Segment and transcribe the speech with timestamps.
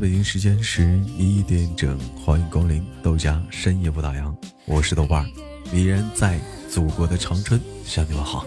[0.00, 5.30] 北京时间十一点整，欢迎光临豆家深夜不打烊，我是豆瓣儿，
[5.76, 8.46] 依然在祖国的长春向你们好。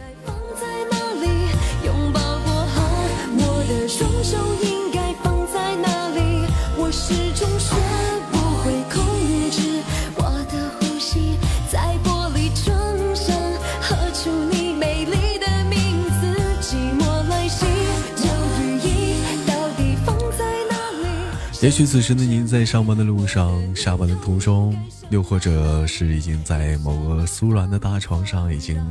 [21.64, 24.78] 也许此时的您在上班的路上、下班的途中，
[25.10, 28.84] 又或者是已经在某个酥软的大床上已经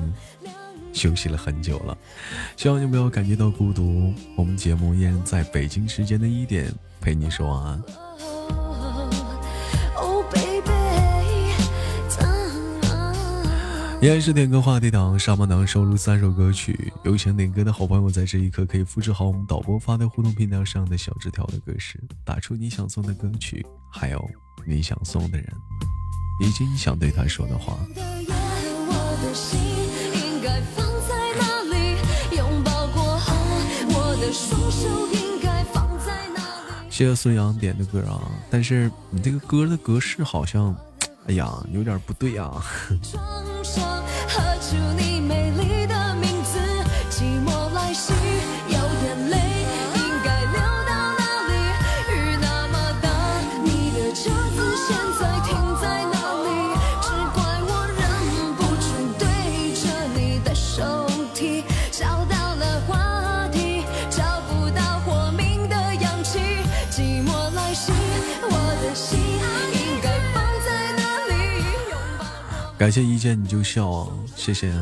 [0.95, 1.95] 休息了很久了。
[2.57, 4.15] 希望你不要感觉到孤独。
[4.39, 7.83] 我们节目依然在北京时间的一点陪你说晚安。
[14.03, 16.93] 依然是点歌话题档，上半档收录三首歌曲。
[17.05, 24.31] 有请点歌的好朋友，在这一刻可以复制好我们导播发在互动平台上的小纸条的格式，打出你想送的歌曲，还有
[24.67, 25.47] 你想送的人，
[26.41, 27.79] 以及你想对他说的话。
[36.91, 40.77] 谢谢孙杨点的歌啊，但是你这个歌的格式好像，
[41.29, 42.61] 哎呀，有点不对啊。
[43.75, 43.83] 说
[44.29, 45.12] 何处你
[72.83, 74.73] 感谢一见你就笑，谢谢。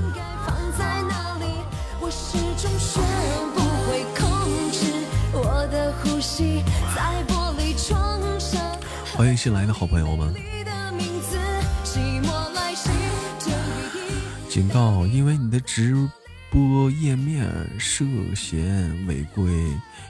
[9.15, 10.34] 欢迎新来的好朋友们。
[14.49, 15.94] 警告，因为你的直
[16.50, 17.47] 播页面
[17.78, 19.53] 涉嫌违规，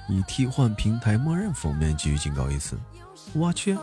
[0.08, 2.78] 已替换平台默认封面，继续警告一次。
[3.32, 3.76] 我去。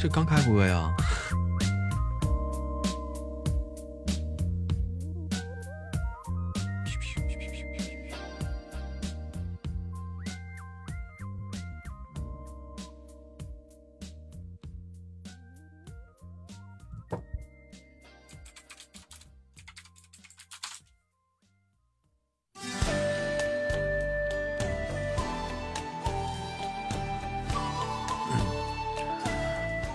[0.00, 0.90] 这刚开播呀。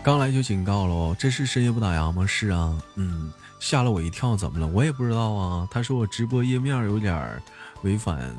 [0.05, 2.27] 刚来就警告了，这是深夜不打烊吗？
[2.27, 4.67] 是啊，嗯，吓了我一跳，怎么了？
[4.67, 5.67] 我也不知道啊。
[5.71, 7.41] 他说我直播页面有点
[7.81, 8.31] 违反，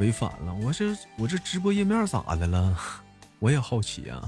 [0.00, 0.52] 违反了。
[0.60, 0.86] 我这
[1.16, 2.76] 我这直播页面咋的了？
[3.38, 4.20] 我也好奇啊。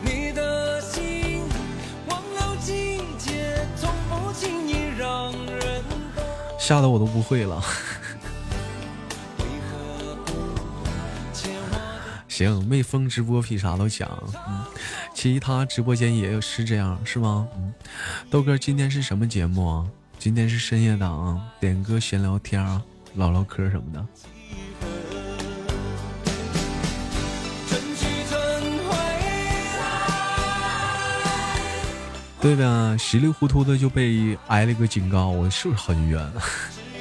[0.00, 1.42] 你的心
[2.06, 5.82] 忘了季节，从不经意让人
[6.56, 7.60] 吓得我都不会了。
[12.38, 14.08] 行，没封直播比啥都强。
[14.46, 14.64] 嗯，
[15.12, 17.48] 其他直播间也是这样，是吗？
[17.56, 17.74] 嗯，
[18.30, 19.84] 豆哥，今天是什么节目啊？
[20.20, 22.62] 今天是深夜档，点歌、闲聊天、
[23.16, 24.06] 唠唠嗑什么的。
[32.40, 36.24] 对的，稀里糊涂的就被挨了个警告，我是不是很冤？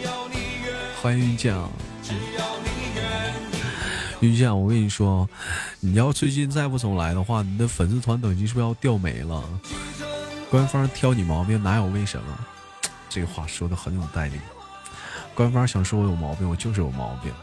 [0.99, 1.69] 欢迎遇见啊！
[4.19, 5.29] 遇见，我跟你说，
[5.79, 9.43] 你要最近再不总来的话，你的粉丝团等级是不是要掉没了？
[10.49, 12.39] 官方挑你毛病哪有为什么？
[13.09, 14.39] 这话说的很有道理。
[15.35, 17.31] 官方想说我有毛病，我就是有毛病。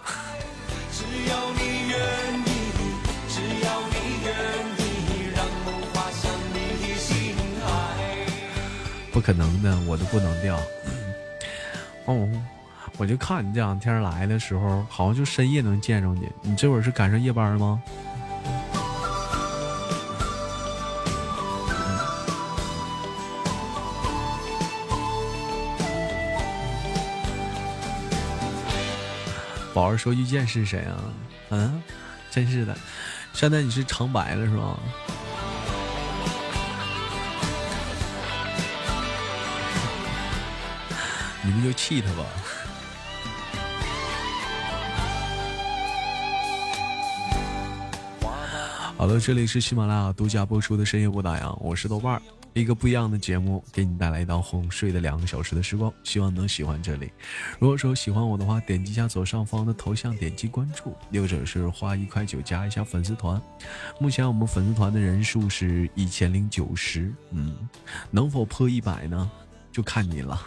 [9.13, 10.59] 不可能的，我都不能掉。
[12.07, 12.29] 哦。
[12.97, 16.31] 我就看你这两天来的时候，好像就深夜能见着你。
[16.43, 17.83] 你这会儿是赶上夜班吗？
[29.75, 30.95] 宝儿说遇见是谁啊？
[31.51, 31.83] 嗯，
[32.31, 32.77] 真是的，
[33.33, 34.79] 现在你是长白了是吧？
[41.43, 42.25] 你们就气他吧。
[49.05, 52.23] 好了，这里是喜马拉雅独家播出的深夜不打烊，我是豆瓣儿，
[52.55, 57.13] 一个不一样的节目，给你带来一道哄睡的两个小时的时光，希望能喜欢这里。
[57.59, 63.39] 如果说喜欢我的话，点击一下左上方的头像，点击关注，又或者是花一块九加一下粉丝团。
[64.01, 67.55] 目前我们粉丝团的人数是一千零九十，嗯，
[68.11, 69.31] 能否破一百呢？
[69.71, 70.41] 就看你了。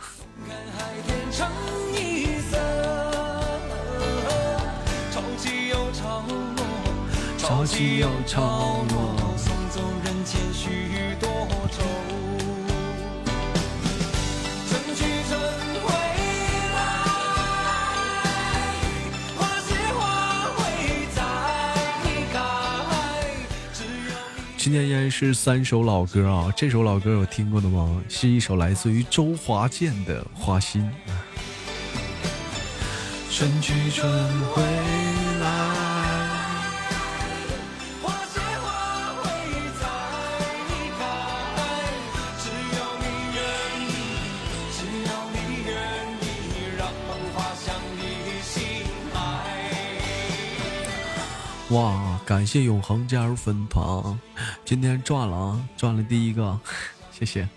[7.47, 11.29] 潮起又潮落，送走人间许多
[11.71, 11.81] 愁。
[14.67, 15.39] 春去春
[15.81, 15.87] 回
[16.75, 16.77] 来，
[19.37, 20.59] 花谢花会
[21.15, 21.21] 再
[22.33, 22.35] 开。
[24.57, 28.01] 今天依然是三首老歌啊，这首老歌有听过的吗？
[28.09, 30.81] 是一首来自于周华健的《花心》。
[33.31, 34.11] 春去春
[34.49, 34.61] 回
[51.71, 52.17] 哇！
[52.25, 54.17] 感谢永恒加入粉团，
[54.63, 56.57] 今天赚了啊，赚了第一个，
[57.11, 57.47] 谢谢。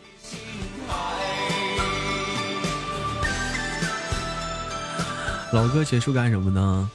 [5.53, 6.91] 老哥结束干什么呢？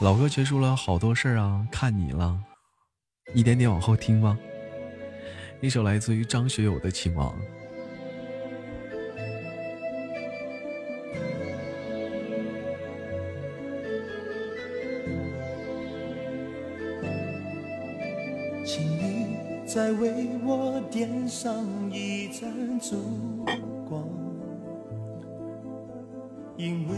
[0.00, 2.38] 老哥结束了好多事儿啊，看你了，
[3.34, 4.36] 一点点往后听吧。
[5.60, 7.34] 一首来自于张学友的《情网》。
[19.76, 21.62] 再为我点上
[21.92, 22.96] 一盏烛
[23.86, 24.08] 光，
[26.56, 26.96] 因为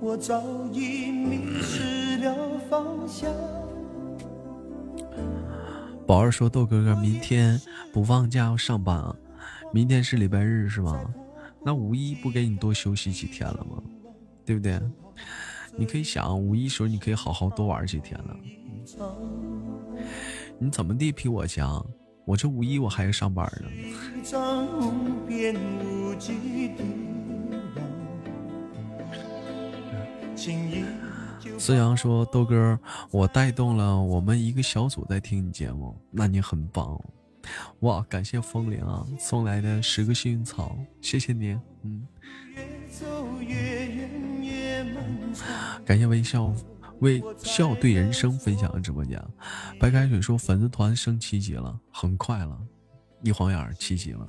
[0.00, 0.42] 我早
[0.72, 3.30] 已迷失了方向。
[6.06, 7.60] 宝儿说：“豆哥哥，明天
[7.92, 9.14] 不放假要上班啊？
[9.70, 11.04] 明天是礼拜日是吗？
[11.62, 13.82] 那五一不给你多休息几天了吗？
[14.42, 14.80] 对不对？
[15.76, 18.34] 你可以想，五一时候你可以好好多玩几天了。
[20.58, 21.86] 你怎么地比我强？”
[22.26, 23.68] 我这五一我还要上班呢。
[31.56, 32.78] 思阳说：“豆哥，
[33.12, 37.00] 我带动了我们一个小组在听你节目，那你很棒
[37.80, 38.04] 哇！
[38.08, 41.56] 感谢风铃啊送来的十个幸运草，谢谢你。
[41.82, 42.04] 嗯，
[45.84, 46.52] 感谢微笑。”
[47.00, 49.22] 为笑对人生分享的直播间，
[49.78, 52.58] 白开水说粉丝团升七级了，很快了，
[53.22, 54.24] 一晃眼七级了。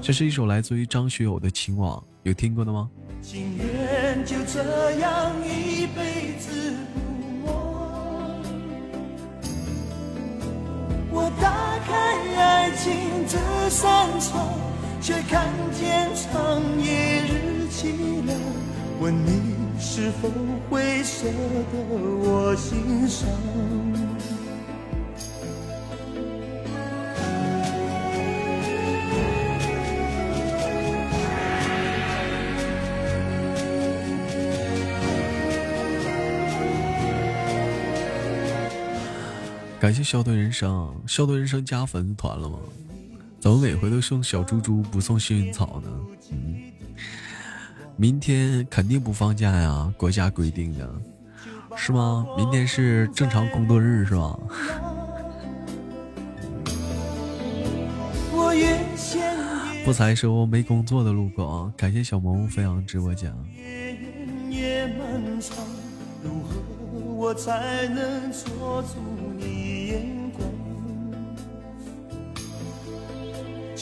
[0.00, 2.90] 这是一首来自于张学友的《情网》，有听过的吗？
[3.20, 7.52] 情愿就这样一辈子不忘。
[11.12, 11.94] 我打开
[12.36, 13.38] 爱情这
[13.70, 14.71] 扇窗，
[15.02, 18.38] 却看见长夜日凄凉。
[19.00, 20.30] 问你是否
[20.70, 21.32] 会舍得
[21.74, 23.28] 我心伤？
[39.80, 42.56] 感谢笑对人生，笑对人生加粉丝团了吗？
[43.42, 45.90] 怎么每回都送小猪猪不送幸运草呢？
[46.30, 46.62] 嗯。
[47.96, 50.88] 明天肯定不放假呀，国家规定的，
[51.74, 52.24] 是吗？
[52.36, 54.38] 明天是正常工作日是吧？
[59.84, 63.34] 不才说没工作的路过，感谢小萌分享直播间。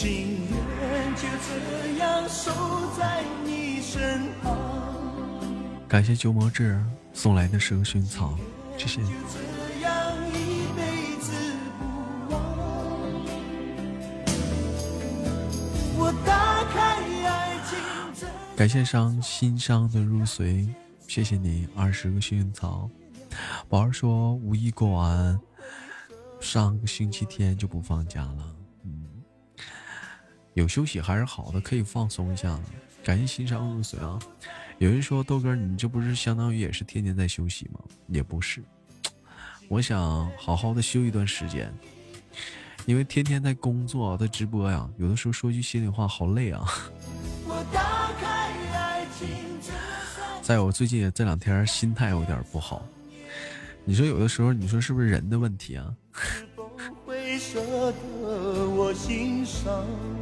[0.00, 0.08] 情
[0.80, 2.50] 愿就这样守
[2.96, 3.60] 在你。
[5.86, 8.38] 感谢鸠摩智送来的十个薰草，
[8.78, 9.02] 谢谢。
[18.56, 20.66] 感谢伤心伤的入髓，
[21.08, 22.88] 谢谢你二十个幸运草。
[23.68, 25.38] 宝儿说五一过完，
[26.40, 28.59] 上个星期天就不放假了。
[30.54, 32.58] 有休息还是好的，可以放松一下。
[33.02, 34.18] 感谢欣赏入髓啊！
[34.78, 37.80] 有人说豆哥，你这不是相当于也是天天在休息吗？
[38.08, 38.62] 也不是，
[39.68, 41.72] 我想好好的休一段时间，
[42.84, 46.62] 因为天天在工作在直播呀，有的时候说句心里话，好累啊。
[50.42, 52.84] 在我最近这两天心态有点不好，
[53.84, 55.94] 你说有的时候，你说是不是人的问题啊
[57.06, 57.60] 会舍
[57.92, 59.86] 得我心伤？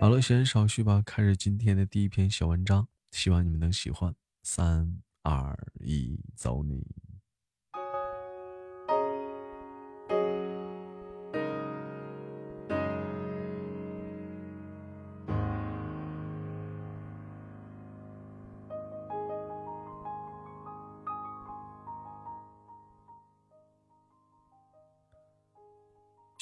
[0.00, 4.14] 好了，闲言少叙吧，开始今天的第一篇小文章，希望你们能喜欢。
[4.42, 7.03] 三二一，走你！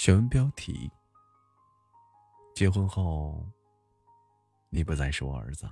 [0.02, 0.90] 选文标题。
[2.56, 3.48] 结婚后，
[4.68, 5.64] 你不再是我儿子。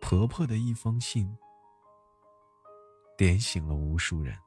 [0.00, 1.36] 婆婆的一封信，
[3.18, 4.38] 点醒了无数人。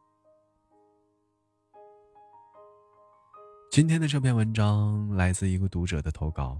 [3.69, 6.57] 今天的这篇文章来自一个读者的投稿，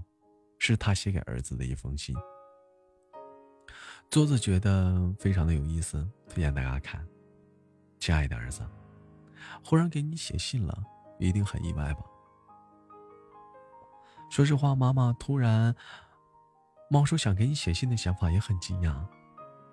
[0.58, 2.14] 是他写给儿子的一封信。
[4.10, 7.08] 桌子觉得非常的有意思，推荐大家看。
[7.98, 8.68] 亲爱的儿子，
[9.64, 10.84] 忽然给你写信了，
[11.18, 12.00] 一定很意外吧？
[14.28, 15.74] 说实话，妈妈突然
[16.90, 19.06] 冒出想给你写信的想法，也很惊讶。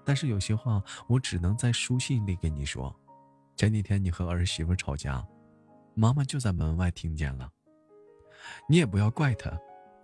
[0.06, 2.94] 但是有些话我只能在书信里跟你说。
[3.56, 5.26] 前几天你和儿媳妇吵架，
[5.96, 7.50] 妈妈就在门外听见了。
[8.68, 9.52] 你也不要怪她，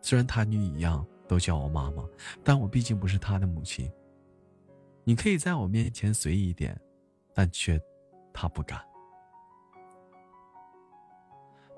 [0.01, 2.03] 虽然她女一样都叫我妈妈，
[2.43, 3.91] 但我毕竟不是她的母亲。
[5.03, 6.79] 你可以在我面前随意一点，
[7.34, 7.79] 但却
[8.31, 8.79] 她不敢。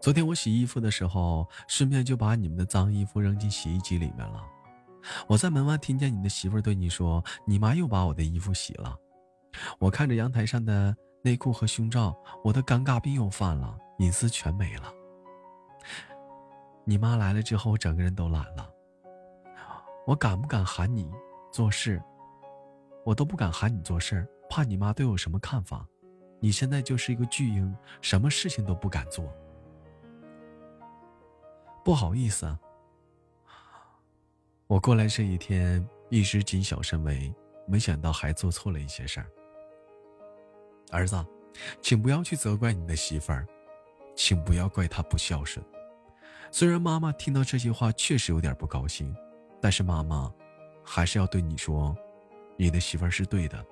[0.01, 4.43] 昨天我洗衣服的时候，顺便就把你们的脏衣服扔进洗衣机里面了。
[5.27, 8.98] 我在门外听见你的媳妇对你说：“你妈又把我的衣服洗了。”
[9.77, 14.91] 我看着阳台上的内裤和胸罩，我的尴尬病又犯了，隐私全没了。
[16.84, 18.67] 你妈来了之后，我整个人都懒了。
[20.08, 21.12] 我敢不敢喊你
[21.51, 22.01] 做事？
[23.05, 25.86] 我都不敢喊你做事，怕你妈对我什么看法。
[26.39, 29.31] 你现在就是一个巨婴，什么事情都不敢做。
[31.83, 32.59] 不好意思啊，
[34.67, 37.33] 我过来这一天一直谨小慎微，
[37.67, 39.27] 没想到还做错了一些事儿。
[40.91, 41.25] 儿子，
[41.81, 43.47] 请不要去责怪你的媳妇儿，
[44.15, 45.65] 请不要怪她不孝顺。
[46.51, 49.15] 虽然妈妈听到这句话确实有点不高兴，
[49.59, 50.31] 但是妈妈
[50.83, 51.95] 还是要对你说，
[52.57, 53.65] 你的媳妇儿是对的，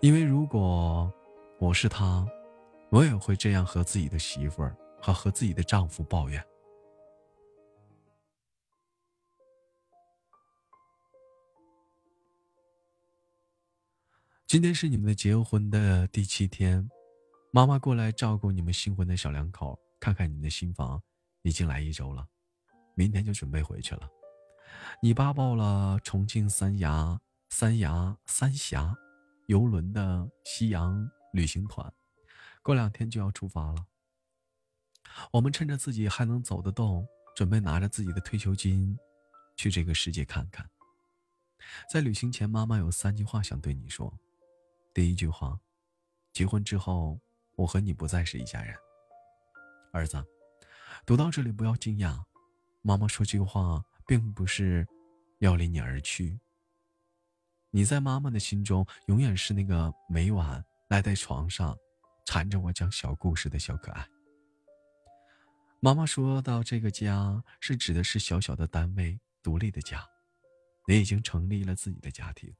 [0.00, 1.12] 因为如果
[1.58, 2.26] 我是她，
[2.88, 6.44] 我也会这样和自己的媳妇儿和和自己的丈夫抱怨。
[14.50, 16.90] 今天是你们的结婚的第七天，
[17.52, 21.00] 妈妈过来照顾你们新婚的小两口，看看你们的新房，
[21.42, 22.26] 已经来一周了，
[22.96, 24.10] 明天就准备回去了。
[25.00, 28.92] 你爸报了重庆三峡三峡三峡
[29.46, 31.88] 游轮的夕阳旅行团，
[32.60, 33.86] 过两天就要出发了。
[35.30, 38.98] 我们趁着自己还能走得动，准备拿着自己的退休金，
[39.56, 40.68] 去这个世界看看。
[41.88, 44.12] 在旅行前，妈妈有三句话想对你说。
[44.92, 45.58] 第一句话，
[46.32, 47.20] 结婚之后，
[47.56, 48.74] 我和你不再是一家人。
[49.92, 50.24] 儿子，
[51.06, 52.20] 读到这里不要惊讶，
[52.82, 54.86] 妈妈说这句话并不是
[55.38, 56.40] 要离你而去。
[57.70, 61.76] 你在妈妈的心中永远是那个每晚赖在床上，
[62.26, 64.04] 缠着我讲小故事的小可爱。
[65.78, 70.04] 妈妈说到这个家，是指的是小小的单位，独立的家。
[70.88, 72.52] 你已经成立了自己的家庭。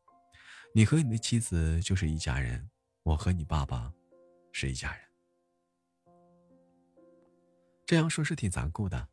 [0.73, 2.71] 你和你的妻子就是一家人，
[3.03, 3.93] 我和你爸爸
[4.53, 5.01] 是一家人。
[7.85, 9.09] 这样说是挺残酷的。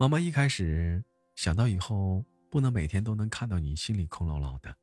[0.00, 1.00] 妈妈一开始
[1.36, 4.74] 想到以后不能每天都能看到你，心里空落落的。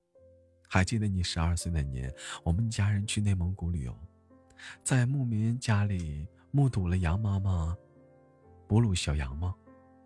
[0.69, 3.93] 还记得你十二岁那年，我们家人去内蒙古旅游，
[4.81, 7.75] 在牧民家里目睹了羊妈妈
[8.65, 9.53] 哺乳小羊吗？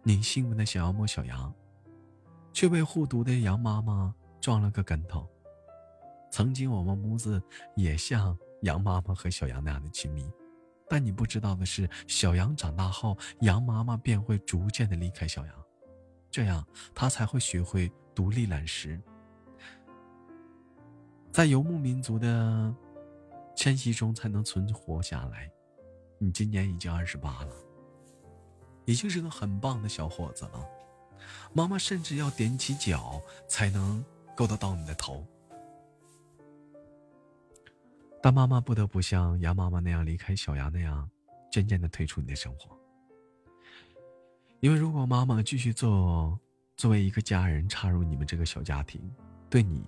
[0.02, 1.54] 你兴奋的想要摸小羊，
[2.52, 5.30] 却被护犊的羊妈妈撞了个跟头。
[6.34, 7.40] 曾经我们母子
[7.76, 10.28] 也像羊妈妈和小羊那样的亲密，
[10.90, 15.56] 但你不知道的是，小羊长大后，羊妈妈便会逐渐的离开小羊，
[16.32, 19.00] 这样它才会学会独立揽食。
[21.32, 22.76] 在游牧民族的
[23.56, 25.48] 迁徙中才能存活下来。
[26.18, 27.54] 你今年已经二十八了，
[28.86, 30.68] 已经是个很棒的小伙子了。
[31.54, 34.04] 妈妈甚至要踮起脚才能
[34.36, 35.24] 够得到你的头。
[38.24, 41.10] 但妈妈不得不像羊妈妈那样离开小羊那样，
[41.52, 42.70] 渐渐的退出你的生活。
[44.62, 46.40] 因为如果妈妈继续做
[46.78, 49.14] 作为一个家人插入你们这个小家庭，
[49.50, 49.84] 对你、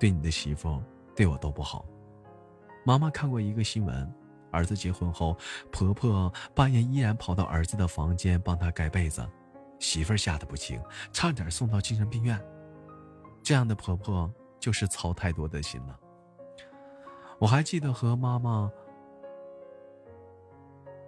[0.00, 0.82] 对你的媳妇、
[1.14, 1.84] 对我都不好。
[2.86, 4.14] 妈妈看过一个新闻，
[4.50, 5.36] 儿子结婚后，
[5.70, 9.22] 婆婆半夜依然跑到儿子的房间帮他盖被子，
[9.78, 10.80] 媳妇吓得不轻，
[11.12, 12.42] 差点送到精神病院。
[13.42, 16.00] 这样的婆婆就是操太多的心了。
[17.38, 18.70] 我还记得和妈妈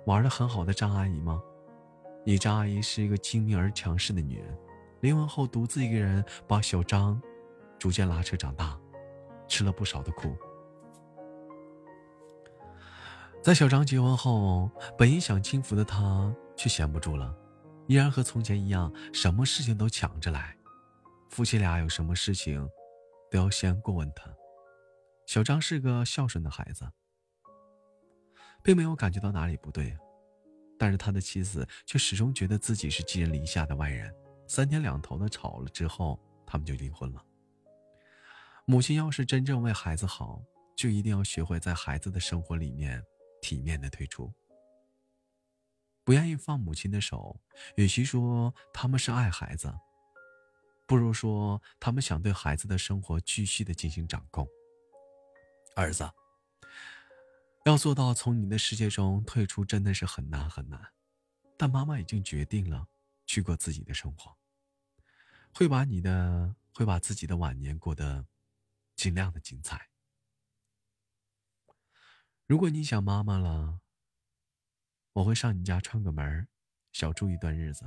[0.07, 1.43] 玩的很好的张阿姨吗？
[2.25, 4.59] 你张阿姨是一个精明而强势的女人，
[5.01, 7.21] 离婚后独自一个人把小张
[7.79, 8.79] 逐渐拉扯长大，
[9.47, 10.37] 吃了不少的苦。
[13.43, 14.69] 在小张结婚后，
[14.99, 17.33] 本应想轻浮的她却闲不住了，
[17.87, 20.57] 依然和从前一样，什么事情都抢着来，
[21.31, 22.69] 夫妻俩有什么事情
[23.31, 24.29] 都要先过问他。
[25.27, 26.89] 小张是个孝顺的孩子，
[28.63, 29.99] 并没有感觉到哪里不对，
[30.79, 34.15] 但是他的妻子却始终觉得自己是寄人篱下的外人，
[34.47, 37.25] 三天两头的吵了之后，他们就离婚了。
[38.67, 40.41] 母亲要是真正为孩子好，
[40.77, 43.03] 就一定要学会在孩子的生活里面
[43.43, 44.33] 体面的退出。
[46.05, 47.41] 不愿意放母亲的手，
[47.75, 49.75] 与其说他们是爱孩子，
[50.87, 54.47] 不如说他们想对孩子的生活继续的进行掌控。
[55.77, 56.11] 儿子，
[57.67, 60.81] 要做到从你的世界中退出，真的是很难很难。
[61.59, 62.89] 但妈妈已经决定了，
[63.27, 64.35] 去过自己的生活，
[65.55, 68.27] 会把你的，会把自己的晚年过得
[68.95, 69.91] 尽量的精彩。
[72.47, 73.81] 如果你想妈妈了，
[75.13, 76.49] 我会上你家串个门，
[76.93, 77.85] 小住一段日子，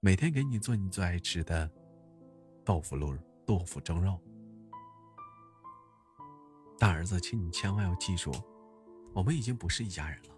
[0.00, 1.70] 每天给你做你最爱吃的
[2.66, 4.22] 豆腐露、豆腐蒸肉。
[6.82, 8.32] 大儿子，请你千万要记住，
[9.14, 10.30] 我们已经不是一家人了。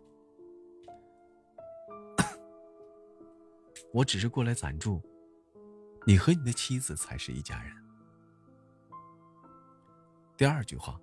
[3.94, 5.00] 我只是过来暂住，
[6.06, 7.72] 你和你的妻子才是一家人。
[10.36, 11.00] 第二句话，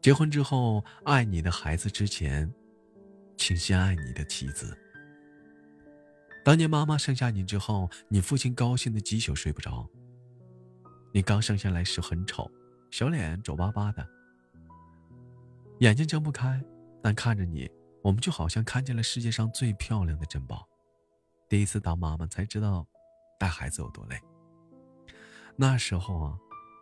[0.00, 2.48] 结婚之后爱你的孩子之前，
[3.36, 4.78] 请先爱你的妻子。
[6.44, 9.84] 当年妈妈生下你之后，你父亲高兴的几宿睡不着。
[11.12, 12.48] 你刚生下来时很丑。
[12.90, 14.06] 小脸皱巴巴的，
[15.80, 16.62] 眼睛睁不开，
[17.02, 17.70] 但看着你，
[18.02, 20.66] 我们就好像看见了世界上最漂亮的珍宝。
[21.48, 22.86] 第一次当妈妈才知道，
[23.38, 24.18] 带孩子有多累。
[25.54, 26.38] 那时候啊，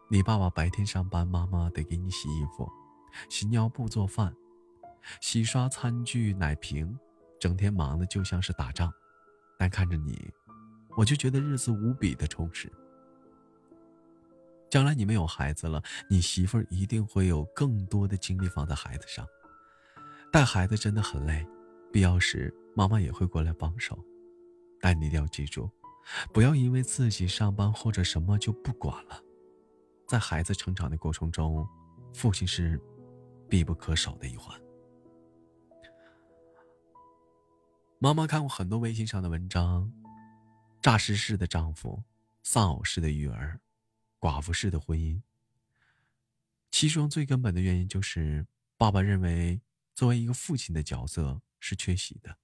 [0.09, 2.71] 你爸爸白天上班，妈妈得给你洗衣服、
[3.29, 4.35] 洗尿布、做饭、
[5.21, 6.97] 洗刷餐具、奶瓶，
[7.41, 8.93] 整天忙的就像是打仗。
[9.59, 10.31] 但看着你，
[10.97, 12.73] 我就觉得日子无比的充实。
[14.77, 19.27] 将来你们有孩子了，你媳妇儿一定会有更多的精力放在孩子上。
[20.31, 21.47] 带孩子真的很累，
[21.91, 23.99] 必要时妈妈也会过来帮手。
[24.79, 25.71] 但你一定要记住，
[26.31, 29.19] 不要因为自己上班或者什么就不管了。
[30.07, 31.67] 在孩子成长的过程中，
[32.13, 32.79] 父亲是
[33.49, 34.61] 必不可少的一环。
[37.99, 39.91] 妈妈看过很多微信上的文章，
[40.83, 42.03] 诈尸式的丈夫，
[42.43, 43.59] 丧偶式的育儿。
[44.27, 45.23] 寡妇式的婚姻，
[46.73, 48.45] 其中最根本的原因就是
[48.77, 49.61] 爸爸认为
[49.95, 52.37] 作为一个父亲的角色是缺席的。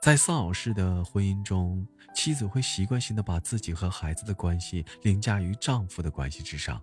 [0.00, 6.80] 在丧偶式的婚姻中，妻子会习惯性的把自己和孩子的关系凌驾于丈夫的关系之上，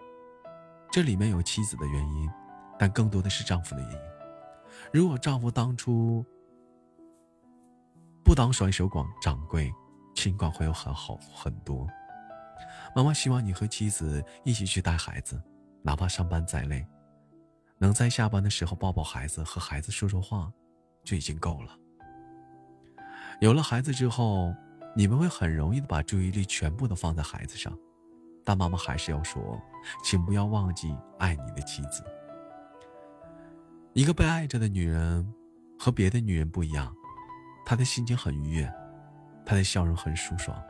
[0.91, 2.29] 这里面有妻子的原因，
[2.77, 3.99] 但更多的是丈夫的原因。
[4.91, 6.25] 如果丈夫当初
[8.25, 8.89] 不当甩手
[9.21, 9.73] 掌柜，
[10.13, 11.87] 情况会有很好很多。
[12.95, 15.41] 妈妈希望你和妻子一起去带孩子，
[15.83, 16.85] 哪怕上班再累，
[17.77, 20.51] 能在下班的时候抱抱孩子，和孩子说说话，
[21.03, 21.77] 就已经够了。
[23.39, 24.53] 有了孩子之后，
[24.95, 27.77] 你们会很容易的把注意力全部都放在孩子上，
[28.43, 29.61] 但妈妈还是要说，
[30.03, 32.03] 请不要忘记爱你的妻子。
[33.93, 35.31] 一个被爱着的女人，
[35.77, 36.93] 和别的女人不一样，
[37.65, 38.73] 她的心情很愉悦，
[39.45, 40.61] 她的笑容很舒爽，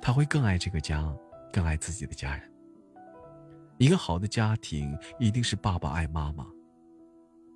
[0.00, 1.12] 她会更爱这个家。
[1.52, 2.50] 更爱自己的家人。
[3.78, 6.46] 一个好的家庭一定是爸爸爱妈妈，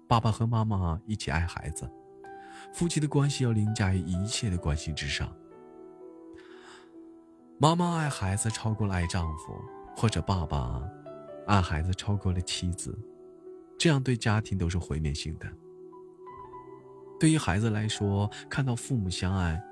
[0.08, 1.88] 爸爸和妈妈一起爱孩子，
[2.72, 5.32] 夫妻的关系要凌驾于一切的关系之上。
[7.58, 9.54] 妈妈爱孩子超过了爱丈夫，
[9.96, 10.82] 或者爸爸
[11.46, 12.98] 爱孩子超过了妻子，
[13.78, 15.46] 这样对家庭都是毁灭性的。
[17.18, 19.62] 对于孩子来说，看到父母相爱，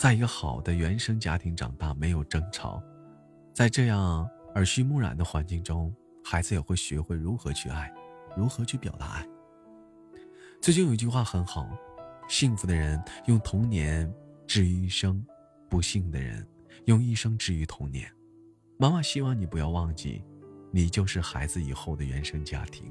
[0.00, 2.82] 在一个好的原生家庭长大，没有争吵，
[3.52, 7.92] 在这样耳濡目染的环境中，孩子也会学会如何去爱。
[8.34, 9.28] 如何去表达爱？
[10.58, 11.68] 最近有一句话很好：
[12.30, 14.10] 幸福的人用童年
[14.46, 15.22] 治愈一生，
[15.68, 16.48] 不幸的人
[16.86, 18.10] 用一生治愈童年。
[18.78, 20.24] 妈妈希望你不要忘记，
[20.72, 22.90] 你就是孩子以后的原生家庭。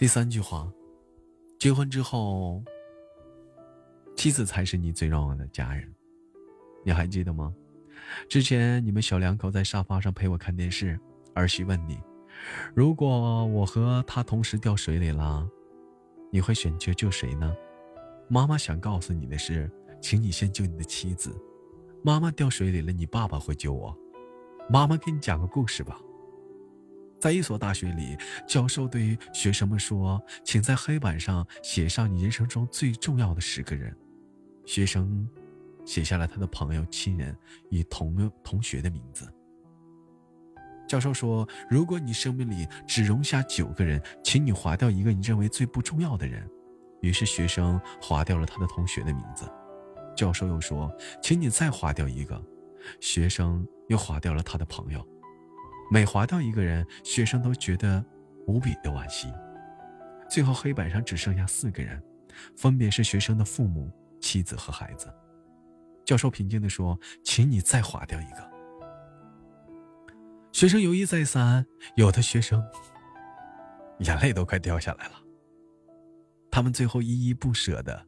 [0.00, 0.66] 第三句话：
[1.58, 2.64] 结婚之后，
[4.16, 5.94] 妻子才是你最重要的家人。
[6.82, 7.54] 你还记得吗？
[8.26, 10.98] 之前你们小两口在沙发上陪我看电视，
[11.34, 12.00] 儿媳问你
[12.74, 15.46] ：“如果我和他同时掉水里了，
[16.32, 17.54] 你会选择救谁呢？”
[18.26, 21.30] 妈妈想告诉你的是，请你先救你的妻子。
[22.02, 23.94] 妈妈掉水里了，你爸爸会救我。
[24.66, 26.00] 妈妈给你讲个故事吧。
[27.20, 33.96] 在一所大学里，教授对学生们说：“请在黑板上写上你人生中最重要的十个人。”
[34.64, 35.28] 学生。
[35.86, 37.36] 写下了他的朋友、亲人
[37.70, 39.26] 与同同学的名字。
[40.86, 46.48] 教授说：“如果你生命里只容下九个人，请你划掉一个你认为最不重要的人。”
[47.00, 49.50] 于是学生划掉了他的同学的名字。
[50.14, 52.40] 教授又说：“请你再划掉一个。”
[53.00, 55.04] 学生又划掉了他的朋友。
[55.90, 58.04] 每划掉一个人，学生都觉得
[58.46, 59.26] 无比的惋惜。
[60.28, 62.00] 最后黑板上只剩下四个人，
[62.56, 65.12] 分别是学生的父母、妻子和孩子。
[66.04, 68.50] 教授平静地说：“请你再划掉一个。”
[70.52, 72.64] 学生犹豫再三，有的学生
[73.98, 75.14] 眼泪都快掉下来了。
[76.50, 78.06] 他们最后依依不舍的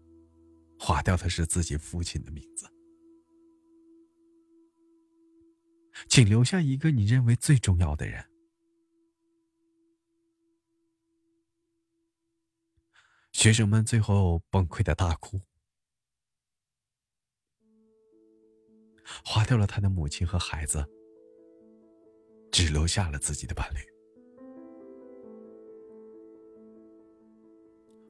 [0.78, 2.71] 划掉的是自己父亲的名字。
[6.08, 8.24] 请留下一个你认为最重要的人。
[13.32, 15.40] 学生们最后崩溃的大哭。
[19.24, 20.86] 划掉了他的母亲和孩子，
[22.50, 23.78] 只留下了自己的伴侣。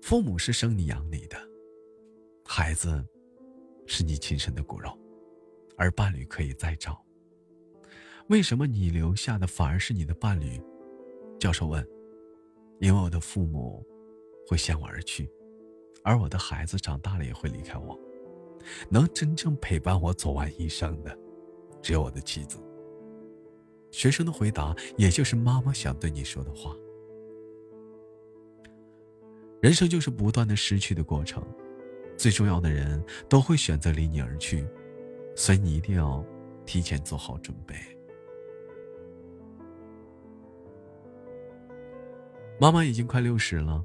[0.00, 1.36] 父母是生你养你的，
[2.44, 3.04] 孩子
[3.86, 4.96] 是你亲生的骨肉，
[5.76, 7.04] 而伴侣可以再找。
[8.28, 10.60] 为什么你留下的反而是你的伴侣？
[11.38, 11.86] 教授问。
[12.78, 13.86] 因为我的父母
[14.48, 15.30] 会向我而去，
[16.02, 17.96] 而我的孩子长大了也会离开我。
[18.88, 21.16] 能真正陪伴我走完一生的，
[21.80, 22.58] 只有我的妻子。
[23.92, 26.74] 学生的回答，也就是妈妈想对你说的话。
[29.60, 31.40] 人生就是不断的失去的过程，
[32.16, 34.66] 最重要的人都会选择离你而去，
[35.36, 36.24] 所以你一定要
[36.66, 37.76] 提前做好准备。
[42.62, 43.84] 妈妈已经快六十了，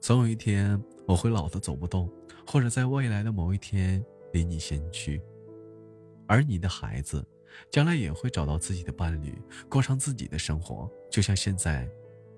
[0.00, 0.76] 总有一天
[1.06, 2.12] 我会老的走不动。
[2.44, 5.22] 或者在未来的某一天离你先去，
[6.26, 7.24] 而你的孩子
[7.70, 11.88] 将来也会找到自己的伴侣，过上自己的生活，就像现在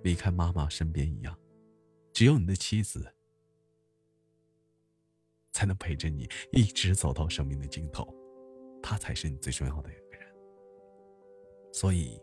[0.03, 1.35] 离开妈妈身边一样。
[2.13, 3.11] 只有你的妻子
[5.55, 8.07] 才能陪着你一直走到生命的尽头，
[8.83, 10.29] 她才是你最重要的一个人。
[11.73, 12.21] 所以，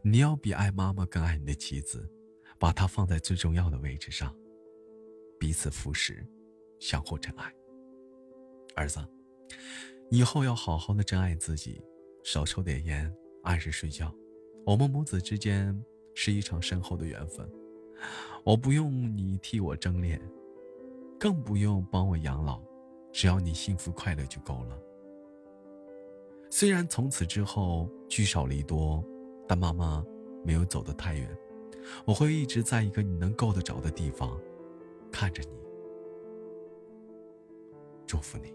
[0.00, 2.10] 你要比爱妈妈更爱你的妻子，
[2.58, 4.34] 把它放在最重要的位置上，
[5.38, 6.26] 彼此扶持。
[6.78, 7.50] 相互珍爱，
[8.74, 9.00] 儿子，
[10.10, 11.82] 以后要好好的珍爱自己，
[12.22, 13.10] 少抽点烟，
[13.44, 14.14] 按时睡觉。
[14.66, 15.74] 我们母子之间
[16.14, 17.50] 是一场深厚的缘分，
[18.44, 20.20] 我不用你替我争脸，
[21.18, 22.62] 更不用帮我养老，
[23.10, 24.78] 只要你幸福快乐就够了。
[26.50, 29.02] 虽然从此之后聚少离多，
[29.48, 30.04] 但妈妈
[30.44, 31.34] 没有走得太远，
[32.04, 34.40] 我会一直在一个你能够得着的地方，
[35.10, 35.56] 看着你。
[38.06, 38.54] 祝福你。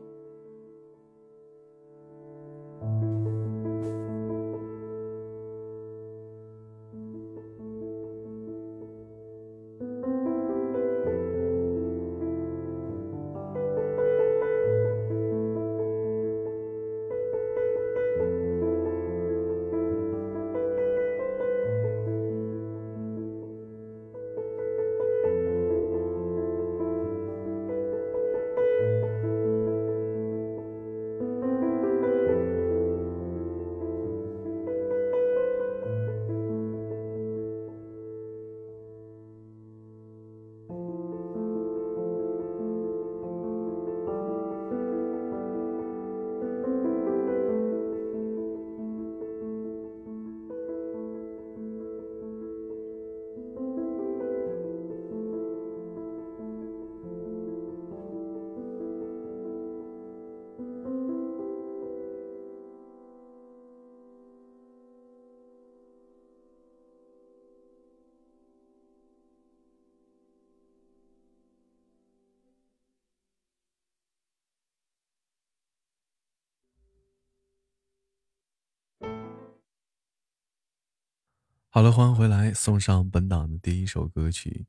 [81.73, 84.65] 好了，欢迎回来，送上本档的第一首歌曲，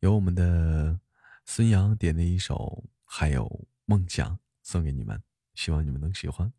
[0.00, 1.00] 由我们的
[1.46, 5.18] 孙杨点的一首，还有梦想送给你们，
[5.54, 6.52] 希望你们能喜欢。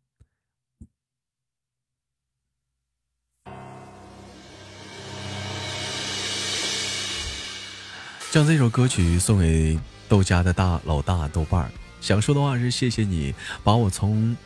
[8.32, 14.36] 将这首歌曲送给豆家的大老大豆瓣儿，想说的话是谢谢你把我从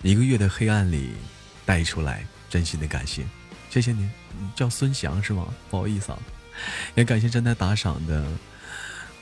[0.00, 1.12] 一个月的黑暗里
[1.66, 3.26] 带出来，真心的感谢，
[3.70, 4.08] 谢谢你，
[4.54, 5.46] 叫孙翔是吗？
[5.70, 6.18] 不好意思啊，
[6.94, 8.24] 也感谢正在打赏的，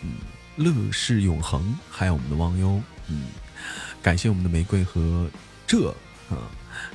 [0.03, 0.13] 嗯，
[0.57, 3.27] 乐视永恒，还有我们的忘忧，嗯，
[4.03, 5.29] 感谢我们的玫瑰和
[5.67, 5.91] 这，
[6.31, 6.39] 啊，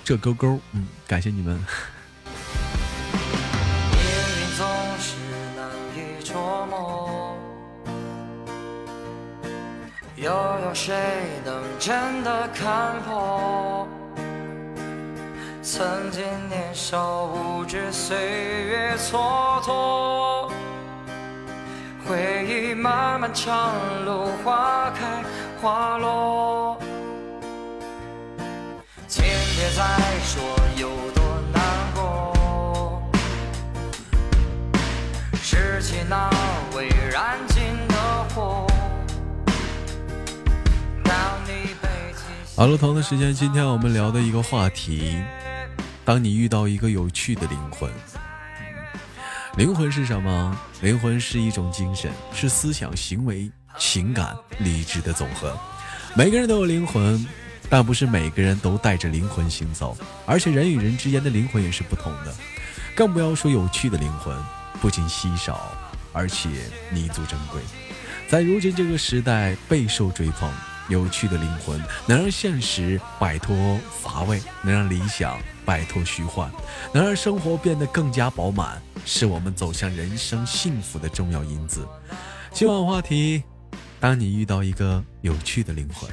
[0.04, 1.60] 这勾勾，嗯，感谢你们。
[10.18, 10.94] 又有谁
[11.44, 13.88] 能真的看破？
[15.63, 20.50] 曾经年少无知，岁月蹉跎。
[22.04, 23.71] 回忆漫漫长
[24.04, 25.24] 路，花开
[25.62, 26.80] 花落。
[29.08, 29.84] 请别再
[30.24, 30.41] 说
[30.78, 31.62] 有多难
[31.93, 33.04] 过，
[35.36, 36.28] 拾起那
[36.76, 37.95] 未燃尽的
[38.34, 38.65] 火。
[42.58, 45.19] 好了，同的时间，今天我们聊的一个话题：
[46.12, 47.89] 当你遇到一个有趣的灵魂，
[49.56, 50.60] 灵魂是什么？
[50.82, 55.58] 灵魂是一种精神，是思想、行为、情感、理智的总和。
[56.13, 57.26] 每个人都有灵魂，
[57.69, 62.36] 但不是每个人都带着灵魂行走，而且人与人之间的灵魂也是不同的。
[62.93, 64.36] 更不要说有趣的灵魂，
[64.82, 65.71] 不仅稀少，
[66.12, 66.50] 而且
[66.89, 67.62] 弥足珍贵。
[68.28, 70.52] 在如今这个时代，备受追捧。
[70.91, 76.51] 有趣的灵魂能让现实摆脱乏味，能让理想摆脱虚幻，
[76.93, 81.88] 能让生活变得更加饱满，是我们走向人生幸福的重要因子。
[82.51, 83.41] 今晚话题：
[84.01, 86.12] 当你遇到一个有趣的灵魂。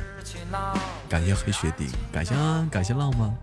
[1.08, 3.36] 感谢黑雪顶，感谢安，感谢浪漫。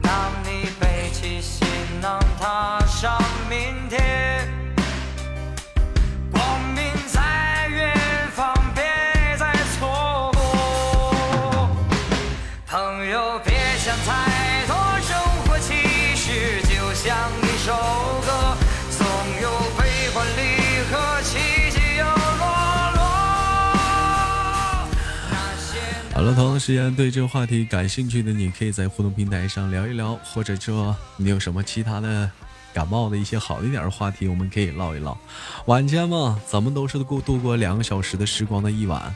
[0.00, 1.68] 当你背起行
[2.00, 3.20] 囊，踏上
[3.50, 4.25] 明天。
[26.26, 32.28] 了，同样时间对这个话题感兴趣的，你可以在互动平台上聊一聊，或者说你有什么其他的
[32.74, 35.16] 感冒的一些好一点的话题，我们可以唠一唠。
[35.66, 39.14] 晚间嘛，咱们都是过度过两个小时的时光的一晚，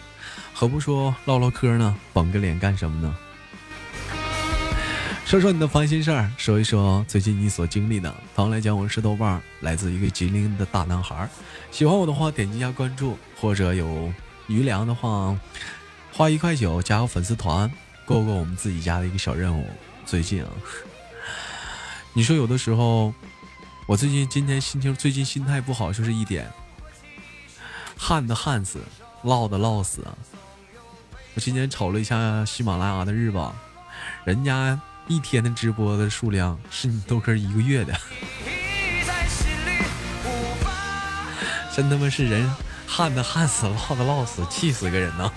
[0.54, 1.96] 何不说唠唠嗑呢？
[2.12, 3.12] 绷个脸干什么呢？
[5.26, 8.14] 说说你的烦心事儿，说一说最近你所经历的。
[8.36, 11.28] 同来讲，我是豆瓣，来自一个吉林的大男孩。
[11.72, 14.12] 喜欢我的话，点击一下关注，或者有
[14.46, 15.36] 余粮的话。
[16.20, 17.72] 花一块九加个粉丝团，
[18.04, 19.66] 过过我们自己家的一个小任务。
[20.04, 20.50] 最近啊，
[22.12, 23.14] 你说有的时候，
[23.86, 26.46] 我最近今天心情最近心态不好，就是一点，
[27.96, 28.80] 旱的旱死，
[29.24, 30.12] 涝的涝死啊！
[31.32, 33.56] 我今天瞅了一下喜马拉雅的日榜，
[34.26, 37.98] 人家一天的直播的数量是你豆哥一个月的，
[41.74, 42.54] 真他妈是人
[42.86, 45.32] 旱的旱死，涝的涝死，气死个人呐！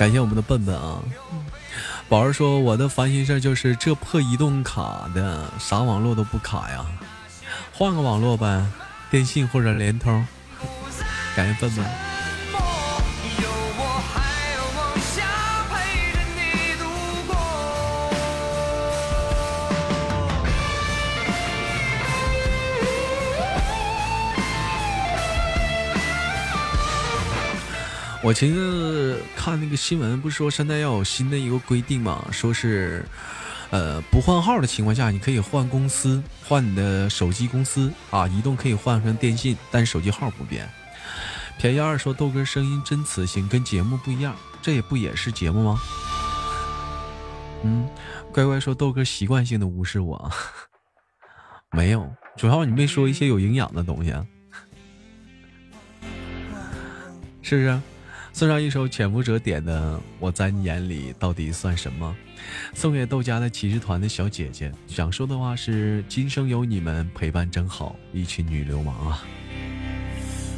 [0.00, 0.98] 感谢我们的笨笨啊，
[2.08, 6.86] 宝儿说我的烦心事就是这破移动卡的，啥网络都不卡呀，
[7.74, 8.64] 换个网络呗，
[9.10, 10.26] 电信或者联通。
[11.36, 11.84] 感谢笨笨。
[28.22, 28.54] 我其实
[29.42, 32.22] 看那个新闻，不是说现在要有新的一个规定嘛？
[32.30, 33.02] 说是，
[33.70, 40.68] 呃，不换号的情况下，你可以换公司，换你的手机公司啊，移动可以换成电信，但手机号不变。
[41.56, 45.80] 便宜二说豆哥声音真磁性，跟节目不一样，这也不也是节目吗？
[47.64, 47.88] 嗯，
[48.34, 50.30] 乖乖说豆哥习惯性的无视我，
[51.72, 54.12] 没有，主要你没说一些有营养的东西，
[57.40, 57.80] 是不是？
[58.32, 62.16] 送上一首潜伏者点的《我在你眼里到底算什么》，
[62.78, 64.72] 送给豆家的骑士团的小姐姐。
[64.86, 69.22] 想说的话是：今生有你们陪伴真好，一群女流氓啊！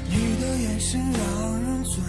[0.09, 2.01] 你的眼神让人醉。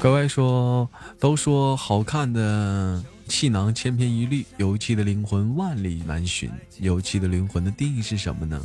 [0.00, 6.50] 各位说，都说好看的气囊千篇一律，油漆的灵魂万里难寻。
[6.78, 8.60] 油漆的灵魂的定义是什么呢？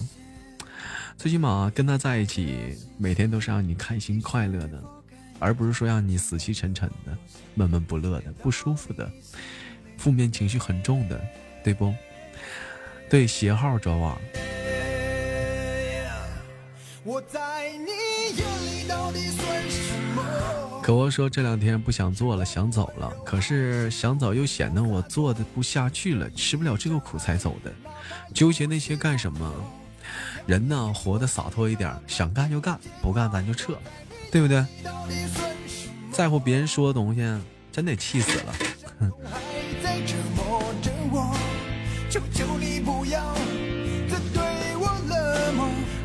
[1.17, 4.83] 最起码跟他在一起，每天都是让你开心快乐的，
[5.37, 7.15] 而不是说让你死气沉沉的、
[7.53, 9.11] 闷闷不乐的、不舒服的、
[9.97, 11.21] 负面情绪很重的，
[11.63, 11.93] 对不？
[13.09, 14.17] 对，携号转网。
[17.03, 17.91] 我在你
[18.37, 19.72] 眼里到底算什么？
[20.83, 23.09] 可我说这两天不想做了，想走了。
[23.25, 27.71] 可是想走又显得我做的不下去了，吃不了这个苦才走的。
[28.33, 29.49] 纠结那些干什么？
[30.45, 33.77] 人呢，活得洒脱一点，想干就干，不干咱就撤，
[34.29, 34.65] 对不对？
[36.11, 37.21] 在乎别人说的东西，
[37.71, 38.53] 真得气死了。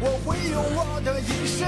[0.01, 1.67] 我会用我的一生。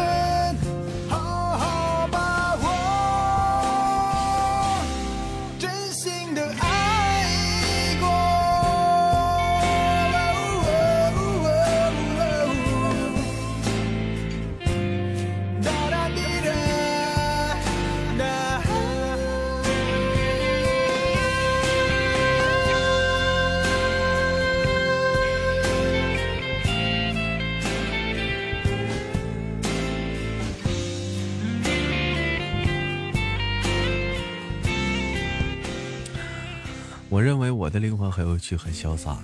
[37.11, 39.19] 我认为我的灵魂很有趣，很潇洒，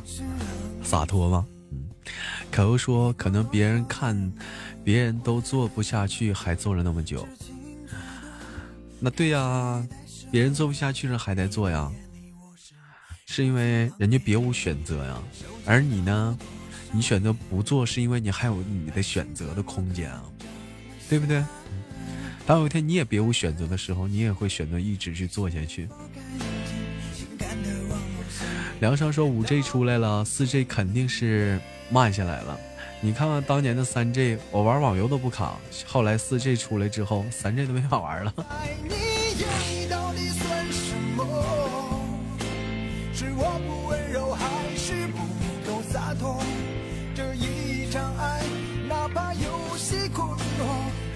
[0.83, 1.46] 洒脱吗？
[1.70, 1.88] 嗯，
[2.51, 4.33] 可又说可能别人看，
[4.83, 7.27] 别人都做不下去，还做了那么久。
[8.99, 9.87] 那对呀，
[10.33, 11.88] 别人做不下去了还得做呀，
[13.27, 15.22] 是因为人家别无选择呀。
[15.64, 16.37] 而你呢，
[16.90, 20.25] 你选择不做，是因为你还有你的选择的空间啊，
[21.09, 21.44] 对不对？
[22.44, 25.88] 当有一天你也别无选择的时候，你也会选择一直去做下去。
[28.78, 31.58] 梁少说五 G 出来了，四 G 肯定是
[31.88, 32.58] 慢下来了。
[33.00, 38.34] 你看看当年的三 G，我玩网游都不卡，后来四 G 出来之后，三 G 都没法玩了。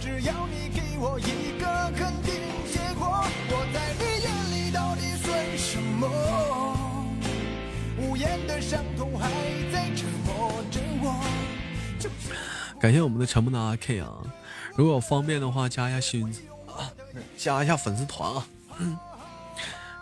[0.00, 1.59] 只要你给我一
[12.80, 14.10] 感谢我们的沉默的阿 K 啊！
[14.74, 16.34] 如果方便的话，加一下新，
[17.36, 18.46] 加一下粉丝团啊！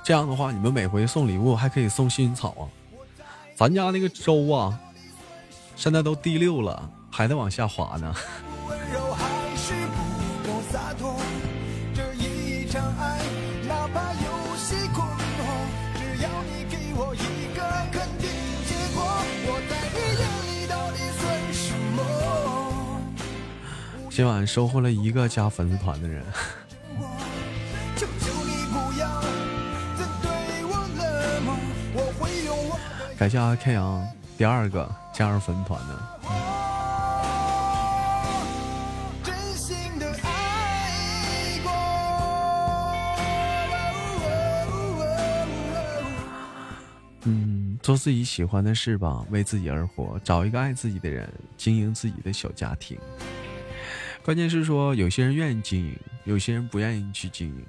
[0.04, 2.64] 这样的话，你们每回送礼物还可以送幸运草啊！
[3.56, 4.78] 咱家那个粥啊，
[5.74, 8.14] 现在都第六了，还在往下滑呢。
[24.18, 26.24] 今晚收获了一个加粉丝团的人，
[33.16, 34.04] 感谢阿 K 阳，
[34.36, 35.96] 第二个加入粉丝团的。
[47.22, 52.98] 嗯，做自己喜欢的事吧，为自己而活，找一个爱自己的人，经营自己的小家庭。
[54.22, 57.64] 关键是说，有些人愿意经营，有些人不愿意去经营，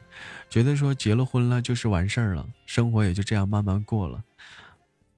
[0.49, 4.21] 觉得说结了婚了就是完事儿了，生活也就这样慢慢过了。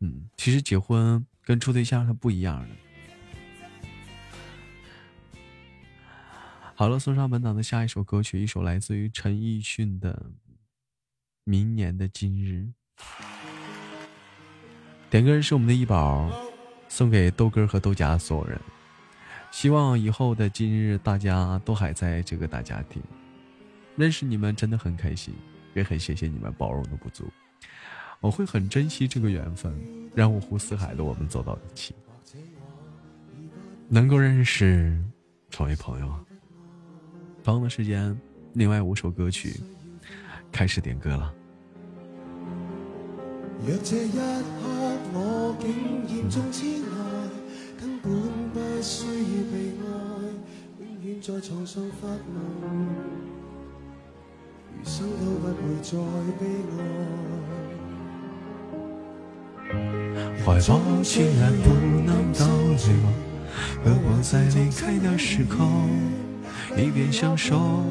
[0.02, 2.68] 嗯，其实结婚跟处对象它不一样的。
[6.76, 10.14] 好了，送上本档的下一首歌曲，一首来自于陈奕迅的
[11.44, 12.68] 《明年的今日》。
[15.10, 16.32] 点歌人是我们的一宝，
[16.88, 18.62] 送给豆哥和豆家所有人。
[19.52, 23.02] 希望以后的今日，大家都还在这个大家庭。
[23.98, 25.34] 认识你们真的很开心，
[25.76, 27.26] 也很谢谢你们包容的不足。
[28.22, 29.72] 我会很珍惜这个缘分，
[30.16, 31.94] 让五湖四海的我们走到一起，
[33.90, 34.98] 能够认识，
[35.50, 36.16] 成为朋友。
[37.44, 38.18] 同样的时间，
[38.54, 39.60] 另外五首歌曲
[40.52, 41.34] 开始点歌了。
[43.68, 44.18] 若这一刻
[45.14, 47.21] 我竟
[48.02, 48.10] 不
[48.82, 49.14] 需要
[49.52, 49.84] 被爱，
[50.80, 52.34] 永远在床上发梦，
[54.74, 55.90] 余生都不会再
[56.40, 56.42] 悲
[56.78, 56.80] 哀。
[60.44, 60.70] 怀抱
[61.04, 61.66] 竟然不
[62.04, 62.90] 能倒流，
[63.84, 65.88] 何不在离开的时候，
[66.76, 67.84] 一边享受，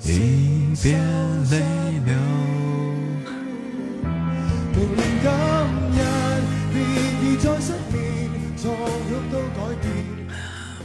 [0.00, 1.00] 一边
[1.52, 1.60] 泪
[2.04, 2.12] 流。
[4.74, 5.30] 明明今
[5.94, 5.98] 日
[6.72, 6.76] 别
[7.22, 8.21] 已再失眠，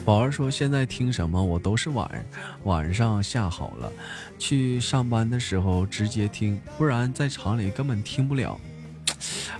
[0.03, 1.43] 宝儿说：“现在听什么？
[1.43, 2.25] 我都是晚
[2.63, 3.91] 晚上下好了，
[4.39, 8.59] 去上班的时候直接听，不然在厂里根本听不了。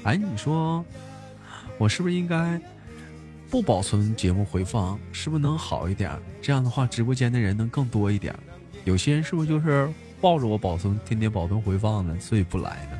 [0.04, 0.84] 哎，你说
[1.78, 2.60] 我是不是应该
[3.52, 4.98] 不保存节目回放？
[5.12, 6.12] 是不是能好一点？
[6.42, 8.34] 这样的话，直播间的人能更多一点。
[8.86, 9.88] 有些人是不是就是
[10.22, 12.18] 抱着我保存，天天保存回放呢？
[12.20, 13.00] 所以不来呢？”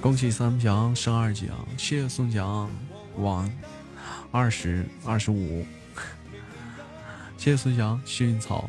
[0.00, 2.70] 恭喜三强升二级啊，谢谢宋强，
[3.16, 3.50] 王
[4.30, 5.66] 二十二十五，
[7.36, 8.68] 谢谢孙翔幸运草。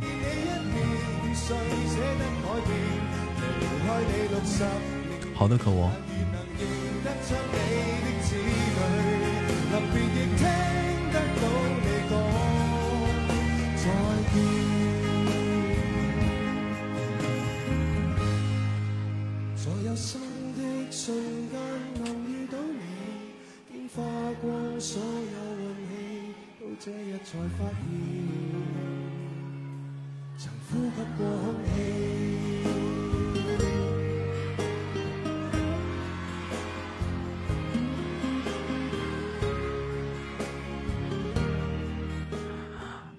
[5.33, 5.89] 好的，可我。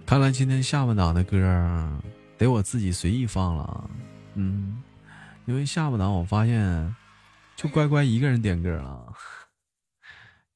[0.04, 1.38] 看来今天下半档的歌
[2.36, 3.90] 得我自己随意放了，
[4.34, 4.82] 嗯，
[5.46, 6.96] 因为下半档我发现
[7.54, 9.11] 就乖乖一个人点歌了。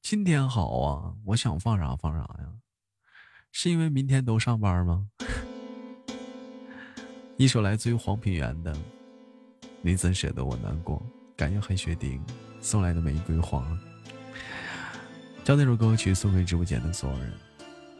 [0.09, 2.47] 今天好啊，我想放啥放啥呀？
[3.51, 5.05] 是因为明天都上班吗？
[7.35, 8.73] 一首来自于黄品源的
[9.81, 10.95] 《你怎舍得我难过》，
[11.35, 12.23] 感谢黑雪顶
[12.61, 13.67] 送来的玫瑰花。
[15.43, 17.33] 将那首歌曲送给直播间的所有人。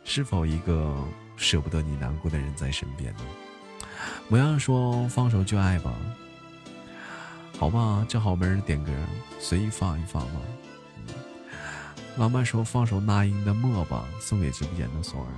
[0.06, 0.96] 是否一个？
[1.36, 3.20] 舍不得你难过的人在身边呢。
[4.30, 5.94] 模样说放手就爱吧，
[7.60, 8.94] 好吧，正好没人点歌，
[9.42, 10.40] 随意放一放吧。
[12.18, 15.36] 浪漫说放首那英的默吧，送给直播间的所有人。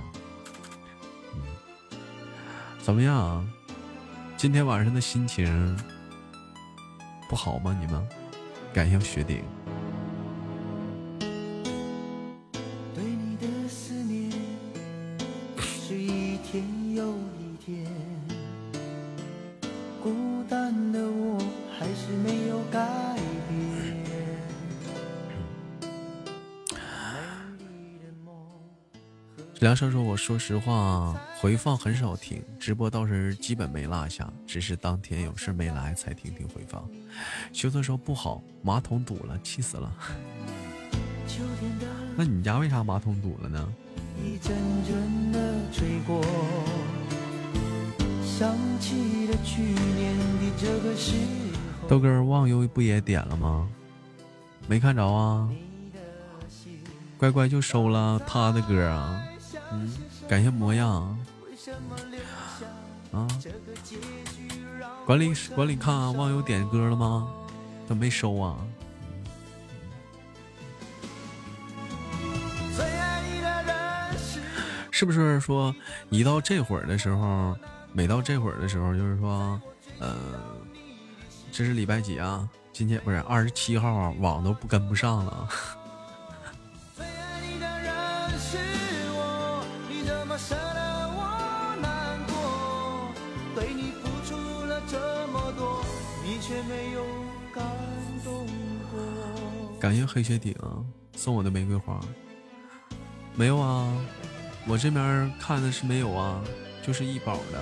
[1.34, 1.98] 嗯，
[2.78, 3.46] 怎么样？
[4.36, 5.76] 今天晚上的心情
[7.28, 7.76] 不好吗？
[7.78, 8.08] 你们？
[8.72, 9.44] 感谢雪顶。
[29.60, 36.82] 梁生说：“我说实话，回放很少听，直播倒是基本没落下，只是当天有事没来才听听回放。”
[37.52, 39.92] 修特说：“不好，马桶堵了，气死了。”
[42.16, 43.68] 那你家为啥马桶堵了呢？
[51.86, 53.68] 豆哥忘忧不也点了吗？
[54.66, 55.50] 没看着啊，
[57.18, 59.22] 乖乖就收了他的歌啊。
[59.72, 59.92] 嗯，
[60.28, 61.18] 感谢模样
[63.12, 63.28] 啊！
[65.06, 67.28] 管理管理看忘友点歌了吗？
[67.86, 68.56] 怎么没收啊？
[74.90, 75.74] 是不是说
[76.10, 77.56] 一到这会儿的时候，
[77.92, 79.60] 每到这会儿的时候，就是说，
[79.98, 80.14] 呃，
[81.50, 82.46] 这是礼拜几啊？
[82.72, 85.48] 今天不是二十七号，网都不跟不上了。
[90.30, 93.12] 么舍得我难过？
[93.56, 95.84] 对你付出了这么多，
[96.22, 97.04] 你却没有
[97.52, 97.64] 感
[98.22, 98.46] 动
[98.92, 99.78] 过。
[99.80, 100.54] 感谢黑雪顶
[101.16, 101.98] 送我的玫瑰花，
[103.34, 103.92] 没有啊，
[104.68, 106.40] 我这边看的是没有啊，
[106.80, 107.60] 就是一宝的，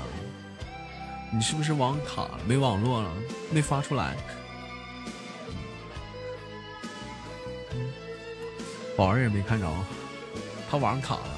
[1.33, 2.29] 你是不是网卡？
[2.47, 3.11] 没网络了？
[3.51, 4.14] 没发出来？
[8.95, 9.66] 宝儿也没看着，
[10.71, 11.38] 他网卡了。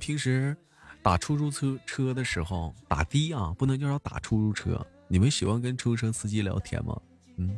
[0.00, 0.56] 平时
[1.02, 4.84] 打出租车车的时候打的啊，不能叫他打出租车。
[5.06, 7.00] 你们喜欢跟出租车司机聊天吗？
[7.36, 7.56] 嗯，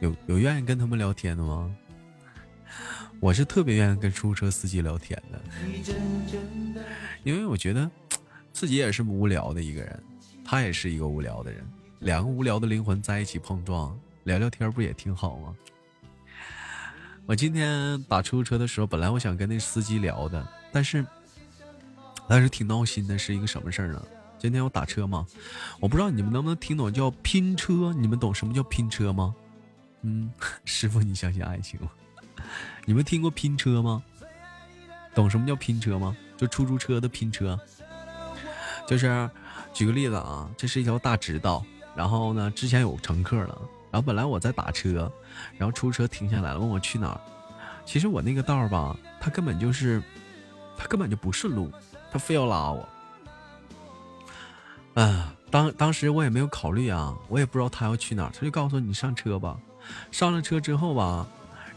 [0.00, 1.74] 有有愿意跟他们聊天的吗？
[3.20, 5.40] 我是特别愿意跟出租车司机聊天的，
[7.24, 7.90] 因为我觉得
[8.52, 10.02] 自己也是无聊的一个人，
[10.44, 11.66] 他也是一个无聊的人，
[12.00, 15.56] 两个无聊的灵魂在一起碰撞，聊聊天不也挺好吗？
[17.26, 21.04] 我今天打出租车的时候，本来我想跟那司机聊的，但是，
[22.28, 24.02] 但是挺闹心的，是一个什么事儿呢？
[24.38, 25.26] 今天我打车嘛，
[25.80, 29.34] 我不知道你们能不能听懂叫拼车，你们懂什么叫拼车吗？
[30.02, 30.30] 嗯，
[30.66, 31.90] 师傅，你相信爱情吗？
[32.84, 34.02] 你们听过拼车吗？
[35.14, 36.14] 懂什么叫拼车吗？
[36.36, 37.58] 就出租车的拼车，
[38.86, 39.30] 就是
[39.72, 41.64] 举个例子啊，这是一条大直道，
[41.96, 43.58] 然后呢，之前有乘客了。
[43.94, 45.08] 然后本来我在打车，
[45.56, 47.20] 然后出租车停下来了，问我去哪儿。
[47.84, 50.02] 其实我那个道儿吧，他根本就是，
[50.76, 51.70] 他根本就不顺路，
[52.10, 52.88] 他非要拉我。
[55.00, 59.56] 啊，当当时我也没有考虑啊，我也不知道他要去哪儿，他就告诉你上车吧。
[60.10, 61.24] 上了车之后吧，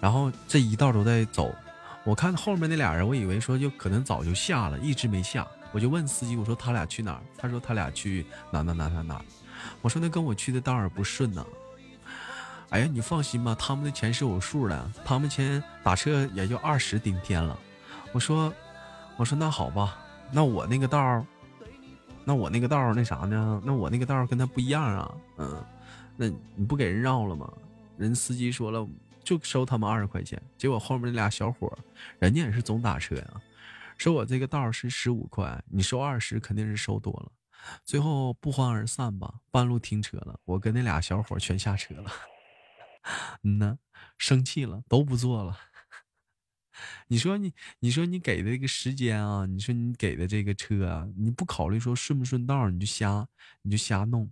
[0.02, 1.54] 然后这一道都在走。
[2.04, 5.46] 我看后面那俩人，我以为说就可能早就下了，一直没下。
[5.72, 7.22] 我就问司机，我说他俩去哪儿？
[7.38, 9.22] 他说他俩去哪哪哪哪哪。
[9.84, 11.46] 我说那跟我去的道儿不顺呢。
[12.70, 17.58] 哎呀，你放心吧，他们的钱是有数的，他们钱打车也就二十顶天了。
[18.12, 18.54] 我说，
[19.16, 19.98] 我说那好吧，
[20.32, 21.26] 那我那个道，
[22.26, 23.62] 那我那个道那啥呢？
[23.64, 25.16] 那我那个道跟他不一样啊。
[25.38, 25.64] 嗯，
[26.18, 27.52] 那你不给人绕了吗？
[27.98, 28.86] 人司机说了，
[29.24, 30.42] 就收他们二十块钱。
[30.58, 31.72] 结果后面那俩小伙，
[32.20, 33.28] 人家也是总打车呀，
[33.98, 37.32] 说我这个道是十五块，你收二十肯定是收多了。
[37.86, 42.12] 最后不欢而散吧，半路停车了，我跟那俩小伙全下车了。
[43.44, 43.80] 嗯呢，
[44.18, 45.58] 生气了，都不做了。
[47.08, 53.28] 你说你，你说你给的这个时间啊，你说你给的这个车啊，你不考虑说顺不顺道，你就瞎，
[53.64, 54.32] 你就瞎弄，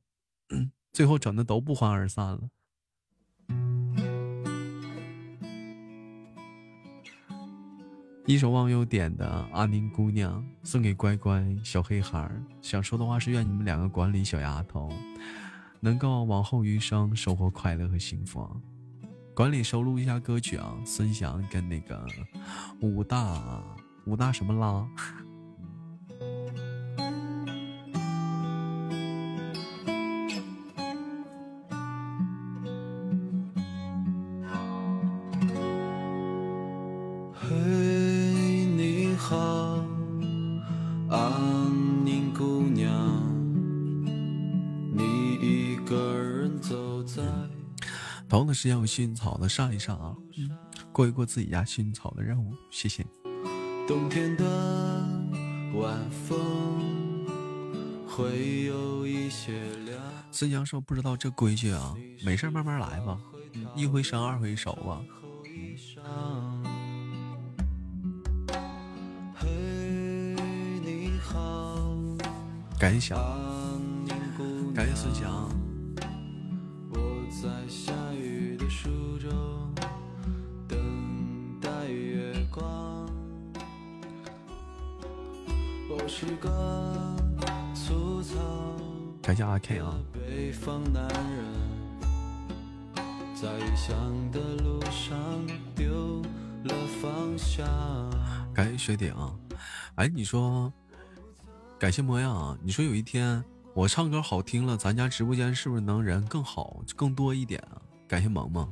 [0.93, 2.49] 最后整的都不欢而散了。
[8.27, 12.29] 一首忘忧点的《阿宁姑娘》送给乖乖小黑孩，
[12.61, 14.91] 想说的话是愿你们两个管理小丫头。
[15.85, 18.43] 能够往后余生收获快乐和幸福。
[19.35, 22.07] 管理收录一下歌曲啊，孙翔跟那个
[22.81, 23.63] 武大
[24.07, 24.83] 武大什么拉。
[48.65, 50.15] 时间有幸运草的上一上啊，
[50.91, 53.05] 过一过自己家幸运草的任务，谢谢。
[53.87, 54.43] 冬天的
[55.75, 57.23] 晚风
[58.07, 59.53] 会有一些
[59.85, 60.01] 凉。
[60.31, 61.95] 孙江说不知道这规矩啊，
[62.25, 63.19] 没事慢慢来吧，
[63.75, 64.99] 一回生二回熟啊。
[72.79, 73.13] 感谢
[74.73, 75.53] 感谢孙翔。
[78.65, 78.89] 在书
[79.19, 79.29] 中
[80.67, 83.07] 等待月光
[85.87, 87.15] 我是个
[87.75, 88.35] 粗糙
[89.21, 89.95] 感谢阿 k 啊。
[90.11, 91.45] 北方男人
[93.35, 95.15] 在异乡的路上
[95.75, 96.23] 丢
[96.63, 97.63] 了方向
[98.51, 99.13] 感谢雪顶
[99.93, 100.73] 哎你说
[101.77, 102.57] 感谢模样啊。
[102.63, 103.43] 你说有一天
[103.75, 107.61] 我唱歌好听了咱家直播间是不是能人更好更多一点
[108.07, 108.67] 感谢萌萌，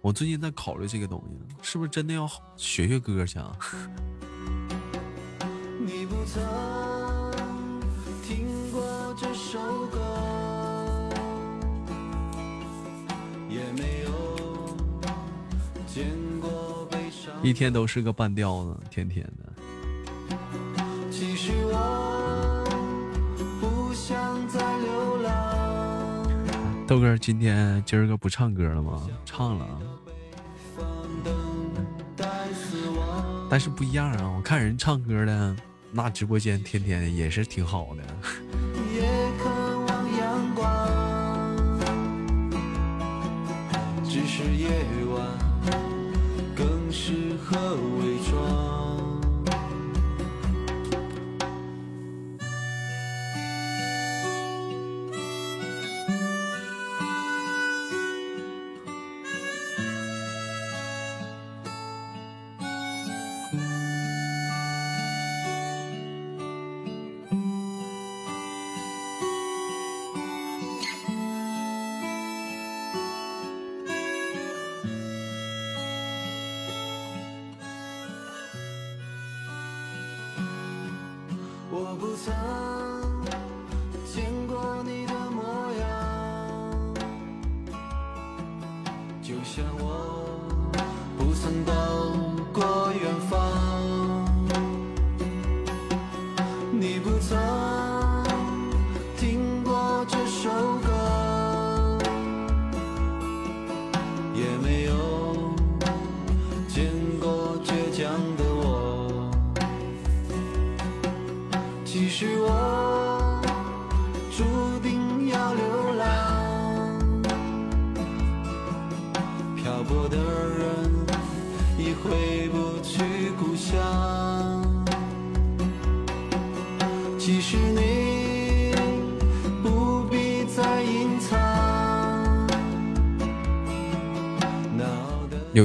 [0.00, 3.56] 我最近在考虑这个东西，是不是真的要学学歌去啊？
[5.78, 6.40] 你不曾。
[9.32, 9.98] 首歌，
[13.48, 14.10] 也没有
[15.88, 16.06] 见
[16.40, 19.52] 过悲伤一天都是个半吊子，天天的。
[26.90, 29.06] 豆哥今天今儿个不唱歌了吗？
[29.24, 29.64] 唱了，
[33.48, 34.28] 但是不一样啊！
[34.36, 35.54] 我看人唱歌的，
[35.92, 38.02] 那直播间天天也是挺好的。
[38.92, 39.02] 也
[39.38, 39.48] 渴
[39.86, 39.88] 望
[40.18, 40.66] 阳光
[44.02, 44.68] 只是夜
[45.14, 45.24] 晚
[46.56, 47.99] 更适合伪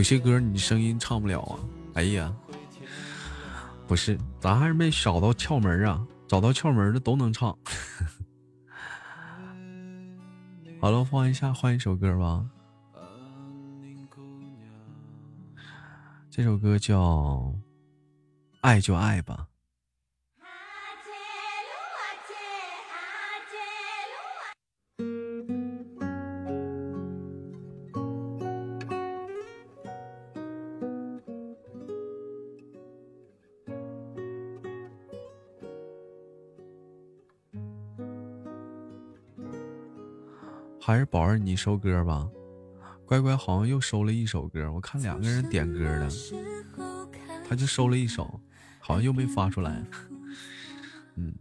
[0.06, 1.58] 些歌你声音唱不了啊！
[1.96, 2.32] 哎呀，
[3.88, 6.06] 不是，咱还是没找到窍门啊！
[6.28, 7.58] 找到窍门的都能唱。
[10.80, 12.46] 好了，换一下，换一首歌吧。
[16.30, 17.02] 这首歌叫
[18.62, 19.48] 《爱就爱吧》。
[40.86, 42.30] 还是宝儿你收歌吧，
[43.08, 46.08] 乖乖好像又收了一首歌，我看两个人点歌的，
[47.50, 48.40] 他就收了一首，
[48.78, 49.84] 好像又没发出来。
[51.16, 51.34] 嗯，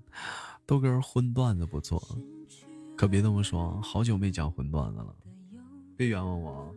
[0.65, 2.03] 豆哥荤段子不错，
[2.97, 5.15] 可别这么说，好久没讲荤段子了，
[5.95, 6.75] 别冤枉我。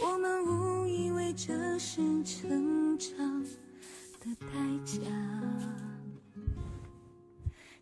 [0.00, 3.44] 我们误以为这是成长
[4.20, 4.46] 的代
[4.84, 4.98] 价，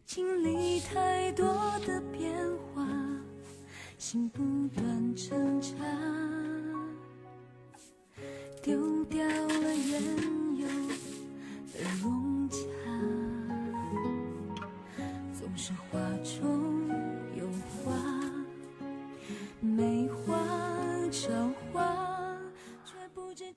[0.05, 1.47] 经历太多
[1.87, 2.33] 的变
[2.75, 2.87] 化，
[3.99, 4.43] 心不
[4.75, 5.75] 断挣扎，
[8.63, 10.03] 丢掉了原
[10.59, 10.67] 有
[11.73, 11.79] 的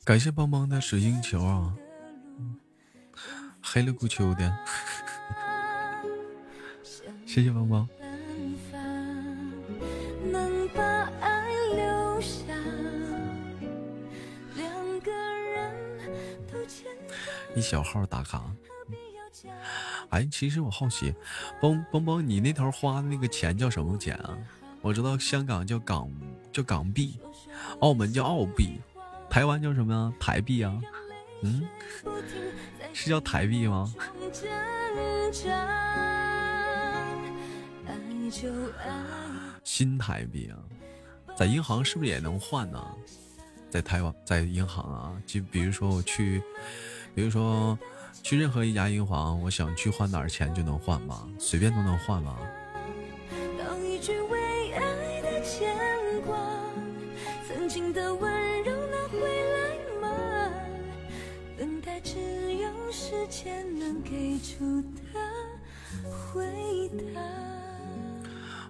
[0.05, 1.73] 感谢邦邦的水晶球啊，
[3.59, 4.55] 黑了咕秋的，
[7.25, 7.89] 谢谢邦邦。
[17.55, 18.43] 一小号打卡，
[20.09, 21.15] 哎，其实我好奇，
[21.59, 24.37] 邦邦邦，你那头花的那个钱叫什么钱啊？
[24.81, 26.11] 我知道香港叫港
[26.53, 27.19] 叫港币，
[27.79, 28.79] 澳门叫澳币。
[29.35, 30.13] 台湾叫什么呀？
[30.17, 30.79] 台币啊，
[31.41, 31.67] 嗯，
[32.93, 33.93] 是叫台币吗？
[39.61, 40.55] 新台币啊，
[41.35, 42.81] 在银行是不是也能换呢？
[43.69, 46.41] 在台湾，在银行啊，就比如说我去，
[47.13, 47.77] 比如说
[48.23, 51.27] 去任何一家银行，我想去换哪儿钱就能换吗？
[51.37, 52.37] 随便都能换吗？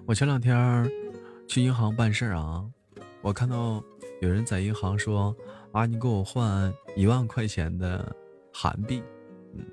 [0.08, 0.92] 我前两天
[1.48, 2.64] 去银行办事啊，
[3.22, 3.84] 我看到
[4.22, 5.36] 有人在银行说
[5.74, 8.16] ：“啊，你给我换一万块钱的
[8.54, 9.02] 韩币，
[9.54, 9.66] 嗯，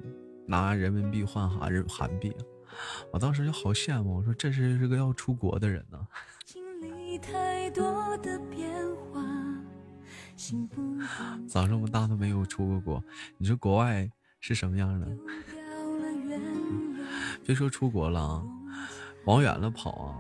[0.47, 2.35] 拿人民币换韩人韩币。”
[3.13, 5.99] 我当时就好羡慕，我说这是是个要出国的人呢。
[11.47, 13.05] 长这么大都没有出过国，
[13.37, 14.11] 你说国外
[14.43, 15.07] 是什么样的？
[17.47, 18.43] 别说出国了啊，
[19.25, 20.19] 往远了跑啊！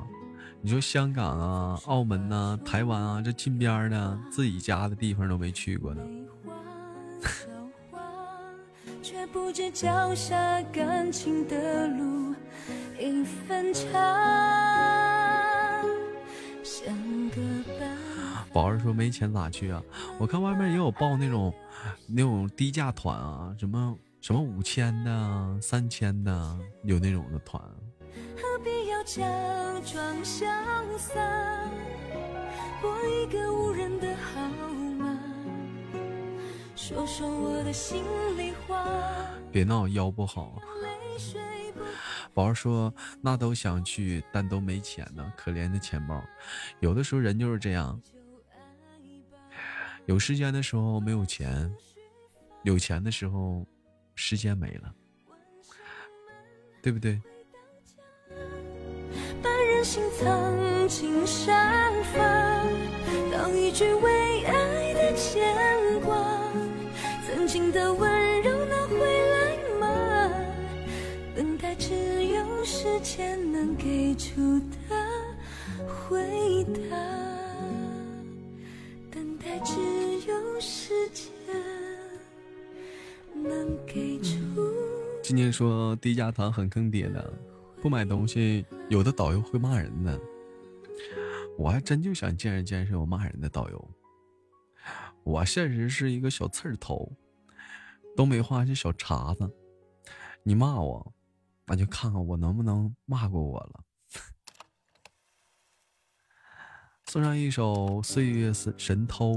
[0.60, 6.02] 你说香港啊、澳门呐、台湾啊，这近边的自己家的地方都没去过呢。
[18.52, 19.82] 宝儿说没钱咋去啊？
[20.18, 21.52] 我看外面也有报那种
[22.06, 27.60] 那种低价团啊，什么什么五千的、三千的，有那种的团。
[39.50, 40.62] 别闹，腰不好。
[42.32, 46.22] 宝儿说：“那都想去，但都没钱呢，可怜的钱包。
[46.78, 48.00] 有的时候人就是这样。”
[50.06, 51.74] 有时间的时候没有钱，
[52.62, 53.66] 有钱的时候
[54.24, 54.94] 时间没了，
[56.80, 57.20] 对不对？
[59.42, 62.20] 把人心藏进沙发，
[63.32, 66.40] 当一句为爱的牵挂，
[67.26, 67.92] 曾经的
[85.32, 87.32] 今天说低价团很坑爹的，
[87.80, 90.20] 不买东西，有的导游会骂人的。
[91.56, 93.90] 我还真就想见识见识我骂人的导游。
[95.24, 97.10] 我现实是一个小刺儿头，
[98.14, 99.50] 东北话是小碴子。
[100.42, 101.14] 你骂我，
[101.64, 103.80] 那就看看我能不能骂过我了。
[107.06, 109.36] 送上一首《岁月神偷》，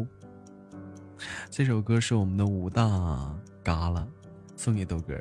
[1.50, 3.34] 这首歌是我们的武大
[3.64, 4.06] 嘎了，
[4.58, 5.18] 送给豆哥。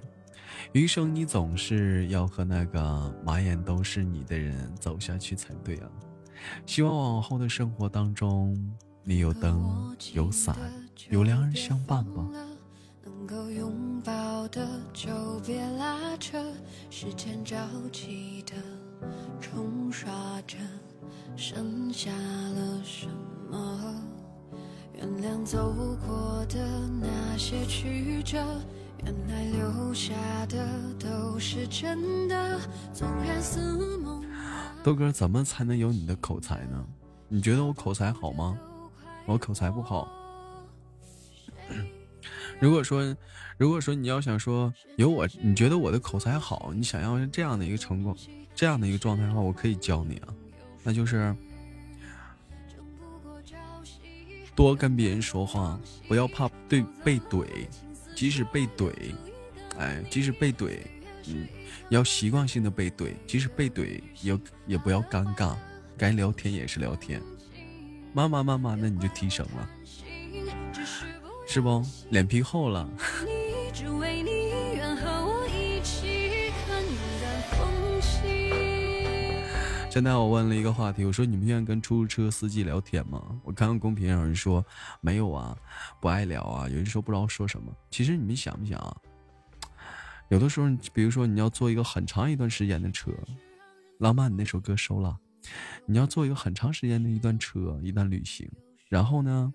[0.73, 5.89] 余生你总是要和那个满眼都是你的人走下去才对啊！
[6.67, 8.57] 希望往后的生活当中，
[9.03, 10.57] 你有灯有伞
[11.11, 12.27] 有良人相伴吧。
[13.05, 16.39] 能够拥抱的就别拉扯，
[16.91, 17.57] 时间着
[17.91, 18.53] 急的
[19.41, 20.57] 冲刷着。
[21.37, 23.09] 剩下了什
[23.51, 23.95] 么？
[24.97, 25.73] 原谅走
[26.07, 28.39] 过的那些曲折，
[29.05, 30.15] 原来留下
[30.47, 30.67] 的
[30.99, 32.61] 都是真的。
[32.93, 34.25] 纵然似梦。
[34.83, 36.85] 豆哥，怎么才能有你的口才呢？
[37.29, 38.59] 你觉得我口才好吗？
[39.27, 40.09] 我口才不好。
[42.61, 43.17] 如果说，
[43.57, 48.15] 如果说你要想说有我，你觉得我的口才好，你想要这样的一个成果，
[48.55, 50.29] 这样的一个状态的话，我可以教你啊。
[50.83, 51.35] 那就是
[54.55, 57.47] 多跟别人说话，不要怕对被怼，
[58.15, 58.93] 即使被怼，
[59.79, 60.79] 哎，即使被怼，
[61.29, 61.47] 嗯，
[61.89, 65.55] 要习惯性的被怼，即使被怼，也也不要尴尬，
[65.99, 67.21] 该聊天也是聊天，
[68.13, 69.69] 慢慢慢慢那你就提升了，
[71.47, 71.83] 是不？
[72.11, 72.89] 脸皮厚了。
[79.95, 83.41] 现在我问了一个话题，我说你们愿意跟出租车司机聊天吗？
[83.45, 84.67] 我看看公屏有人说
[85.01, 85.57] 没有啊，
[86.01, 86.69] 不爱聊啊。
[86.69, 87.73] 有人说不知道说什么。
[87.93, 88.97] 其实你们想不想啊？
[90.31, 93.13] 有的时候，比如说你要坐一个很长一段时间的车，
[93.99, 95.17] 浪漫你那首歌收了。
[95.87, 98.51] 你要坐一个很长时间的一段车，一段旅行。
[98.89, 99.55] 然后呢，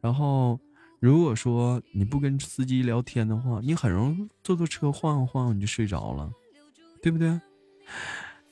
[0.00, 0.58] 然后
[0.98, 6.28] 如果说你不跟司机聊天的话，你很容易坐坐车晃悠晃悠你就睡着了，
[7.00, 7.40] 对不对？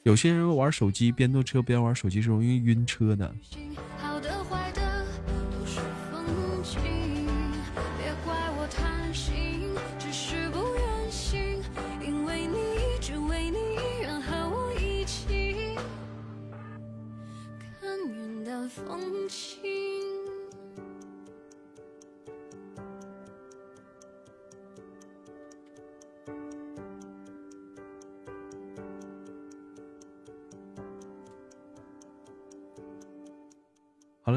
[0.09, 3.31] 有些人玩手机，边坐车边玩手机是容易晕车的。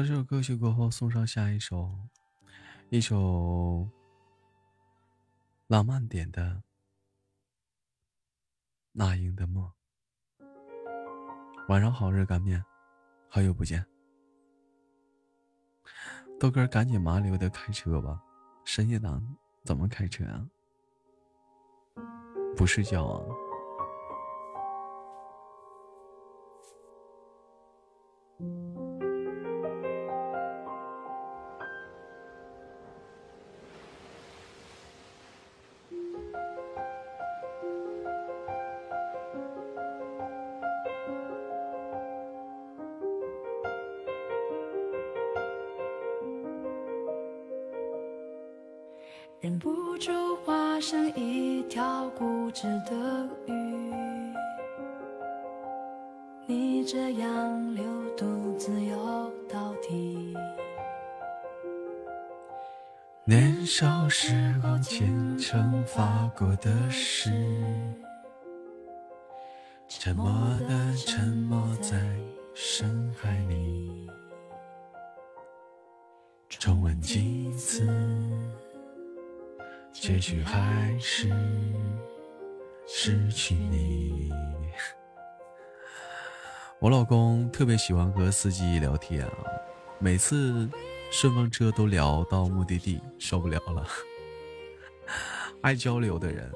[0.04, 1.96] 这首歌曲过后，送上下一首，
[2.90, 3.88] 一首
[5.68, 6.42] 浪漫点的
[8.90, 9.70] 《那英的梦》。
[11.68, 12.64] 晚上好，热干面，
[13.28, 13.86] 好久不见。
[16.40, 18.20] 豆哥，赶紧麻溜的开车吧！
[18.64, 19.24] 深夜档
[19.62, 20.44] 怎么开车啊？
[22.56, 23.22] 不睡觉啊？
[49.42, 50.12] 忍不住
[50.44, 53.52] 化身一条固执的鱼，
[56.46, 57.84] 你这样流
[58.16, 60.32] 独自游到底。
[63.24, 67.32] 年少时候虔诚发过的誓，
[69.88, 70.30] 沉默
[70.68, 71.41] 的沉
[87.02, 89.34] 老公特别喜欢和司机聊天啊，
[89.98, 90.70] 每次
[91.10, 93.84] 顺风车都聊到目的地，受不了了。
[95.62, 96.48] 爱交流的人，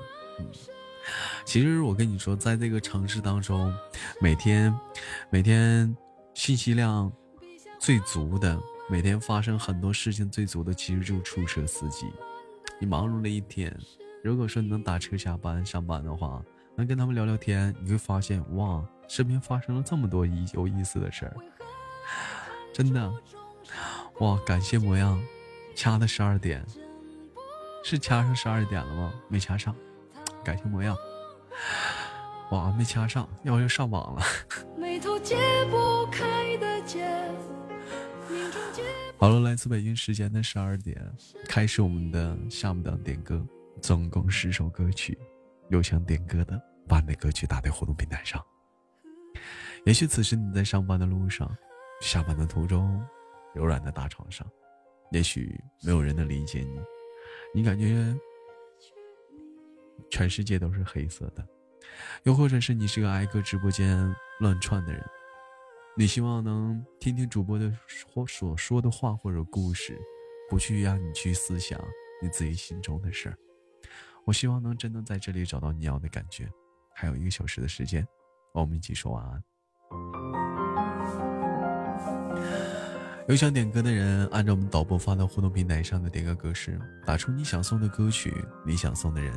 [1.44, 3.74] 其实我跟你说，在这个城市当中，
[4.20, 4.72] 每天
[5.30, 5.92] 每天
[6.32, 7.12] 信息量
[7.80, 8.57] 最足的，
[8.88, 12.07] 每天发生很多事情最足的，其实就是出租车司机。
[12.78, 13.76] 你忙碌了一天，
[14.22, 16.40] 如果说你能打车下班上班的话，
[16.76, 21.37] 能跟他们聊聊天，你会发现哇，身边发生了这么多意有意思的事儿，
[22.73, 23.13] 真的
[24.21, 24.39] 哇！
[24.47, 25.23] 感谢模样，
[25.75, 26.65] 掐的十二点，
[27.85, 29.13] 是掐上十二点了吗？
[29.29, 29.75] 没掐上，
[30.43, 30.97] 感谢模样，
[32.51, 34.23] 哇，没掐上，要要上网了。
[39.19, 41.01] 好了，来自北京时间的十二点，
[41.49, 43.45] 开始我们的下午档点歌，
[43.81, 45.19] 总共十首歌曲，
[45.69, 48.43] 有想点歌的，把你的歌曲打在互动平台上。
[49.84, 51.57] 也许此时你在上班的路上，
[52.01, 53.05] 下班的途中，
[53.55, 54.47] 柔软的大床上，
[55.12, 56.80] 也许没有人能理解你，
[57.55, 58.14] 你感觉
[60.11, 61.47] 全世界都是黑色的，
[62.24, 65.05] 又或者是你是个挨个直播间乱窜的人。
[65.99, 67.72] 你希望能听听主播的
[68.12, 69.99] 或所说的话或者故事，
[70.51, 71.80] 不去让你去思想
[72.22, 73.39] 你自己心中的事儿。
[74.26, 76.47] 我希望能真的在这里找到你要的感觉。
[76.95, 78.07] 还有一个小时的时间，
[78.61, 79.43] 我们一起说晚安。
[83.29, 88.33] 有想点歌的人，按照我们导播发到互动平台上的点歌格式，打出你想送的歌曲，
[88.65, 89.33] 你想送的人，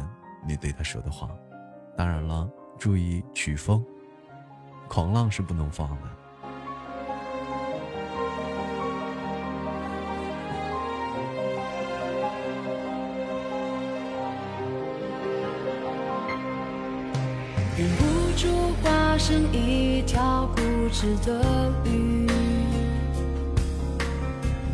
[0.48, 1.30] 你对他说的话。
[1.98, 2.48] 当然了，
[2.78, 3.84] 注意曲风，
[4.88, 6.10] 狂浪是不能放的。
[19.30, 20.62] 成一条固
[20.92, 22.26] 执的鱼，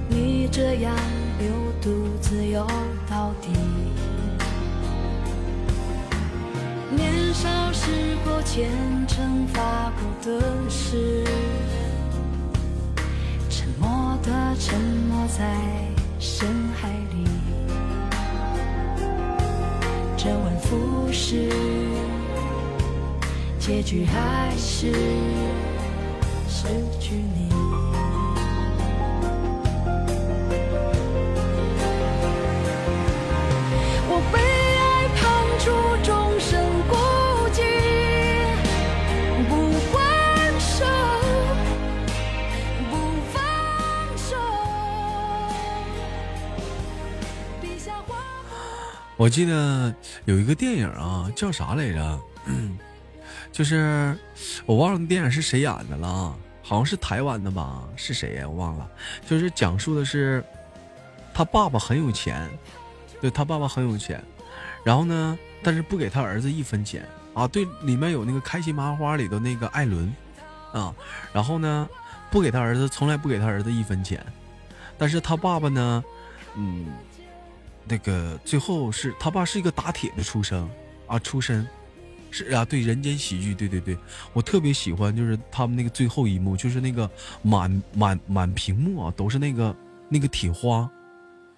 [0.07, 0.95] 你这样
[1.37, 1.49] 流
[1.81, 2.65] 独自游
[3.05, 3.49] 到底。
[6.89, 8.71] 年少时过虔
[9.05, 11.25] 诚发过的誓，
[13.49, 15.53] 沉默的沉没在
[16.17, 16.47] 深
[16.79, 17.25] 海里，
[20.15, 21.49] 周而复始。
[23.65, 24.91] 结局还是
[26.47, 26.67] 失
[26.99, 27.49] 去你。
[34.07, 34.37] 我被
[34.77, 35.23] 爱判
[35.57, 35.65] 处
[36.03, 36.93] 终身孤
[37.55, 37.59] 寂，
[39.49, 39.51] 不
[39.89, 39.95] 还
[40.59, 40.85] 手，
[42.91, 42.93] 不
[43.33, 43.35] 放
[44.15, 44.37] 手。
[49.17, 49.91] 我记得
[50.25, 52.19] 有一个电影啊，叫啥来着？
[53.55, 54.13] 就是
[54.65, 57.87] 我忘了那电影是谁演的了，好像是台湾的吧？
[57.95, 58.45] 是谁呀？
[58.45, 58.85] 我忘了。
[59.25, 60.43] 就是讲述的是
[61.33, 62.49] 他爸爸很有钱，
[63.21, 64.21] 对他爸爸很有钱，
[64.83, 67.47] 然后呢，但是不给他儿子一分钱啊。
[67.47, 70.13] 对，里面有那个开心麻花里的那个艾伦
[70.73, 70.93] 啊，
[71.31, 71.87] 然后呢，
[72.29, 74.21] 不给他儿子，从来不给他儿子一分钱，
[74.97, 76.03] 但是他爸爸呢，
[76.55, 76.87] 嗯，
[77.85, 80.69] 那个最后是他爸是一个打铁的出生
[81.07, 81.65] 啊，出身。
[82.37, 83.97] 是啊，对人间喜剧，对对对，
[84.33, 87.09] 我特别喜欢，就是他们那个最后一幕，就是那个
[87.41, 89.73] 满满满屏幕啊，都是那个
[90.09, 90.91] 那个铁花，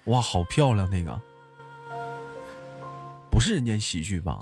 [0.06, 1.20] 哇，好漂亮那个，
[3.32, 4.40] 不是人间喜剧吧？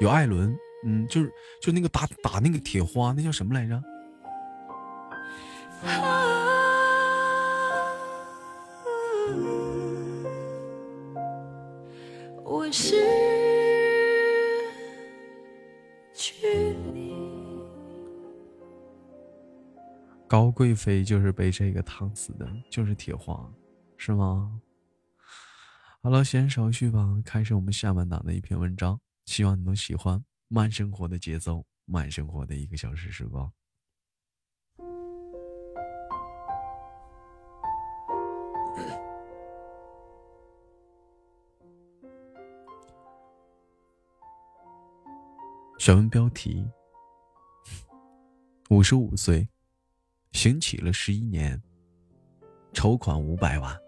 [0.00, 1.32] 有艾伦，嗯，就是
[1.62, 3.80] 就那个打打那个铁花，那叫什么来着？
[12.42, 13.57] 我是。
[20.26, 23.52] 高贵妃就是被这个烫死的，就是铁皇，
[23.96, 24.60] 是吗？
[26.02, 33.50] 好了，先少叙吧，开始我们下半档的一篇文章，希望你能喜欢慢生活的节奏，慢生活的一个小时时光。
[45.78, 46.68] 选文标题：
[48.68, 49.48] 五十五岁，
[50.32, 51.62] 行乞了十一年，
[52.72, 53.78] 筹款五百万。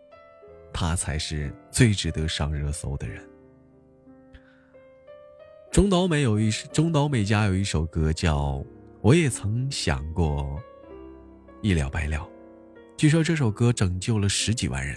[0.72, 3.28] 他才是最值得上热搜的人。
[5.72, 8.52] 中岛美有一中岛美嘉有一首歌叫
[9.00, 10.62] 《我也曾想过
[11.60, 12.18] 一了百了》，
[12.96, 14.96] 据说这首歌拯救了十几万人，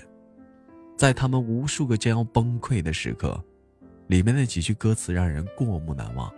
[0.95, 3.43] 在他们无数个将要崩溃的时刻，
[4.07, 6.31] 里面的几句歌词让人过目难忘，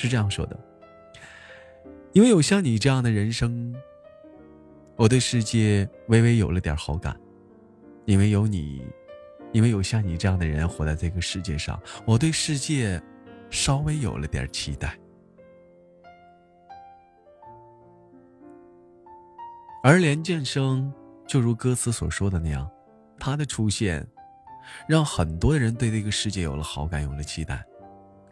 [0.00, 0.58] 是这样说的
[2.14, 3.74] ：“因为有像你这样的人生，
[4.96, 7.14] 我对世界微微有了点好感。”
[8.06, 8.82] 因为有你，
[9.52, 13.00] 因为有像你这样的人活在这个世界上，我对世界
[13.50, 14.98] 稍微有了点期待。
[19.82, 20.90] 而连建生
[21.26, 22.68] 就如歌词所说的那样，
[23.18, 24.04] 他的出现
[24.88, 27.62] 让很多人对这个世界有了好感，有了期待。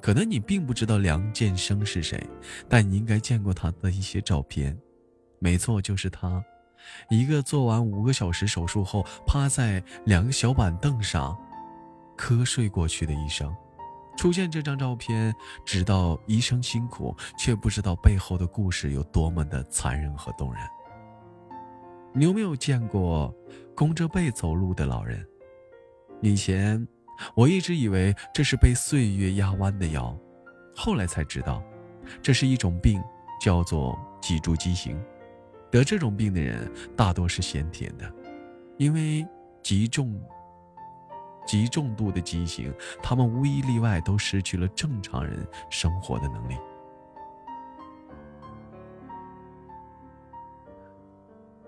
[0.01, 2.22] 可能你并不知道梁建生是谁，
[2.68, 4.78] 但你应该见过他的一些照片。
[5.38, 6.42] 没错，就是他。
[7.11, 11.36] 一个做完五个小时手术后趴在两个小板凳上
[12.16, 13.55] 瞌睡过去的医生，
[14.16, 15.34] 出现这张照片，
[15.66, 20.62] 知道医生辛苦，却不知道背后的故事有多么的残忍和动人。
[22.14, 23.34] 你有没有见过
[23.74, 25.26] 弓着背走路的老人？
[26.22, 26.86] 以前
[27.35, 30.16] 我一直以为这是被岁月压弯的腰，
[30.75, 31.62] 后来才知道，
[32.23, 33.03] 这是一种病，
[33.41, 35.01] 叫做脊柱畸形。
[35.71, 38.11] 得这种病的人大多是先天的，
[38.79, 39.27] 因为
[39.62, 40.19] 极重、
[41.47, 46.57] 极重度的畸形，他们无一例外都失去了正常人生活的能力。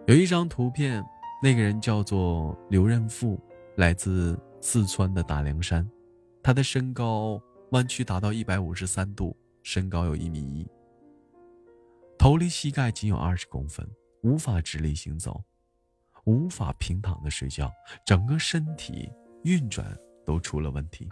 [0.07, 1.05] 有一张图片，
[1.43, 3.39] 那个人叫做刘任富，
[3.77, 5.89] 来自四川的大凉山，
[6.43, 7.41] 他的身高
[7.73, 10.67] 弯曲达到一百五十三度，身高有一米一。
[12.19, 13.89] 头离膝盖仅有二十公分，
[14.23, 15.43] 无法直立行走，
[16.25, 17.73] 无法平躺的睡觉，
[18.05, 19.11] 整个身体
[19.45, 21.09] 运转都出了问题。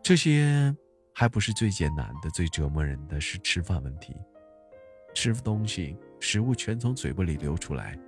[0.00, 0.74] 这些
[1.12, 4.14] 还不是最艰难的，最折磨人的是吃饭问题。
[5.14, 7.98] 吃东西，食物全从嘴巴里流出来，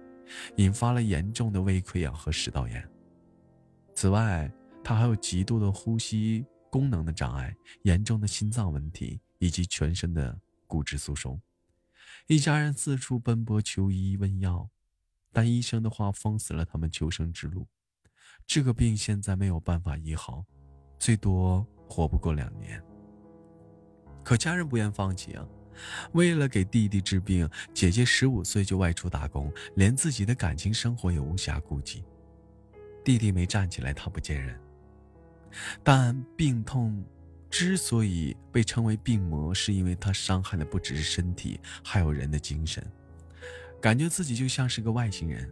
[0.56, 2.88] 引发了严重的胃溃疡和食道炎。
[3.96, 4.52] 此外，
[4.84, 11.40] 他还有极度的呼吸功能的障碍、严重的心脏问题以及全身的骨质疏松。
[12.26, 14.68] 一家人四处奔波求医问药，
[15.32, 17.66] 但医生的话封死了他们求生之路。
[18.46, 20.44] 这个病现在没有办法医好，
[20.98, 22.80] 最多活不过两年。
[24.22, 25.48] 可家人不愿放弃啊！
[26.12, 32.04] 为了给弟弟治病，姐姐十五岁就外出打工，连自己的感情生活也无暇顾及。
[33.06, 34.58] 弟弟没站起来，他不见人，
[35.84, 37.04] 但病痛。
[37.48, 42.84] 之所以被称为病魔，是因为它伤害的不只是身体，还有人的精神，
[43.80, 45.50] 感觉自己就像是个外星人。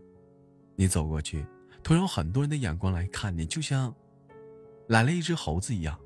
[0.75, 1.47] 你走过去，
[1.85, 3.95] 突然有很多人的眼光来看你，就像
[4.89, 5.99] 来了一只猴子一样。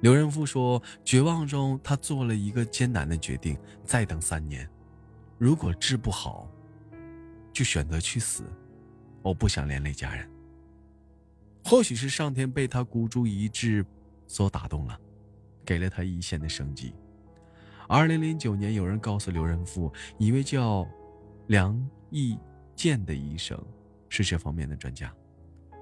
[0.00, 4.68] 刘仁富说：“绝望中，他做了一个艰难的决定，再等三年，
[5.36, 6.50] 如果治不好，
[7.52, 8.44] 就选择去死。
[9.22, 10.28] 我不想连累家人。”
[11.64, 13.84] 或许是上天被他孤注一掷
[14.26, 14.98] 所打动了，
[15.64, 16.94] 给了他一线的生机。
[17.86, 20.88] 二零零九年，有人告诉刘仁富，一位叫
[21.48, 21.78] 梁
[22.10, 22.38] 义
[22.74, 23.60] 健的医生
[24.08, 25.12] 是这方面的专家。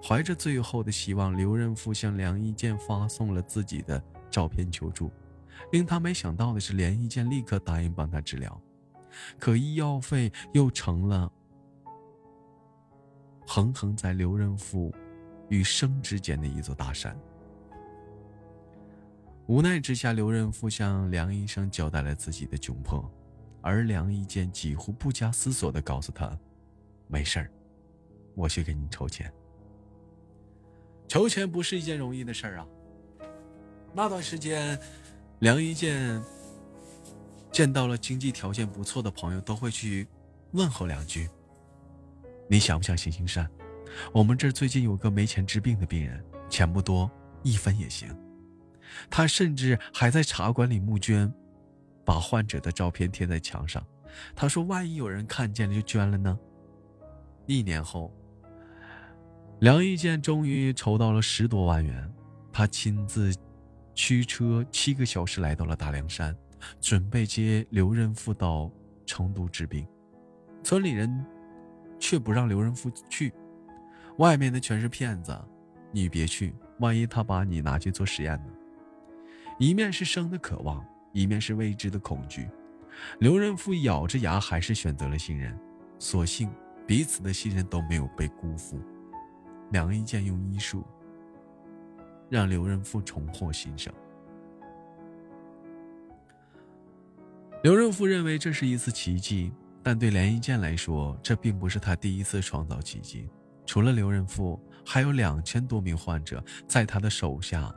[0.02, 5.10] 怀着最后的希望，刘仁富向梁义健发送了自己的照片求助。
[5.72, 8.60] 令他没想到的是，梁义健立刻答应帮他治疗，
[9.38, 11.30] 可医药费又成了
[13.48, 14.94] 横横在刘仁富。
[15.48, 17.18] 与生之间的一座大山。
[19.46, 23.10] 无奈之下，刘仁富向梁医生交代了自己的窘迫，
[23.62, 26.38] 而梁一健几乎不加思索地告诉他
[27.08, 27.50] ：“没事儿，
[28.34, 29.32] 我去给你筹钱。”
[31.08, 32.66] 筹钱不是一件容易的事儿啊。
[33.94, 34.78] 那段时间，
[35.38, 36.22] 梁一健
[37.50, 40.06] 见到了经济条件不错的朋友，都会去
[40.52, 41.26] 问候两句
[42.48, 43.48] ：“你想不想行行善？”
[44.12, 47.10] 我们这最近有个没钱治病的病人，钱不多，
[47.42, 48.08] 一分也行。
[49.10, 51.32] 他甚至还在茶馆里募捐，
[52.04, 53.84] 把患者的照片贴在墙上，
[54.34, 56.38] 他说：“万一有人看见了就捐了呢？”
[57.46, 58.12] 一年后，
[59.60, 62.10] 梁一建终于筹到了十多万元，
[62.52, 63.34] 他亲自
[63.94, 66.36] 驱车七个小时来到了大凉山，
[66.80, 68.70] 准备接刘仁富到
[69.06, 69.86] 成都治病。
[70.62, 71.24] 村里人
[71.98, 73.32] 却不让刘仁富去，
[74.18, 75.36] 外面的全是骗子，
[75.92, 78.52] 你别去，万一他把你拿去做实验呢？
[79.58, 82.48] 一面是生的渴望，一面是未知的恐惧。
[83.18, 85.58] 刘仁富咬着牙，还是选择了信任。
[86.00, 86.48] 所幸
[86.86, 88.80] 彼此的信任都没有被辜负。
[89.72, 90.84] 梁一健用医术
[92.30, 93.92] 让刘仁富重获新生。
[97.64, 99.52] 刘仁富认为这是一次奇迹，
[99.88, 103.26] 但对梁一健来说，这并不是他第一次创造奇迹。
[103.64, 107.74] 除了刘仁富，还有两千多名患者在他的手下。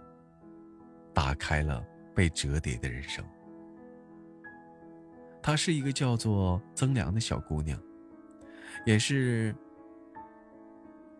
[1.14, 1.82] 打开了
[2.14, 3.24] 被折叠的人生。
[5.42, 7.82] 她是一个叫做曾良的小姑娘，
[8.86, 9.56] 也是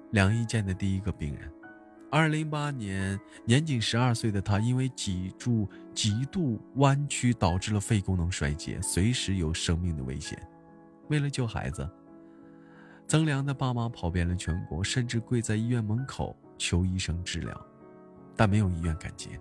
[0.10, 1.50] 梁一健的第一个病人。
[2.12, 10.38] 二零零八年，年仅十二岁的她因为脊柱极度弯曲，导致了肺功能衰竭，随时有生命的危险。
[11.12, 11.86] 为了救孩子，
[13.06, 17.68] 曾良的爸妈跑遍了全国，甚至跪在医院门口求医生治疗，
[18.34, 19.38] 但没有医院敢接。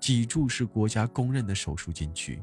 [0.00, 2.42] 脊柱是国家公认的手术禁区，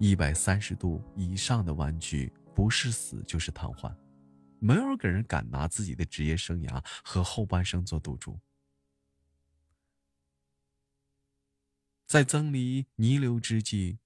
[0.00, 3.94] 一百三十度以上的弯曲，不是死就是瘫痪，
[4.58, 8.40] 没有个人敢拿自己的职业生涯和后半生做赌注。
[12.08, 14.00] 在曾离弥留之际，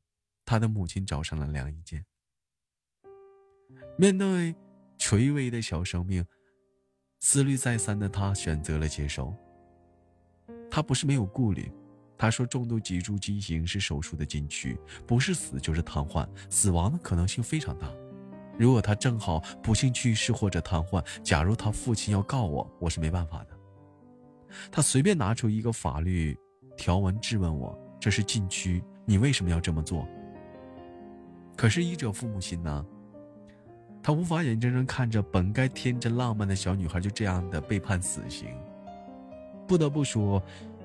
[0.45, 2.05] 他的母亲找上了梁一健。
[3.97, 4.55] 面对
[4.99, 6.25] 垂危的小生命，
[7.21, 9.35] 思虑再三的他选择了接受。
[10.71, 11.71] 他不是没有顾虑。
[12.19, 17.93] 他说：“重度脊柱畸形是手术的禁区，不是死就是瘫痪，死亡的可能性非常大。
[18.59, 23.51] 如果他正好不幸去世或者瘫痪，假如他父亲要告我，我是没办法的。”
[24.73, 26.35] 他随便拿出一个法律
[26.75, 30.09] 条文质问我：“这是禁区，你为什么要这么做？”
[31.55, 32.87] 可是医者父母心呢？
[34.07, 38.47] 他无法眼睁睁看着本该天真浪漫的小女孩就这样的被判死刑。
[39.67, 40.41] 不得不说。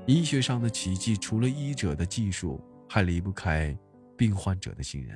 [0.07, 3.77] 医学上的奇迹，除了医者的技术，还离不开
[4.18, 5.15] 病患者的信任。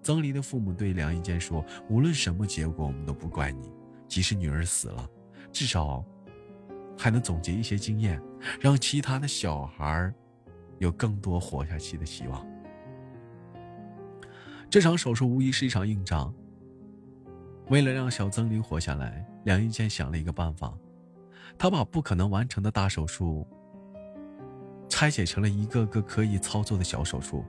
[0.00, 3.68] 曾黎的父母对梁一健说：“无论什么结果，我们都不怪你。
[4.06, 5.10] 即使女儿死了，
[5.50, 6.04] 至少
[6.96, 8.22] 还能总结一些经验，
[8.60, 10.14] 让其他的小孩
[10.78, 12.46] 有更多活下去的希望。”
[14.70, 16.32] 这场手术无疑是一场硬仗。
[17.68, 20.72] 为了让小曾黎活下来，梁一健想了一个办法，
[21.56, 23.46] 他把不可能完成的大手术。
[24.86, 27.44] 拆解成了一个个可以操作的小手术，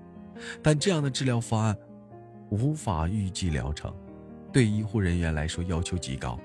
[0.63, 1.77] 但这样的治疗方案
[2.49, 3.93] 无法预计疗程，
[4.51, 6.39] 对医护人员来说要求极高。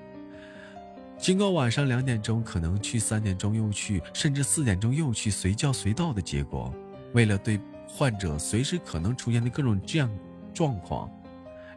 [1.17, 6.71] 经过晚上两点钟可能去，三点钟又去，甚至四点钟又去，随叫随到的结果，
[7.13, 10.09] 为了对患者随时可能出现的各种这样
[10.53, 11.09] 状况，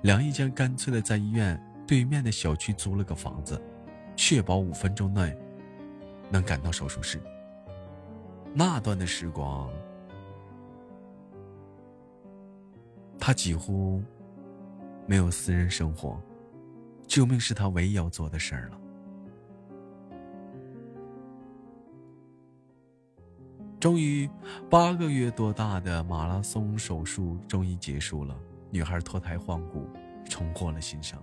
[0.02, 3.60] 梁一坚干脆的在医院对面的小区租了个房子，
[4.16, 5.36] 确保五分钟内
[6.30, 7.20] 能赶到手术室。
[8.54, 9.70] 那段的时光，
[13.18, 14.02] 他几乎
[15.06, 16.20] 没有私人生活，
[17.06, 18.80] 救命是他唯一要做的事儿了。
[23.78, 24.30] 终于，
[24.70, 28.34] 八个月多大的马拉松手术终于结束了，
[28.70, 29.86] 女孩脱胎换骨，
[30.24, 31.22] 重获了新生。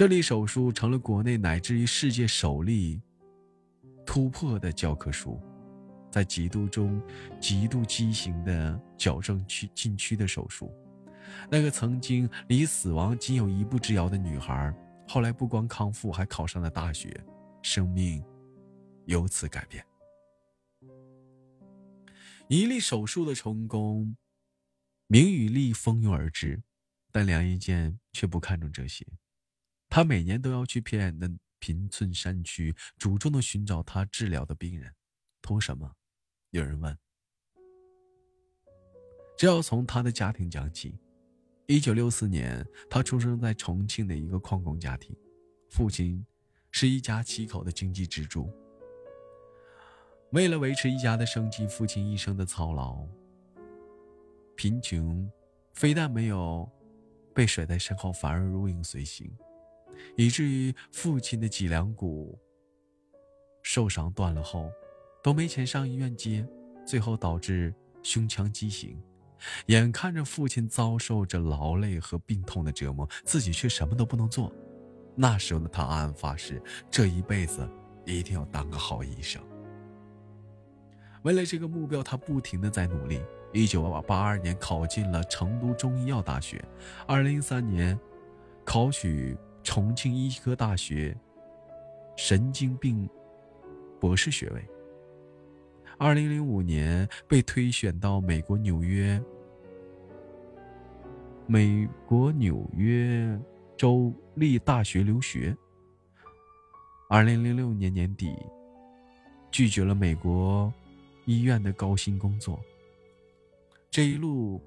[0.00, 3.02] 这例手术成了国内乃至于世界首例。
[4.06, 5.38] 突破的教科书，
[6.10, 7.02] 在极度中
[7.38, 10.74] 极度畸形的矫正区禁区的手术，
[11.50, 14.74] 那个曾经离死亡仅有一步之遥的女孩，
[15.06, 17.14] 后来不光康复，还考上了大学，
[17.60, 18.24] 生命
[19.04, 19.84] 由此改变。
[22.48, 24.16] 一例手术的成功，
[25.08, 26.62] 名与利蜂拥而至，
[27.12, 29.06] 但梁一健却不看重这些，
[29.90, 31.30] 他每年都要去偏远的。
[31.62, 34.94] 贫村山区，主动的寻找他治疗的病人，
[35.42, 35.92] 图什么？
[36.52, 36.98] 有人问。
[39.36, 40.98] 这要从他的家庭讲起。
[41.66, 45.14] 一九六四年，他出生在重庆的一个矿工家庭，
[45.68, 46.24] 父亲
[46.70, 48.50] 是一家七口的经济支柱。
[50.32, 53.06] 为了维持一家的生计，父亲一生的操劳。
[54.56, 55.30] 贫穷
[55.74, 56.66] 非但没有
[57.34, 59.30] 被甩在身后，反而如影随形。
[60.16, 62.38] 以至于父亲的脊梁骨
[63.62, 64.70] 受伤断了后，
[65.22, 66.46] 都没钱上医院接，
[66.86, 69.00] 最后导致胸腔畸形，
[69.66, 74.52] 眼看着父亲遭受着劳累和病痛的折磨，自己却什么都不能做。
[75.14, 77.68] 那时候的他暗暗发誓，这一辈子
[78.06, 79.42] 一定要当个好医生。
[81.22, 83.20] 为了这个目标，他不停的在努力。
[83.52, 86.64] 一九八二年考进了成都中医药大学，
[87.06, 87.98] 二零一三年
[88.64, 89.36] 考取
[89.70, 91.16] 重庆医科大学
[92.16, 93.08] 神经病
[94.00, 94.68] 博士学位。
[95.96, 99.22] 二零零五年被推选到美国纽约
[101.46, 103.40] 美国纽约
[103.76, 105.56] 州立大学留学。
[107.08, 108.34] 二零零六年年底
[109.52, 110.72] 拒绝了美国
[111.26, 112.58] 医院的高薪工作。
[113.88, 114.60] 这一路，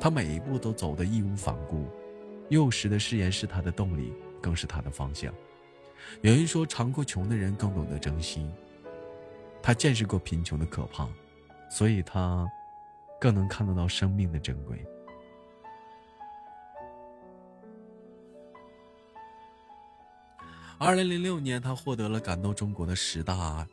[0.00, 1.86] 他每一步都走得义无反顾。
[2.50, 4.12] 幼时的誓言是他的动力，
[4.42, 5.32] 更是他的方向。
[6.20, 8.50] 有人说，尝过穷的人更懂得珍惜。
[9.62, 11.08] 他见识过贫穷的可怕，
[11.70, 12.46] 所以他
[13.20, 14.84] 更能看得到生命的珍贵。
[20.78, 23.68] 二零零六年，他获得了感动中国的十大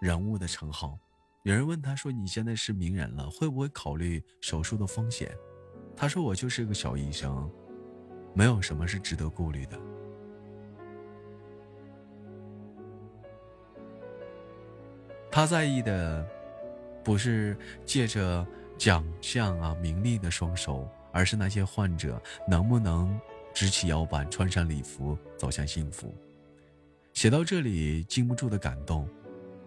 [0.00, 0.98] 人物的称号。
[1.44, 5.30] 有人问他说：“你现在是名人了，会不会考虑手术的风险？”
[5.94, 7.50] 他说：“我就是个小医生，
[8.38, 9.76] 没有什么是值得顾虑的。”
[15.28, 16.24] 他在意的
[17.02, 18.46] 不是借着
[18.76, 23.20] 奖项啊、名利的双手，而是那些患者能不能
[23.52, 26.14] 直起腰板、穿上礼服走向幸福。
[27.14, 29.08] 写到这里，禁不住的感动。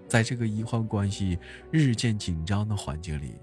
[0.07, 1.37] 在这个医患关系
[1.71, 3.35] 日渐紧张的环境里，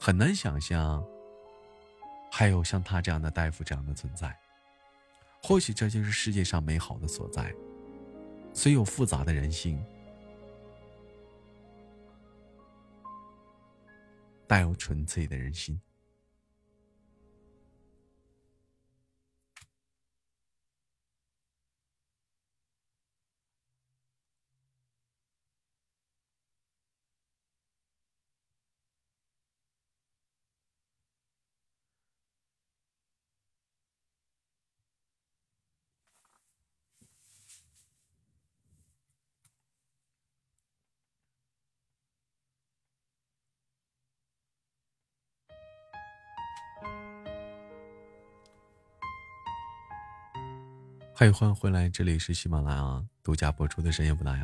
[0.00, 1.04] 很难想象
[2.34, 4.34] 还有像他这样的大夫这样的存在。
[5.42, 7.54] 或许这就是世界上美好的所在，
[8.54, 9.84] 虽有复杂的人性，
[14.46, 15.78] 带有纯粹的人心。
[51.22, 54.40] 欢迎回来，这里是喜马拉雅独家播出的《深夜不打烊》，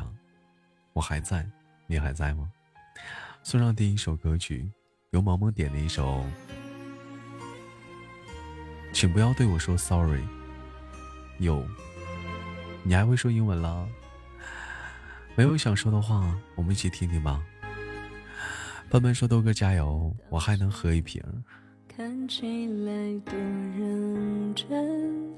[0.93, 1.45] 我还在，
[1.87, 2.49] 你还在吗？
[3.43, 4.71] 送上第一首歌曲，
[5.09, 6.25] 由萌萌点的一首，
[8.93, 10.23] 请不要对我说 sorry。
[11.39, 11.67] 有，
[12.83, 13.85] 你还会说英文了？
[15.35, 17.43] 没有想说的话，我们一起听听吧。
[18.89, 21.21] 笨笨说豆哥加油，我还能喝一瓶。
[21.89, 25.29] 看起来多认真。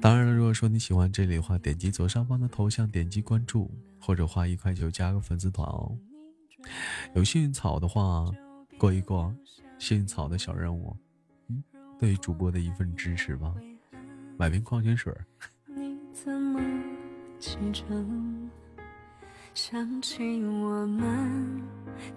[0.00, 3.70] 当然了，如果说你喜欢这里的话，点击左上方的头像，点击关注，
[4.00, 5.96] 或者花一块九加个粉丝团哦。
[7.14, 8.30] 有幸运草的话，
[8.78, 9.34] 过一过
[9.78, 10.96] 幸运草的小任务，
[11.48, 11.62] 嗯，
[11.98, 13.54] 对于主播的一份支持吧。
[14.36, 15.14] 买瓶矿泉水。
[15.66, 16.60] 你怎么
[17.38, 18.50] 启程
[19.52, 21.62] 想起我们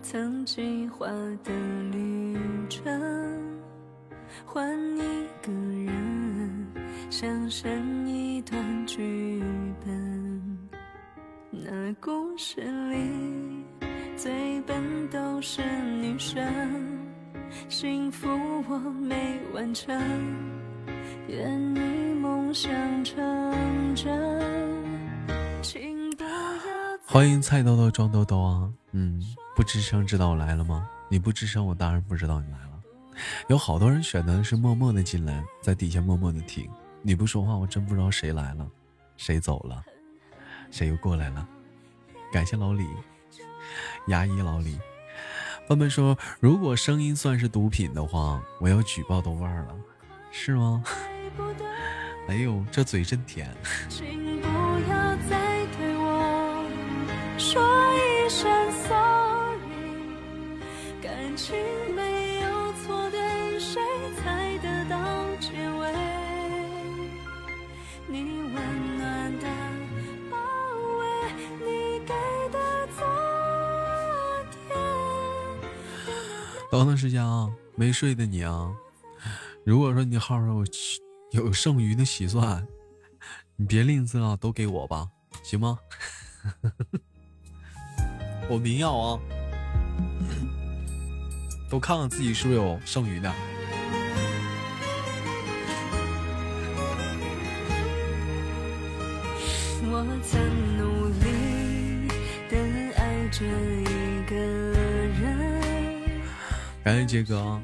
[0.02, 1.08] 曾计划
[1.44, 1.52] 的
[1.92, 2.38] 旅
[2.70, 3.47] 程。
[4.46, 6.68] 换一个人，
[7.10, 7.70] 想象
[8.08, 9.42] 一段剧
[9.86, 10.58] 本。
[11.52, 13.66] 那故事里
[14.16, 16.44] 最笨都是女生，
[17.70, 18.28] 幸福
[18.70, 19.96] 我没完成，
[21.28, 21.80] 愿你
[22.20, 22.72] 梦想
[23.04, 23.16] 成
[23.96, 24.68] 真。
[27.06, 29.20] 欢迎菜豆豆装豆豆啊，嗯，
[29.56, 30.88] 不吱声知道我来了吗？
[31.10, 32.67] 你不吱声，我当然不知道你来了。
[33.48, 36.70] 有好多人选的是默默的进来，在底下默默的听。
[37.02, 38.68] 你不说话，我真不知道谁来了，
[39.16, 39.84] 谁走了，
[40.72, 41.48] 谁又过来了。
[42.32, 42.86] 感谢老李，
[44.08, 44.78] 牙医老李。
[45.68, 49.76] 笨笨说，如果声音算是毒品的话，我要举报豆瓣了，
[50.32, 50.84] 是吗？
[52.28, 53.50] 哎呦，这嘴真甜。
[61.02, 61.77] 感情。
[76.70, 78.72] 等等时间啊，没睡的你啊，
[79.64, 80.66] 如果说你号上
[81.32, 82.68] 有剩余的喜钻，
[83.56, 85.10] 你别吝啬啊，都给我吧，
[85.44, 85.80] 行吗？
[88.50, 89.20] 我明要啊，
[91.70, 93.34] 都看看自己是不是有剩余的。
[99.90, 102.08] 我曾努力
[102.50, 102.58] 的
[102.98, 103.86] 爱着一
[104.30, 104.36] 个，
[106.88, 107.62] 感谢杰哥啊，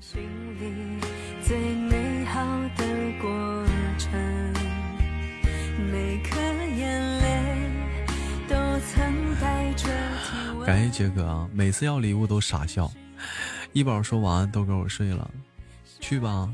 [0.00, 0.20] 心
[0.58, 1.00] 里
[1.44, 2.44] 最美好
[2.76, 2.84] 的
[3.22, 3.64] 过
[3.96, 4.52] 程，
[5.92, 6.40] 每颗
[6.76, 7.70] 眼泪
[8.48, 9.88] 都曾带着。
[10.66, 12.90] 感谢杰哥啊，每次要礼物都傻笑。
[13.72, 15.30] 一宝说晚安，豆哥我睡了，
[16.00, 16.52] 去吧。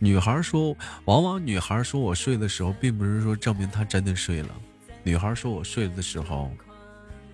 [0.00, 4.48] 女孩说，往往女孩说我睡的时候，并不是说证明她真的睡了。
[5.04, 6.50] 女孩说我睡了的时候，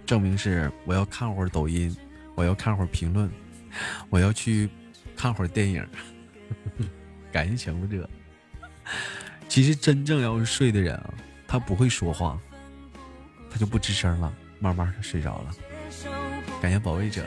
[0.05, 1.97] 证明是我要看会儿抖音，
[2.35, 3.31] 我要看会儿评论，
[4.11, 4.69] 我要去
[5.17, 5.87] 看会儿电影。
[7.33, 8.09] 感谢强者。
[9.49, 11.15] 其实真正要是睡的人啊，
[11.47, 12.39] 他不会说话，
[13.51, 15.55] 他就不吱声了，慢慢的睡着了。
[16.61, 17.23] 感谢保卫者。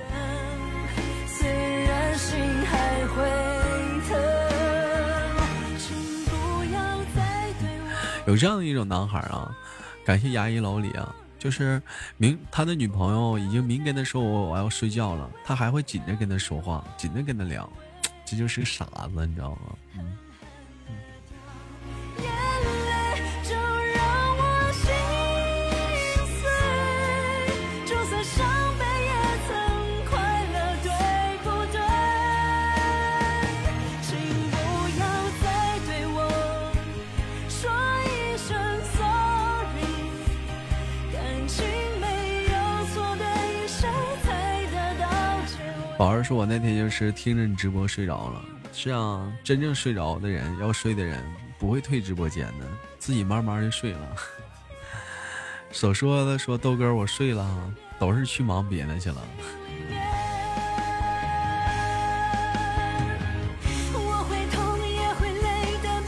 [8.26, 9.56] 有这样的一种男孩啊，
[10.04, 11.82] 感谢牙医老李啊，就是
[12.18, 17.70] 明他的女朋友已经明跟他说我我要睡觉了，他还会紧着跟他说话，紧着跟他聊，
[18.26, 19.76] 这就是个傻子，你知道吗？
[19.98, 20.18] 嗯，
[45.98, 48.46] 宝儿说，我那天就是听着你直播睡着了。
[48.72, 51.26] 是啊，真正睡着的人，要睡的人
[51.58, 52.68] 不会退直播间的，
[53.00, 54.16] 自己慢慢的睡了。
[55.74, 59.18] 所说的说豆哥我睡了，都是去忙别的去了。
[63.94, 66.00] 我会痛也会累，但。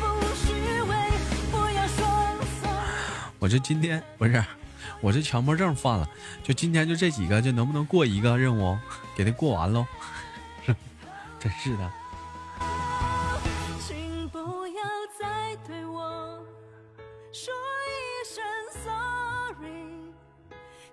[1.52, 2.06] 不要说。
[3.40, 4.44] 我这今天不是，
[5.02, 6.10] 我这强迫症犯了，
[6.44, 8.78] 就今天就这几个，就能不能过一个任务，
[9.16, 9.86] 给他过完喽？
[11.40, 11.92] 真是的，
[13.80, 14.84] 请不要
[15.18, 16.38] 再对我
[17.32, 17.54] 说
[17.86, 18.44] 一声
[18.84, 20.12] sorry。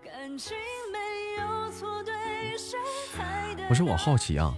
[0.05, 0.57] 感情
[0.93, 2.79] 没有错对，谁
[3.13, 4.55] 才得不是我好奇啊，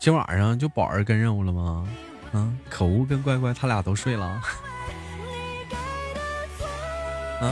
[0.00, 1.88] 今晚上就宝儿跟任务了吗？
[2.32, 4.42] 嗯，可恶跟乖乖他俩都睡了。
[7.40, 7.46] 你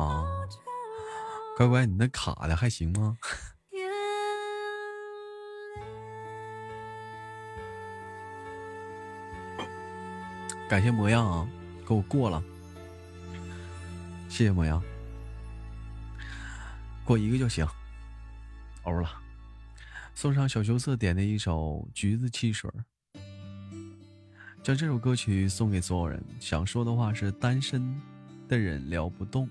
[0.00, 0.24] 啊
[1.56, 3.16] 乖乖你那卡的还行吗？
[10.68, 11.48] 感谢模样啊，
[11.84, 12.40] 给我过了，
[14.28, 14.80] 谢谢模样，
[17.04, 17.66] 过一个就行，
[18.84, 19.10] 欧了。
[20.14, 22.70] 送上小羞涩点的一首《橘子汽水》，
[24.62, 26.22] 将这首歌曲送给所有人。
[26.38, 28.00] 想说的话是：单身
[28.48, 29.48] 的人聊不动。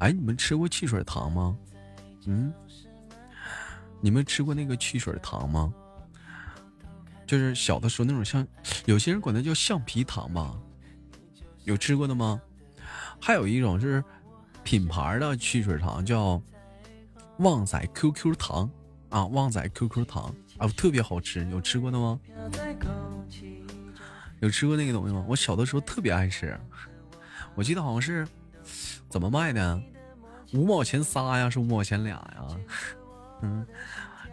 [0.00, 1.56] 哎，你们吃过汽水糖吗？
[2.26, 2.52] 嗯，
[4.00, 5.72] 你们吃过那个汽水糖吗？
[7.26, 8.46] 就是小的时候那种像，
[8.86, 10.58] 有些人管它叫橡皮糖吧，
[11.64, 12.40] 有吃过的吗？
[13.20, 14.02] 还有一种是
[14.64, 16.42] 品牌的汽水糖，叫
[17.38, 18.70] 旺仔 QQ 糖
[19.10, 22.18] 啊，旺仔 QQ 糖啊，特别好吃，有吃过的吗？
[24.40, 25.22] 有吃过那个东西吗？
[25.28, 26.58] 我小的时候特别爱吃，
[27.54, 28.26] 我记得好像是
[29.10, 29.82] 怎么卖的？
[30.52, 32.46] 五毛钱仨呀，是五毛钱俩呀？
[33.42, 33.66] 嗯，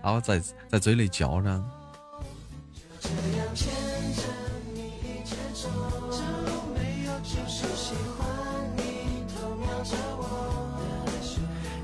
[0.01, 1.49] 然后在在嘴里嚼着。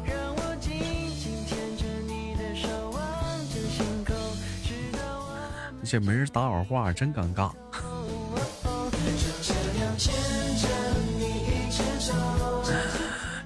[0.04, 0.72] 让我紧
[1.16, 3.02] 紧牵着你的手，望
[3.50, 4.16] 着星空，
[4.64, 7.52] 直到我们这没人搭会儿话，真尴尬。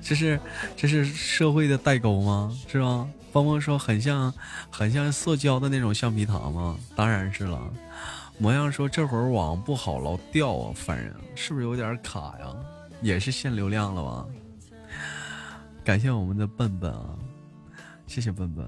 [0.08, 0.40] 这是
[0.78, 2.58] 这是社会的代沟吗？
[2.66, 3.10] 是吗？
[3.34, 4.34] 芳芳说很像
[4.72, 6.78] 很像塑胶的那种橡皮糖吗？
[6.96, 7.62] 当然是了。
[8.38, 12.56] 模样说这会儿网不好，老掉啊，烦人是不是有点卡呀？
[13.02, 14.26] 也是限流量了吧？
[15.84, 17.10] 感谢我们的笨笨啊，
[18.08, 18.66] 谢谢笨笨。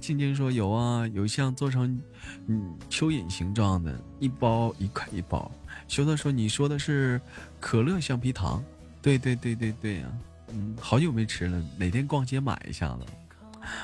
[0.00, 1.98] 静静说有啊，有一项做成
[2.46, 5.50] 嗯蚯蚓形状的，一包一块一包。
[5.88, 7.18] 修特说你说的是
[7.58, 8.62] 可乐橡皮糖，
[9.00, 10.12] 对对对对对呀、
[10.52, 13.06] 嗯，好久没吃了，哪天逛街买一下子。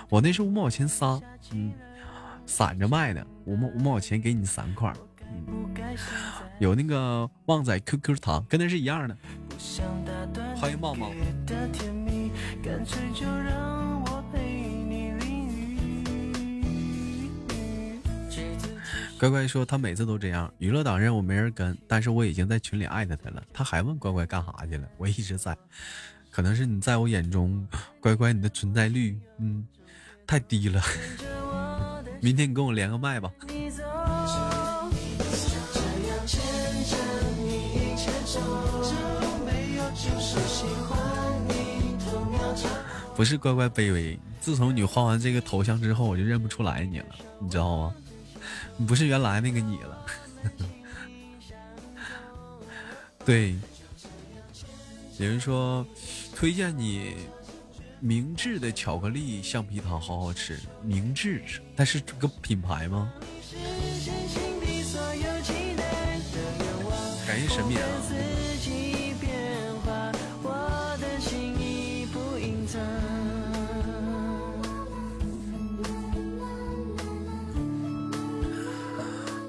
[0.09, 1.21] 我那是五毛钱仨，
[1.53, 1.73] 嗯，
[2.47, 4.93] 散着卖的，五毛五毛钱给你三块。
[5.31, 5.75] 嗯，
[6.59, 9.17] 有那个旺仔 QQ 糖，跟那是一样的。
[10.57, 11.11] 欢迎茂茂。
[19.19, 25.57] 乖乖说他每次都这样，娱乐党任务没人跟，但是我已经在群里艾特他了，他还问乖乖干啥去了，我一直在，
[26.39, 27.67] 可能是你在我眼中，
[28.01, 29.67] 乖乖你的存在率，嗯，
[30.25, 30.81] 太低了。
[32.21, 33.29] 明天你跟我连个麦吧。
[43.17, 47.07] 不是乖乖卑微，自从你换完这个头像之后，我就认不出来你了，
[47.41, 47.95] 你知道吗？
[48.77, 50.07] 你不是原来那个你了。
[53.27, 53.57] 对，
[55.17, 55.85] 有人说
[56.39, 57.17] 推荐你
[57.99, 60.57] 明治的巧克力橡皮糖，好好吃。
[60.85, 61.43] 明治，
[61.77, 63.13] 它是这个品牌吗？
[67.27, 67.83] 感谢神秘啊！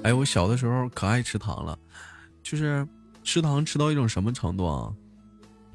[0.02, 1.78] 哎，我小的时候可爱吃糖了，
[2.42, 2.84] 就是
[3.22, 4.92] 吃糖吃到一种什么程度啊？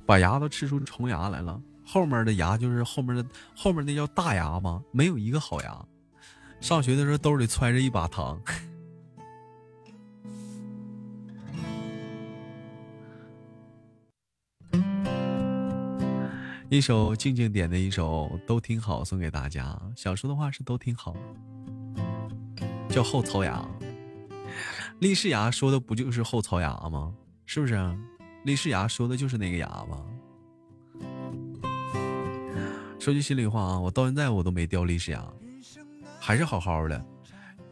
[0.05, 3.25] 把牙都吃出虫牙来了，后面的牙就是后面的
[3.55, 4.83] 后面那叫大牙吗？
[4.91, 5.85] 没有一个好牙。
[6.61, 8.39] 上学的时候兜里揣着一把糖。
[16.69, 19.79] 一首静静点的一首都挺好，送给大家。
[19.95, 21.15] 想说的话是都挺好，
[22.89, 23.65] 叫后槽牙。
[24.99, 27.13] 丽士牙说的不就是后槽牙吗？
[27.45, 27.75] 是不是？
[28.45, 30.05] 丽士牙说的就是那个牙吗？
[32.99, 35.27] 说句心里话啊，我到现在我都没掉丽士牙，
[36.19, 37.03] 还是好好的。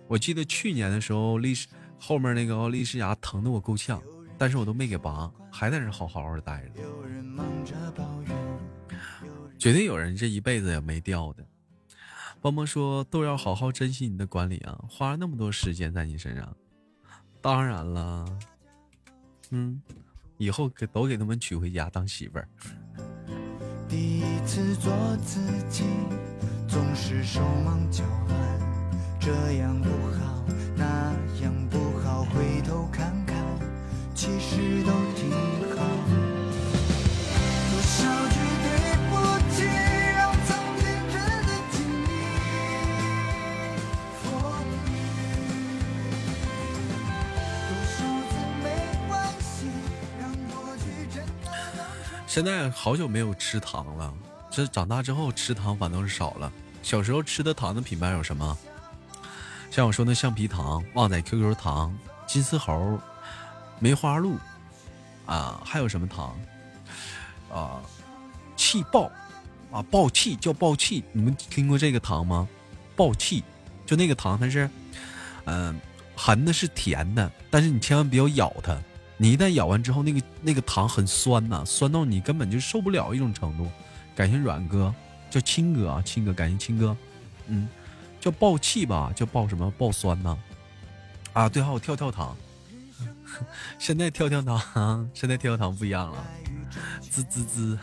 [0.08, 1.68] 我记得去年的时候，丽士
[2.00, 4.02] 后面那个丽士牙疼的我够呛，
[4.36, 6.82] 但是我都没给拔，还在那好好的待着。
[9.60, 11.46] 绝对有人这一辈子也没掉的。
[12.42, 16.52] 邦邦说都要好好珍惜你的管理啊，花了那么多时间在你身上。
[17.42, 18.26] 当然了，
[19.52, 19.80] 嗯，
[20.38, 22.48] 以后给都给他们娶回家当媳妇儿。
[23.88, 25.40] 第一次做自
[25.70, 25.84] 己，
[26.68, 28.40] 总是手忙脚乱，
[29.20, 30.44] 这样不好，
[30.76, 33.36] 那样不好，回头看看，
[34.16, 34.92] 其实都
[52.34, 54.12] 现在好久没有吃糖了，
[54.50, 56.52] 这长大之后吃糖反倒是少了。
[56.82, 58.58] 小时候吃的糖的品牌有什么？
[59.70, 61.96] 像我说那橡皮糖、旺仔 QQ 糖、
[62.26, 63.00] 金丝猴、
[63.78, 64.36] 梅花鹿
[65.28, 66.36] 啊，还有什么糖
[67.54, 67.84] 啊？
[68.56, 69.12] 气爆
[69.72, 72.50] 啊，爆气叫爆气，你们听过这个糖吗？
[72.96, 73.44] 爆气，
[73.86, 74.68] 就那个糖，它是
[75.46, 75.80] 嗯、
[76.16, 78.76] 含的是甜的，但是你千万不要咬它。
[79.24, 83.72] 你一旦咬完之后，那个那个糖很酸呐、酸到你根本就受不了一种程度。
[84.14, 84.94] 感谢阮哥，
[85.30, 86.94] 叫亲哥啊，亲哥，感谢亲哥，
[87.48, 87.70] 嗯，
[88.20, 90.38] 叫爆气吧，叫爆什么爆酸呐、
[91.32, 91.48] 啊？
[91.48, 92.36] 对，还有跳跳糖。
[93.80, 96.28] 现在跳跳糖，现在跳跳糖不一样了，
[97.10, 97.80] 滋滋滋。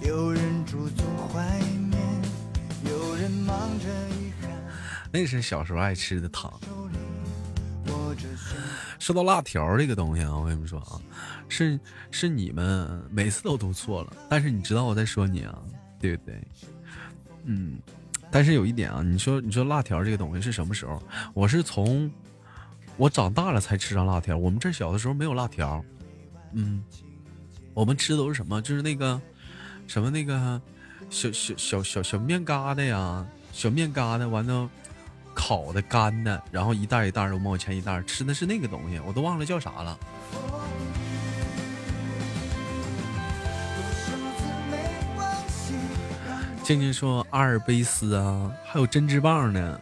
[0.00, 2.00] 有人驻足怀缅，
[2.86, 3.86] 有人忙着
[4.16, 4.50] 遗憾，
[5.12, 6.58] 那是小时候爱吃的糖。
[9.02, 10.94] 说到辣条这个东西啊，我跟你们说啊，
[11.48, 11.78] 是
[12.12, 15.58] 是你们每次都读错了，但是你知道我在说你啊，
[15.98, 16.40] 对不对？
[17.42, 17.80] 嗯，
[18.30, 21.02] 但是有一点啊，你说你说辣条这个东西是什么时候？
[21.34, 22.08] 我是从
[22.96, 25.84] 我长大了才吃上辣条，我们这小的时候没有辣条，
[26.52, 26.80] 嗯，
[27.74, 28.62] 我们吃的都是什么？
[28.62, 29.20] 就是那个
[29.88, 30.62] 什么那个
[31.10, 34.70] 小小小小小面疙瘩呀，小面疙瘩完了。
[35.34, 39.98] 烤的干的，然后一袋一袋的五毛钱一袋，吃的是那个东西，我都忘了叫啥了。
[46.62, 49.80] 静静说阿尔卑斯啊，还有针织棒呢。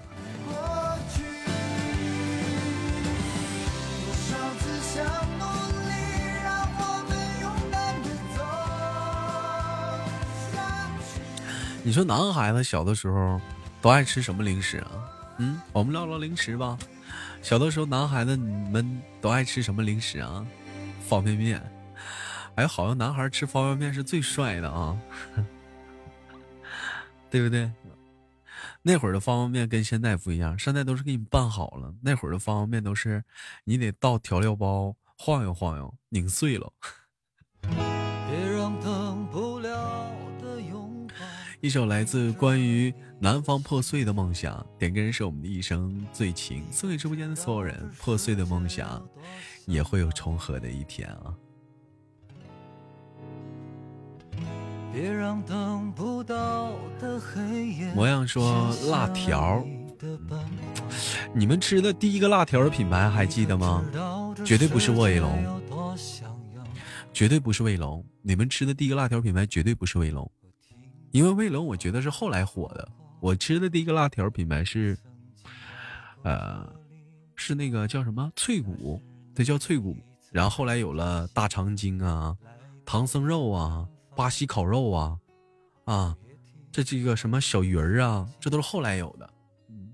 [11.82, 13.40] 你说男孩子小的时候
[13.80, 14.90] 都爱吃什么零食啊？
[15.42, 16.78] 嗯，我们聊聊零食吧。
[17.40, 20.46] 小的时候，男孩子你们都爱吃什么零食啊？
[21.08, 21.62] 方便面。
[22.56, 24.94] 哎，好像男孩吃方便面是最帅的啊，
[27.30, 27.72] 对不对？
[28.82, 31.94] 那会儿的方便面跟现在不一样，现在都是给你拌好了。
[32.02, 33.24] 那会儿的方便面都是
[33.64, 36.70] 你得倒调料包，晃悠晃悠，拧碎了。
[41.62, 47.78] 一首来自关于南方破碎的梦想，点歌人是我们的一生最情，送给直播间的所有人。
[47.98, 49.06] 破碎的梦想，
[49.66, 51.36] 也会有重合的一天啊！
[54.90, 57.92] 别让等不到的黑夜。
[57.92, 59.62] 模样说辣条，
[61.34, 63.84] 你们吃的第一个辣条的品牌还记得吗？
[64.46, 65.60] 绝对不是卫龙，
[67.12, 68.02] 绝对不是卫龙。
[68.22, 70.30] 你们吃的第一个辣条品牌绝对不是卫龙。
[71.10, 72.88] 因为卫龙，我觉得是后来火的。
[73.20, 74.96] 我吃的第一个辣条品牌是，
[76.22, 76.66] 呃，
[77.34, 79.02] 是那个叫什么脆骨，
[79.34, 79.96] 它叫脆骨。
[80.30, 82.36] 然后后来有了大长今啊，
[82.86, 85.18] 唐僧肉啊，巴西烤肉啊，
[85.84, 86.16] 啊，
[86.70, 89.30] 这几个什么小鱼儿啊，这都是后来有的。
[89.68, 89.92] 嗯。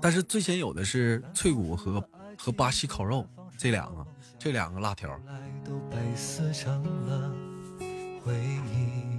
[0.00, 2.02] 但是最先有的是脆骨和
[2.38, 3.26] 和巴西烤肉
[3.58, 4.06] 这两个，
[4.38, 5.10] 这两个辣条。
[8.28, 8.34] 回
[8.74, 9.16] 忆，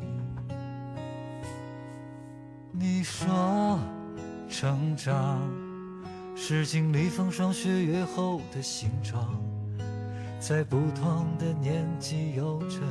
[2.72, 3.80] 你说
[4.48, 5.42] 成长
[6.36, 9.44] 是经历风霜雪月后的形状，
[10.40, 12.82] 在不同的年纪有着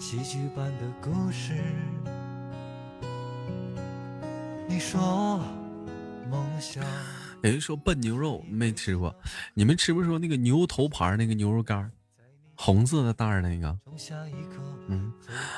[0.00, 1.52] 戏剧般的故事。
[4.66, 5.38] 你说
[6.30, 6.82] 梦想，
[7.42, 9.14] 有人说笨牛肉没吃过，
[9.52, 11.92] 你们吃不说那个牛头牌那个牛肉干？
[12.54, 13.78] 红色的袋儿那个，
[14.88, 15.12] 嗯，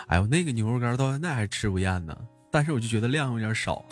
[0.09, 2.17] 哎呦，那个牛肉干到现在还吃不厌呢，
[2.51, 3.85] 但是我就觉得量有点少。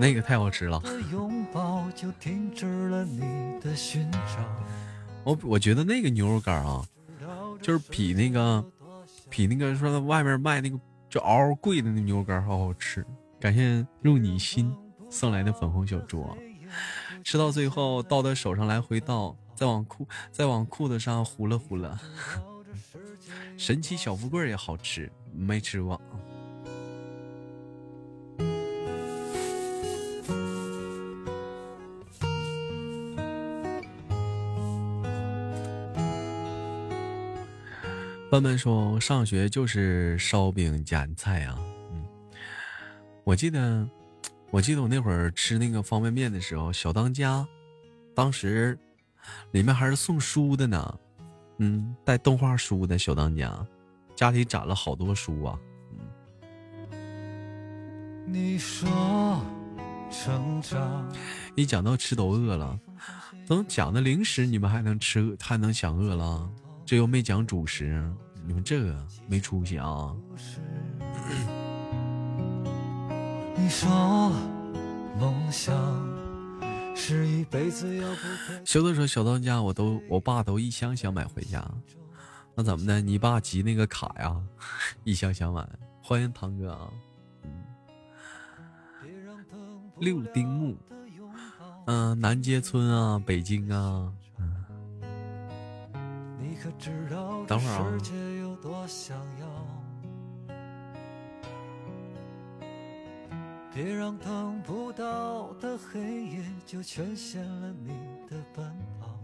[0.00, 0.80] 那个太好吃了。
[5.24, 6.86] 我我觉得那个牛肉干啊，
[7.60, 8.64] 就是比那个
[9.28, 10.78] 比那个说外面卖那个
[11.10, 13.04] 就嗷嗷贵的那牛肉干好好吃。
[13.40, 14.72] 感谢入你心
[15.10, 16.24] 送来的粉红小猪，
[17.24, 19.36] 吃到最后倒到手上来回倒。
[19.56, 21.98] 再往裤，再往裤子上糊了糊了。
[23.56, 26.00] 神奇小富贵也好吃，没吃过。
[38.30, 41.58] 笨笨说：“上学就是烧饼夹菜啊。”
[41.92, 42.04] 嗯，
[43.24, 43.88] 我记得，
[44.50, 47.46] 我记得我那会儿吃那个方便面的时候，小当家，
[48.14, 48.78] 当时。
[49.50, 51.00] 里面还是送书的呢，
[51.58, 53.66] 嗯，带动画书的小当家，
[54.14, 55.58] 家里攒了好多书啊。
[55.92, 55.98] 嗯
[58.28, 59.40] 你说
[60.10, 61.08] 成长，
[61.54, 62.78] 一讲到吃都饿了，
[63.46, 66.50] 等讲的零食你们还能吃，还能想饿了，
[66.84, 68.04] 这又没讲主食，
[68.44, 70.14] 你们这个没出息啊。
[73.56, 74.32] 你说
[75.18, 76.15] 梦想。
[76.96, 78.16] 是一辈子要不
[78.64, 81.62] 小的时候，小当家我都我爸都一箱箱买回家，
[82.54, 83.00] 那怎么的？
[83.00, 84.42] 你爸集那个卡呀，
[85.04, 85.68] 一箱箱买。
[86.02, 86.90] 欢迎堂哥啊，
[87.44, 87.50] 嗯
[89.98, 90.76] 六丁目，
[91.86, 94.64] 嗯，南街村啊，北京啊，嗯。
[97.46, 97.92] 等会儿啊。
[103.76, 107.90] 别让等不到的黑夜就全限了你
[108.26, 109.20] 的奔跑。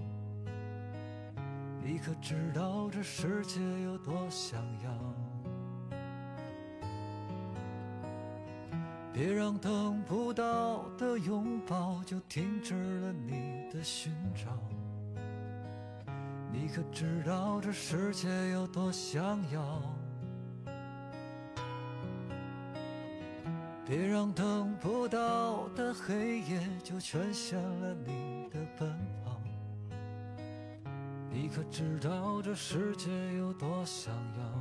[1.83, 5.97] 你可知道这世界有多想要？
[9.11, 14.53] 别让等不到的拥抱就停止了你的寻找。
[16.53, 19.81] 你可知道这世界有多想要？
[23.95, 28.89] 别让等不到的黑夜就全限了你的奔
[29.23, 29.39] 跑。
[31.31, 34.52] 你可知道这世界有多想要？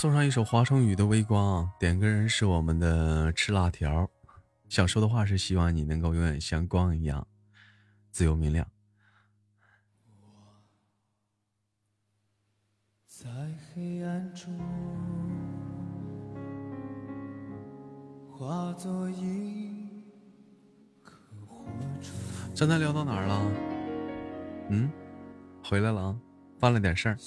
[0.00, 4.08] 送上一首华晨宇的《微光》，点歌人是我们的吃辣条。
[4.66, 7.26] 想说的话是希望你能够永远像光一样
[8.10, 8.66] 自由明亮。
[13.06, 13.28] 在
[13.74, 14.58] 黑暗中
[18.32, 20.02] 化作一
[21.04, 21.12] 颗
[21.46, 21.62] 火
[22.00, 22.10] 种。
[22.56, 23.38] 刚才聊到哪儿了？
[24.70, 24.90] 嗯，
[25.62, 26.18] 回来了啊，
[26.58, 27.18] 办了点事儿。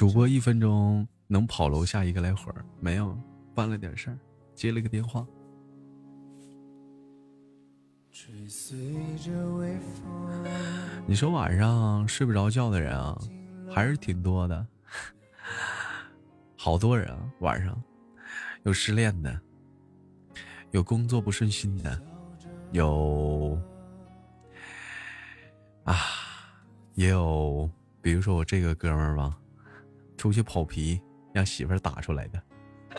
[0.00, 3.14] 主播一分钟能跑楼下一个来回儿，没有，
[3.54, 4.16] 办了点事儿，
[4.54, 5.26] 接了个电话。
[11.06, 13.14] 你说晚上睡不着觉的人啊，
[13.68, 14.66] 还是挺多的，
[16.56, 17.78] 好多人啊，晚上
[18.62, 19.38] 有失恋的，
[20.70, 22.02] 有工作不顺心的，
[22.72, 23.60] 有
[25.84, 25.94] 啊，
[26.94, 27.68] 也有，
[28.00, 29.36] 比如说我这个哥们儿吧，
[30.20, 31.00] 出去跑皮
[31.32, 32.42] 让媳妇儿打出来的，
[32.90, 32.98] 不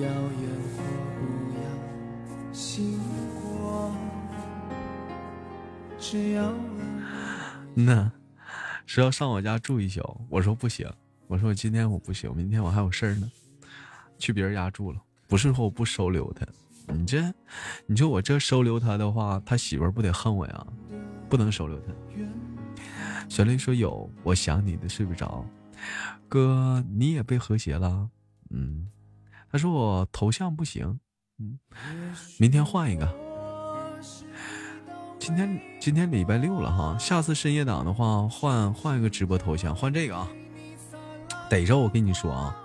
[0.00, 0.84] 要烟火，
[1.18, 1.24] 不
[1.58, 1.60] 要
[2.52, 2.96] 星
[3.42, 3.92] 光，
[5.98, 6.56] 只要温
[7.74, 8.12] 嗯呐，
[8.86, 10.88] 说要上我家住一宿，我说不行，
[11.26, 13.28] 我说我今天我不行，明天我还有事儿呢，
[14.16, 15.02] 去别人家住了。
[15.26, 16.46] 不是说我不收留他，
[16.94, 17.34] 你这，
[17.86, 20.66] 你说我这收留他的话，他媳妇儿不得恨我呀？
[21.28, 21.92] 不能收留他。
[23.28, 25.44] 小丽说有，我想你的睡不着，
[26.28, 28.08] 哥你也被和谐了，
[28.50, 28.88] 嗯，
[29.52, 30.98] 他说我头像不行，
[31.38, 31.58] 嗯，
[32.38, 33.06] 明天换一个。
[35.18, 40.28] 今天今天礼拜六了哈，下次深夜档的话换换一个直播头像，换这个啊。
[41.50, 42.56] 逮着我跟你说啊，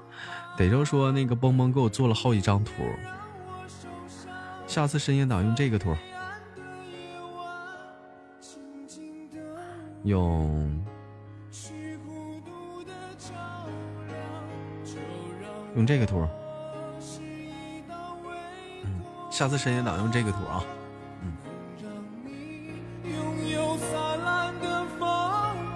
[0.58, 2.72] 逮着说那个蹦蹦给我做了好几张图，
[4.66, 5.96] 下次深夜档用这个图，
[10.04, 10.84] 用
[15.76, 16.28] 用这个图，
[18.84, 19.02] 嗯，
[19.32, 20.64] 下次深夜档用这个图啊。
[23.04, 25.08] 拥有灿烂的锋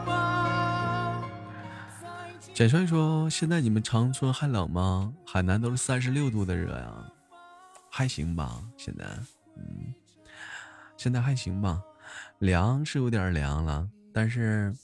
[0.06, 1.24] 芒。
[2.54, 5.14] 简帅说：“现在你们长春还冷吗？
[5.26, 6.94] 海南都是三十六度的热呀，
[7.90, 8.62] 还行吧？
[8.78, 9.06] 现在，
[9.56, 9.94] 嗯，
[10.96, 11.82] 现在还行吧？
[12.40, 13.88] 凉是有点凉了，
[14.18, 14.76] 但是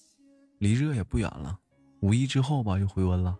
[0.59, 1.57] 离热也不远了。
[2.01, 3.35] 五一之后吧，就回温了。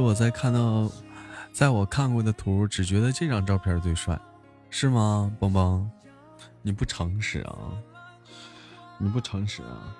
[0.00, 0.90] 我在看到，
[1.52, 4.18] 在我看过的图，只觉得这张照片最帅，
[4.70, 5.30] 是吗？
[5.38, 5.90] 邦邦，
[6.62, 7.56] 你不诚实啊！
[8.98, 9.96] 你不诚实啊！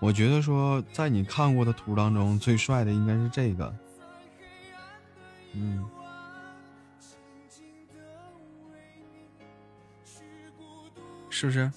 [0.00, 3.74] 我觉得说，在你看过的图当中，最帅的应该是这个。
[5.52, 5.84] 嗯，
[11.30, 11.70] 是不是？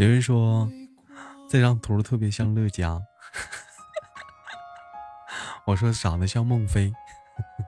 [0.00, 0.66] 有人说
[1.46, 2.98] 这张图特别像乐嘉，
[5.66, 6.90] 我说长得像孟非。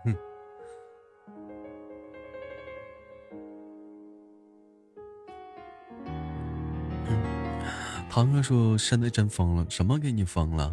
[8.08, 10.72] 唐哥说：“真的真疯了，什么给你疯了？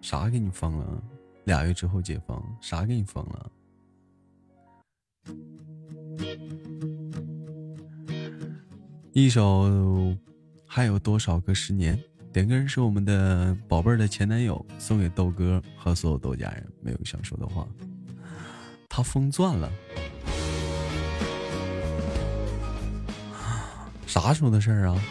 [0.00, 1.02] 啥给你疯了？
[1.46, 3.50] 俩月之后解封，啥给你疯了？”
[9.12, 9.68] 一首
[10.72, 12.00] 还有多少个十年？
[12.32, 16.64] 点歌人是我们的宝贝儿的前男友，送给豆哥和所有豆家人。
[16.80, 17.66] 没有想说的话，
[18.88, 19.68] 他疯钻了，
[24.06, 25.02] 啥时候的事儿啊？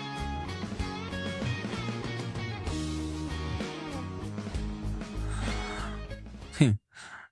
[6.54, 6.80] 哼，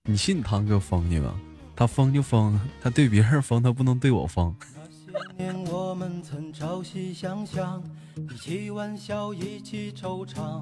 [0.03, 1.33] 你信堂哥疯去吧？
[1.77, 4.53] 他疯就疯，他对别人疯，他不能对我疯。
[6.29, 7.81] 曾朝夕相向，
[8.17, 10.61] 一起玩笑，一起惆怅。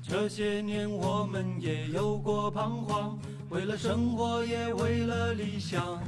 [0.00, 3.18] 这些年我们也有过彷徨，
[3.48, 6.00] 为了生活，也为了理想。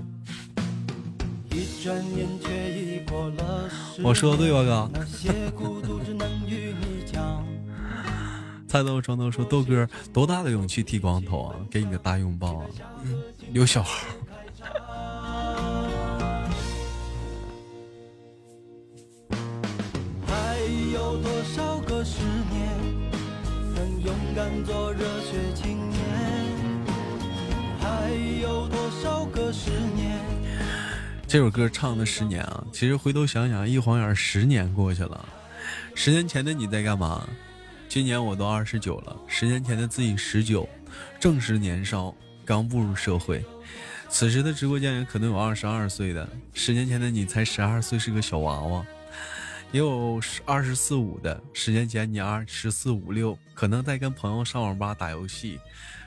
[1.50, 4.90] 一转眼却已过了十我说的对吧，哥？
[4.92, 7.44] 那些孤独只能与你讲。
[8.68, 11.56] 菜豆装豆说：“豆哥多大的勇气剃光头啊？
[11.68, 12.66] 给你个大拥抱啊！
[13.02, 13.20] 嗯，
[13.52, 14.06] 有小孩。”
[24.36, 25.98] 敢做热血青年？
[27.80, 28.10] 还
[28.42, 30.20] 有多少个十年？
[31.26, 35.26] 这首歌唱了十年啊，其实回头想想，一晃眼十年过去了。
[35.94, 37.26] 十年前的你在干嘛？
[37.88, 40.68] 今年我都二十九了，十年前的自己十九，
[41.18, 42.14] 正是年少，
[42.44, 43.42] 刚步入社会。
[44.10, 48.84] 此时的直播间也可能有二十二岁的，十年前的你才十二岁，是个小娃娃。
[49.76, 55.60] 也有二十四五的，十年前你二十四五六，可能在跟朋友上网吧打游戏，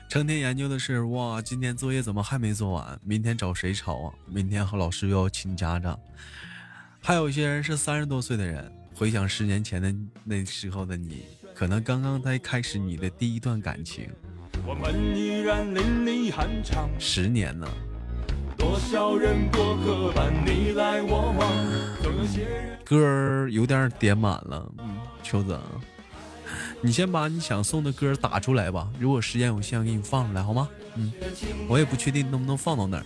[0.08, 2.98] 成天研究的是哇，今天作业怎么还没做完？
[3.04, 4.14] 明天找谁抄啊？
[4.26, 5.96] 明天和老师又要请家长。
[7.00, 9.94] 还有一些人是三十多岁的人，回想十年前的
[10.24, 11.22] 那时候的你，
[11.54, 14.10] 可能刚刚在开始你的第一段感情，
[14.66, 17.68] 我们依然淋漓酣畅，十年呢。
[18.58, 21.99] 多少人过客般你来我往，
[22.84, 25.58] 歌儿有点点满了，嗯，秋子，
[26.80, 28.88] 你先把你想送的歌打出来吧。
[28.98, 30.68] 如果时间有限，我给你放出来好吗？
[30.96, 31.12] 嗯，
[31.68, 33.04] 我也不确定能不能放到那儿。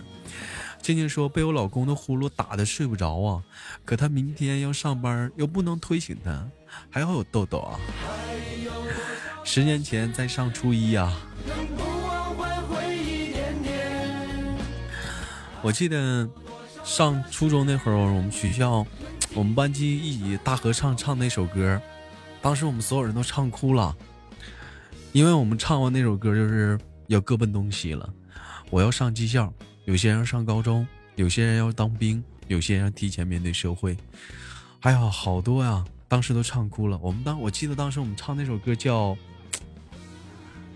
[0.81, 3.43] 静静说被我老公的呼噜打的睡不着啊，
[3.83, 6.47] 可他明天要上班，又不能推醒他，
[6.89, 7.79] 还好有豆豆啊。
[9.43, 11.11] 十年前在上初一啊。
[15.61, 16.29] 我记得
[16.85, 18.85] 上初中那会儿，我们学校
[19.33, 21.81] 我们班级一起大合唱唱那首歌，
[22.41, 23.93] 当时我们所有人都唱哭了，
[25.11, 28.07] 因为我们唱完那首歌就是要各奔东西了。
[28.69, 29.51] 我要上技校，
[29.85, 33.97] 有些人要上高中，有些人要当兵，有些人要提前面对社会，
[34.81, 35.83] 哎呀，好多呀！
[36.07, 36.97] 当时都唱哭了。
[37.01, 39.17] 我们当我记得当时我们唱那首歌叫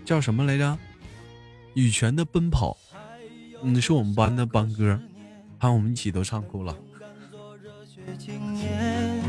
[0.04, 0.76] 叫什么来着？
[1.74, 2.76] 羽泉的奔跑。
[3.62, 4.98] 嗯，是我们班的班歌，
[5.62, 6.74] 还有我们一起都唱哭了。
[8.18, 9.22] 青年，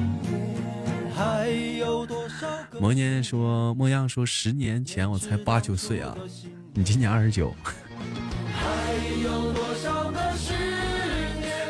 [1.13, 6.15] 还有多少个魔念说，莫样说，十年前我才八九岁啊，
[6.73, 7.53] 你今年二十九。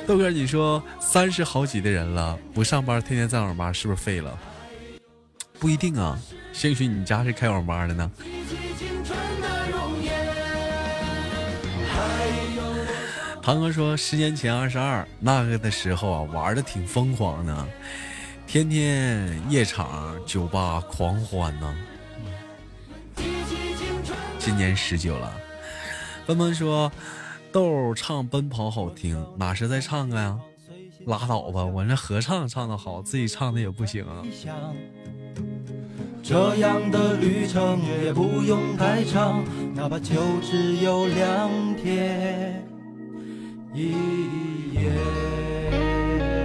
[0.06, 4.38] 豆哥，你说三十好几的人了，不上班，天天在网吧，是不是废了？
[5.60, 6.20] 不一定啊，
[6.54, 8.12] 兴许你家是开网吧的呢。
[13.42, 17.68] 堂哥说，十年前二十二那个的时候啊，玩的挺疯狂的，
[18.46, 21.76] 天天夜场、酒吧狂欢呢。
[24.38, 25.34] 今年十九了。
[26.28, 26.92] 奔奔说，
[27.52, 30.40] 豆儿唱《奔跑》好听，哪是在唱啊？
[31.08, 34.22] 拉倒吧，我这合唱唱的好，自己唱的也不行啊。
[36.22, 39.44] 这样的旅程也不用太长，
[39.74, 42.64] 哪怕就只有两天
[43.74, 44.92] 一夜。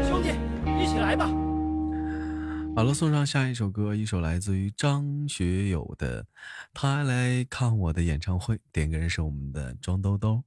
[0.09, 0.31] 兄弟，
[0.81, 1.27] 一起来吧！
[2.77, 6.23] 好了，送上下一首歌，一首来自于张学友的
[6.73, 10.43] 《他来看我的演唱会》，点歌人是我们的庄兜兜。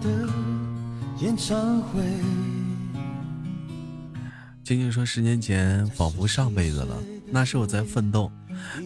[0.00, 0.28] 的
[1.20, 2.02] 演唱会，
[4.64, 6.96] 静静说：“十年前仿佛上辈子了，
[7.26, 8.30] 那是我在奋斗，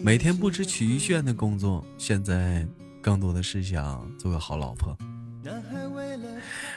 [0.03, 1.85] 每天不知疲倦的工作。
[1.97, 2.67] 现在
[3.01, 4.95] 更多的是想做个好老婆。”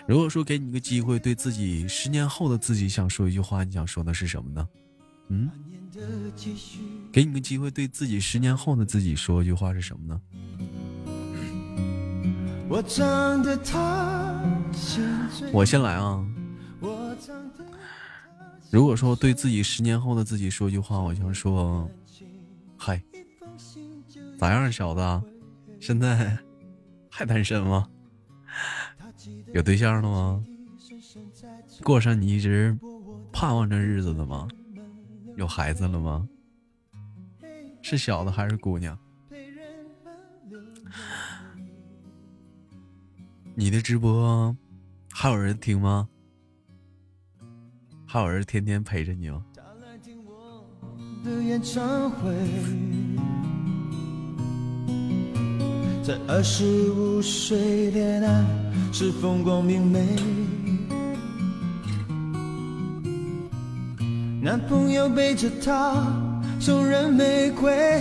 [0.06, 4.68] 如果说给你个机会，对自己十年后的自己想说一句话，你想说的是什么呢？
[5.28, 5.50] 嗯，
[7.12, 10.20] 给你个机会，对自己十年后的自己说一句话是什么呢？
[15.52, 16.22] 我先来啊。
[18.70, 21.90] 如果说对自己十年后的自己说句话，我想说：
[22.76, 23.02] 嗨，
[24.38, 25.00] 咋样，小子？
[25.80, 26.38] 现在
[27.08, 27.88] 还单身吗？
[29.54, 30.44] 有对象了吗？
[31.82, 32.78] 过上你一直
[33.32, 34.46] 盼望着日子的吗？
[35.36, 36.28] 有孩子了吗？
[37.80, 38.98] 是小子还是姑娘？
[43.60, 44.56] 你的直播
[45.12, 46.08] 还有人听吗？
[48.06, 49.42] 还有人天天陪着你吗？
[56.04, 58.46] 在二十五岁恋爱
[58.92, 60.06] 是风光明媚，
[64.40, 66.06] 男朋友背着她
[66.60, 68.00] 送人玫瑰。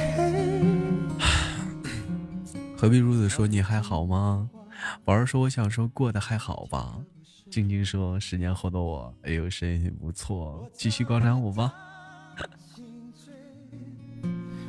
[2.77, 3.47] 何必如此说？
[3.47, 4.47] 你还好吗？
[5.03, 6.97] 宝儿说：“我想说过得还好吧。”
[7.49, 11.73] 晶晶说：“十年后的我，哎呦，声音不错，继续广场舞吧。”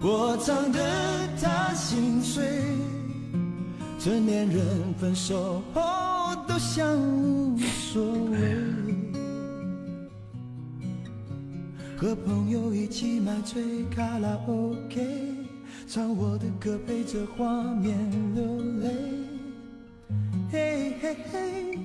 [0.00, 2.62] 我唱得他心碎。
[3.98, 5.82] 成年人分手后
[6.46, 8.00] 都像无所
[8.30, 8.54] 谓，
[11.98, 15.34] 和朋友一起买醉卡拉 OK，
[15.88, 17.98] 唱我的歌陪着画面
[18.36, 18.44] 流
[18.80, 18.88] 泪，
[20.50, 21.78] 嘿嘿嘿，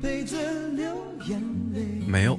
[0.00, 0.96] 陪着流
[1.26, 1.42] 眼
[1.72, 1.84] 泪。
[2.06, 2.38] 没有，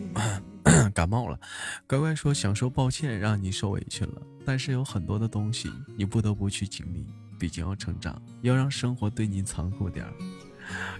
[0.94, 1.38] 感冒了。
[1.85, 7.06] 乖乖说想说抱歉，让你受委屈了，但是有很多的东西你不得不去经历。
[7.38, 10.14] 毕竟要成长，要让生活对你残酷点儿。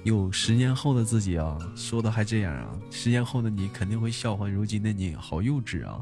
[0.03, 2.77] 有十年后的自己啊，说的还这样啊？
[2.91, 5.99] 十年后的你肯定会笑话如今的你，好幼稚啊！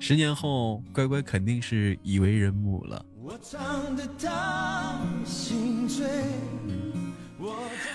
[0.00, 3.04] 十年后，乖乖肯定是已为人母了。
[3.22, 6.06] 我唱的当心醉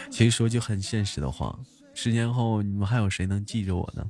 [0.09, 1.57] 其实说句很现实的话，
[1.93, 4.05] 十年后你们还有谁能记着我呢？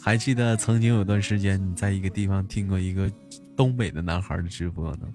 [0.00, 3.10] 还记得曾经有段时间你在一个地方听过一个
[3.54, 5.08] 东北的男孩的直播呢？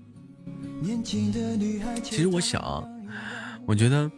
[2.03, 2.87] 其实我想，
[3.65, 4.11] 我觉得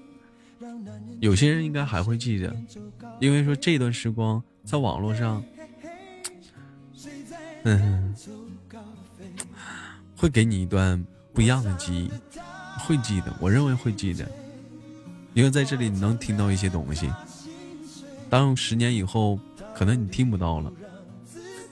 [1.19, 2.53] 有些人应该还会记着，
[3.21, 5.41] 因为说这段时光在网络上，
[7.63, 8.13] 嗯，
[10.15, 11.01] 会给你一段
[11.33, 12.11] 不一样的记忆，
[12.79, 14.29] 会记得，我认为会记得，
[15.37, 17.07] 因为在这里你能听到一些东西，
[18.27, 19.39] 当十年以后
[19.75, 20.73] 可能你听不到了，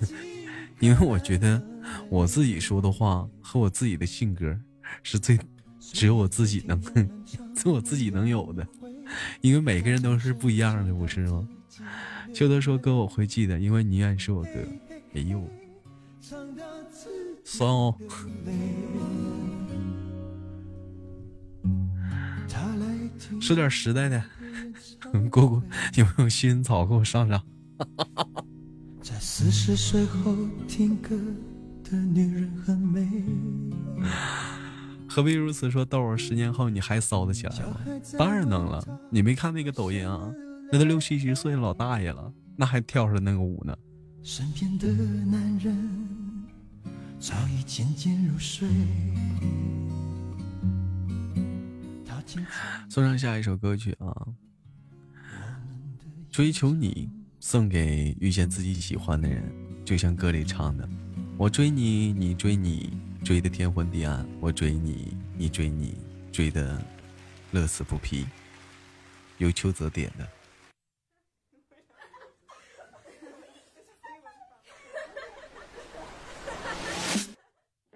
[0.80, 1.60] 因为我觉得
[2.08, 4.56] 我自己说的话和我自己的性格。
[5.02, 5.36] 是最
[5.80, 6.80] 只有我自己能，
[7.58, 8.66] 是我自己能有的，
[9.42, 11.48] 因为每个人都是不一样的，不是吗？
[12.36, 14.50] 秋德说：“哥，我会记得，因为你愿是我哥。”
[15.16, 15.44] 哎呦，
[17.44, 17.96] 酸哦。
[23.40, 24.24] 说点实在的，
[25.30, 25.62] 姑姑
[25.96, 27.42] 有没有薰衣草给我上上？
[29.02, 30.36] 在四十岁后
[30.68, 31.16] 听歌
[31.84, 33.08] 的女人很美。
[35.08, 35.86] 何必如此说？
[35.86, 37.78] 豆儿，十年后你还骚得起来吗？
[38.18, 38.84] 当然能了。
[39.10, 40.30] 你没看那个抖音啊？
[40.72, 43.74] 那都六七十岁老大爷了，那还跳着那个舞呢。
[44.24, 45.90] 身边的男人
[47.20, 48.68] 早已渐渐入睡。
[52.90, 54.28] 送上下一首歌曲啊！
[56.32, 59.44] 追求你，送给遇见自己喜欢的人，
[59.86, 60.88] 就像歌里唱的
[61.38, 65.98] ：“我追你，你追你。”追得天昏地暗，我追你，你追你，
[66.32, 66.80] 追得
[67.52, 68.24] 乐此不疲。
[69.40, 70.30] 由秋泽点的。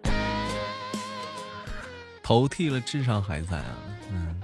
[2.24, 3.99] 头剃了，智商还在啊！
[4.12, 4.36] 嗯，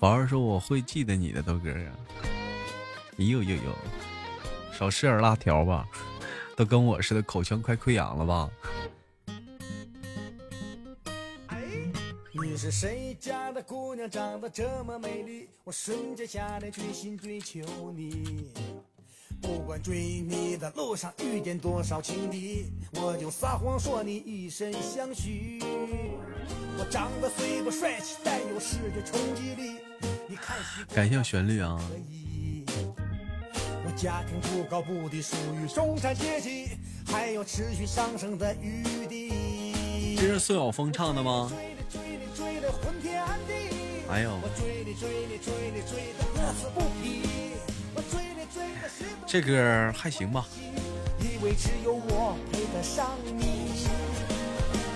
[0.00, 2.26] 宝儿说我会记得你的豆哥呀啊。
[3.18, 3.76] 呦呦呦，
[4.72, 5.86] 少吃点辣条吧，
[6.56, 8.50] 都跟我似的，口腔快溃疡了吧？
[12.44, 15.48] 你是谁家的姑娘，长得这么美丽？
[15.64, 17.60] 我瞬间下定决心追求
[17.92, 18.52] 你。
[19.42, 25.58] 不管追你的路上遇见多少情敌，我就撒谎说你一生相许。
[26.78, 29.78] 我长得虽不帅气，但有视觉冲击力。
[30.28, 30.56] 你看，
[30.94, 31.78] 感谢旋律啊。
[33.94, 36.70] 家庭不高不低，属于中产阶级，
[37.06, 40.16] 还有持续上升的余地。
[40.16, 41.52] 这是苏晓峰唱的吗？
[41.52, 43.52] 追你追你追的昏天暗地，
[44.08, 44.30] 哎呦
[49.32, 50.46] 这歌还行吧。
[51.18, 53.88] 以为只有我配得上你。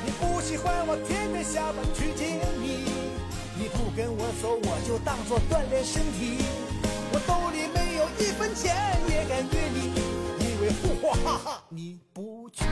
[0.04, 2.84] 你不喜欢我天天下班去接你，
[3.56, 6.44] 你不跟我走，我就当做锻炼身体。
[7.14, 8.76] 我兜里没有一分钱，
[9.08, 9.94] 也敢约你，
[10.44, 12.66] 因为呼呼哈哈你不去。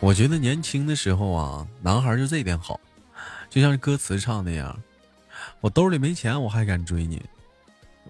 [0.00, 2.80] 我觉得年轻的时候啊，男孩就这点好，
[3.50, 4.74] 就像歌词唱那样，
[5.60, 7.22] 我兜里没钱，我还敢追你。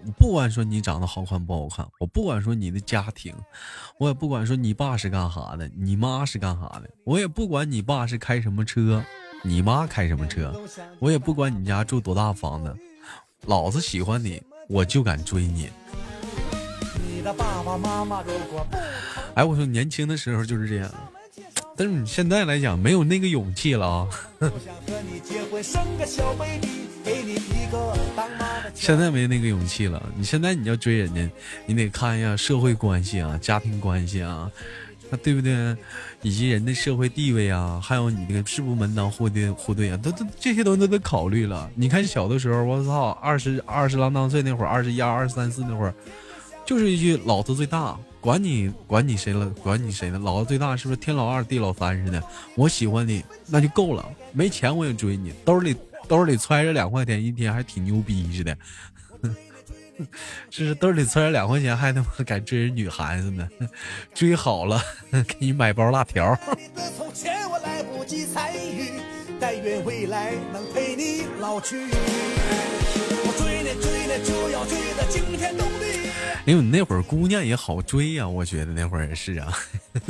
[0.05, 3.35] 我不管说你长得好看不好看，我不管说你的家庭，
[3.99, 9.03] 我也不管说你爸是干啥的，你妈是干啥的，我也不管你爸是开什么车，
[9.43, 10.59] 你妈开什么车，
[10.99, 12.75] 我也不管你家住多大房子，
[13.45, 15.69] 老子喜欢你，我就敢追你。
[17.05, 18.77] 你的爸爸妈妈如果不
[19.35, 20.89] 哎，我说年轻的时候就是这样，
[21.75, 24.07] 但是你现在来讲没有那个勇气了啊。
[27.03, 27.95] 给你一个
[28.73, 30.01] 现在没那个勇气了。
[30.15, 31.29] 你现在你要追人家，
[31.65, 34.49] 你得看一下社会关系啊、家庭关系啊，
[35.09, 35.75] 那对不对？
[36.21, 41.69] 以及人的社会地位啊，还有你那个是不门当户对户对啊，都都这些东西都得考虑了。
[41.75, 45.93] 你看小的时候，我操，二十二十郎当岁那会儿，二十一、二十三四那会儿，
[46.65, 50.19] 就是一句老子最大，管你管你谁了，管你谁呢？
[50.19, 52.21] 老子最大是不是天老二地老三似的？
[52.55, 55.75] 我喜欢你那就够了，没钱我也追你，兜里
[56.11, 58.57] 兜里揣着两块钱一天，还挺牛逼似的。
[60.49, 63.47] 是兜里揣着两块钱，还他妈敢追人女孩子呢？
[64.13, 66.37] 追好了，给你买包辣条。
[69.39, 71.77] 但愿未来能陪你老去。
[71.79, 76.11] 我追你追你就要追的惊天动地，
[76.45, 79.57] 因为你那会儿姑娘也好追呀、我觉得那会儿也是啊。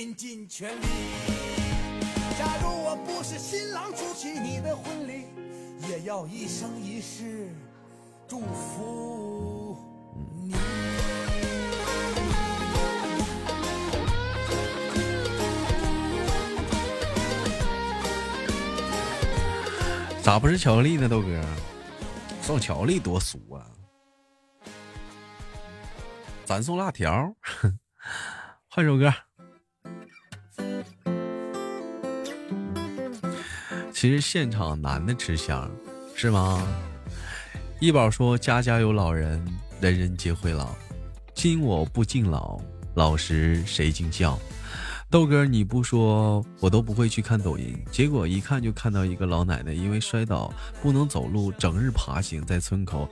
[0.00, 0.86] 拼尽全力。
[2.38, 5.26] 假如我不是新郎出席你的婚礼，
[5.90, 7.54] 也要一生一世
[8.26, 9.76] 祝福
[10.34, 10.54] 你。
[20.22, 21.44] 咋不是巧克力呢，豆哥？
[22.40, 23.66] 送巧克力多俗啊！
[26.46, 27.34] 咱送辣条，
[28.70, 29.12] 换首歌。
[34.00, 35.70] 其实现场男的吃香，
[36.14, 36.66] 是吗？
[37.80, 39.38] 一宝说：“家家有老人，
[39.78, 40.70] 人人皆会老。
[41.34, 42.58] 今我不敬老，
[42.94, 44.38] 老时谁敬孝？”
[45.10, 50.50] 豆哥，你不说我都不会去看抖音，结果一看就看到一个老奶奶因为摔倒
[50.80, 53.06] 不能走路，整日爬行在村口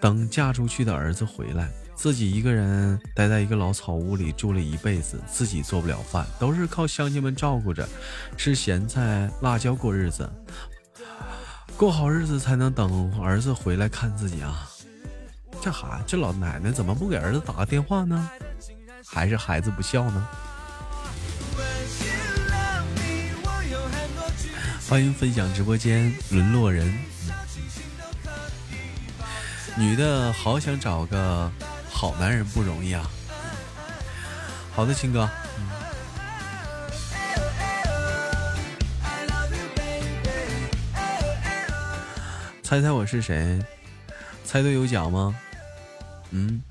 [0.00, 7.88] 等嫁出去的儿子回来，自己一个人待在一个老草屋里住了一辈子，自己做不了饭，都是靠乡亲们照顾着，
[8.36, 10.30] 吃咸菜辣椒过日子，
[11.76, 14.68] 过好日子才能等儿子回来看自己啊！
[15.62, 18.30] 这孩这老奶奶怎么不给儿子打个电话呢？
[19.06, 20.28] 还是孩子不孝呢？
[24.88, 27.15] 欢迎分享直播间，沦落人。
[29.78, 31.52] 女的好想找个
[31.90, 33.10] 好男人不容易啊。
[34.74, 35.28] 好的，亲哥。
[42.62, 43.62] 猜猜我是谁？
[44.44, 45.36] 猜对有奖吗？
[46.30, 46.62] 嗯。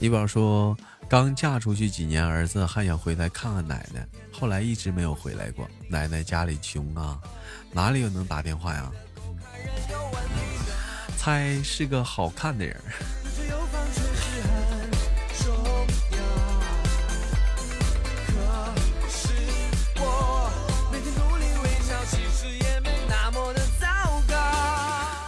[0.00, 0.74] 一宝说，
[1.10, 4.02] 刚嫁出去几年，儿子还想回来看看奶奶，
[4.32, 5.68] 后来一直没有回来过。
[5.90, 7.20] 奶奶家里穷啊，
[7.70, 8.90] 哪里有能打电话呀？
[11.18, 12.80] 猜是个好看的人。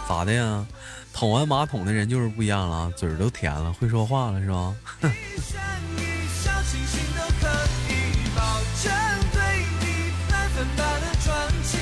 [0.09, 0.65] 咋的呀？
[1.13, 4.75] 捅完马桶的人就是不一样了，嘴儿都甜了，会说话了是吧？
[5.01, 5.07] 一
[5.39, 5.61] 生
[5.95, 7.47] 一小清新都可
[7.87, 7.93] 以
[8.35, 8.41] 保
[8.81, 8.91] 证
[9.31, 9.39] 对
[9.79, 9.85] 你
[10.29, 11.31] 百分百的专
[11.63, 11.79] 情。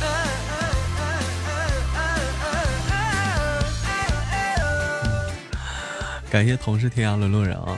[0.00, 0.04] 嗯
[0.52, 0.60] 嗯
[0.98, 1.02] 嗯
[1.96, 2.06] 嗯嗯
[2.42, 5.34] 嗯嗯
[6.30, 7.76] 感谢同是天涯沦落人啊，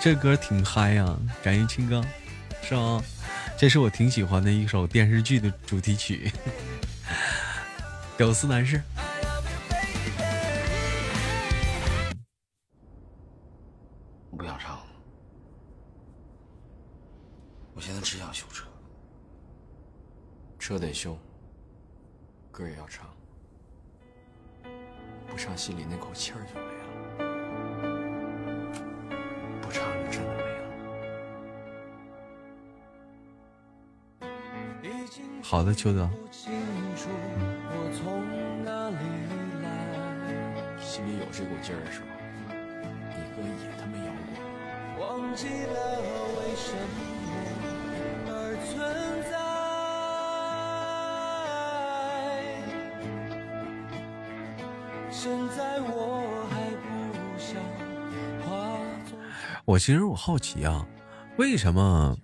[0.00, 2.02] 这歌挺嗨呀、感谢青哥，
[2.62, 3.02] 是吗？
[3.58, 6.32] 这是我挺喜欢的一首电视剧的主题曲。
[8.16, 8.80] 屌丝男士。
[20.68, 21.16] 车得修，
[22.50, 23.06] 歌也要唱，
[25.26, 26.84] 不唱心里那口气儿就没了，
[29.62, 30.42] 不唱就真的没
[34.28, 35.40] 了。
[35.42, 36.06] 好的，秋德，
[37.94, 38.96] 从哪里
[39.62, 39.66] 来，
[40.78, 42.06] 心里有这股劲儿的时候，
[43.16, 45.00] 你哥也他妈摇滚。
[45.00, 45.96] 忘记了
[46.36, 47.00] 为什么
[48.28, 48.76] 而存
[55.20, 57.60] 现在我还不想
[58.46, 58.78] 化
[59.64, 60.86] 我其实我好奇啊，
[61.38, 62.16] 为什么，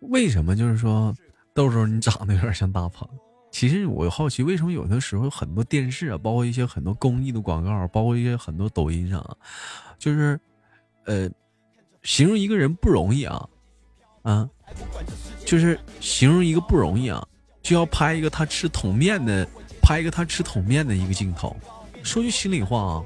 [0.00, 1.14] 为什么就是说，
[1.54, 3.08] 豆豆你长得有点像大鹏？
[3.50, 9.24] 其实我好奇，为什么有的时候很多电视啊，包括一些很多公益的广告，包括一些很多抖音上，
[9.98, 10.38] 就是，
[11.06, 11.26] 呃，
[12.02, 13.48] 形容一个人不容易啊，
[14.20, 14.46] 啊，
[15.46, 17.26] 就是形容一个不容易啊，
[17.62, 19.48] 就要拍一个他吃桶面的，
[19.80, 21.56] 拍一个他吃桶面的一个镜头。
[22.02, 23.04] 说句心里话啊，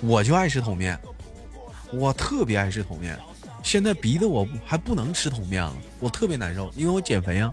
[0.00, 0.98] 我就爱吃桶面。
[1.90, 3.18] 我特别爱吃桶面，
[3.62, 7.52] 现在逼得我还不能吃桶面了，我特别难受，因为我减肥啊。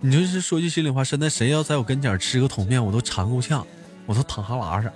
[0.00, 3.66] 你就是说句心里话，现在谁要在我跟前吃个桶面，我都馋够呛，
[4.06, 4.90] 我都淌哈喇子。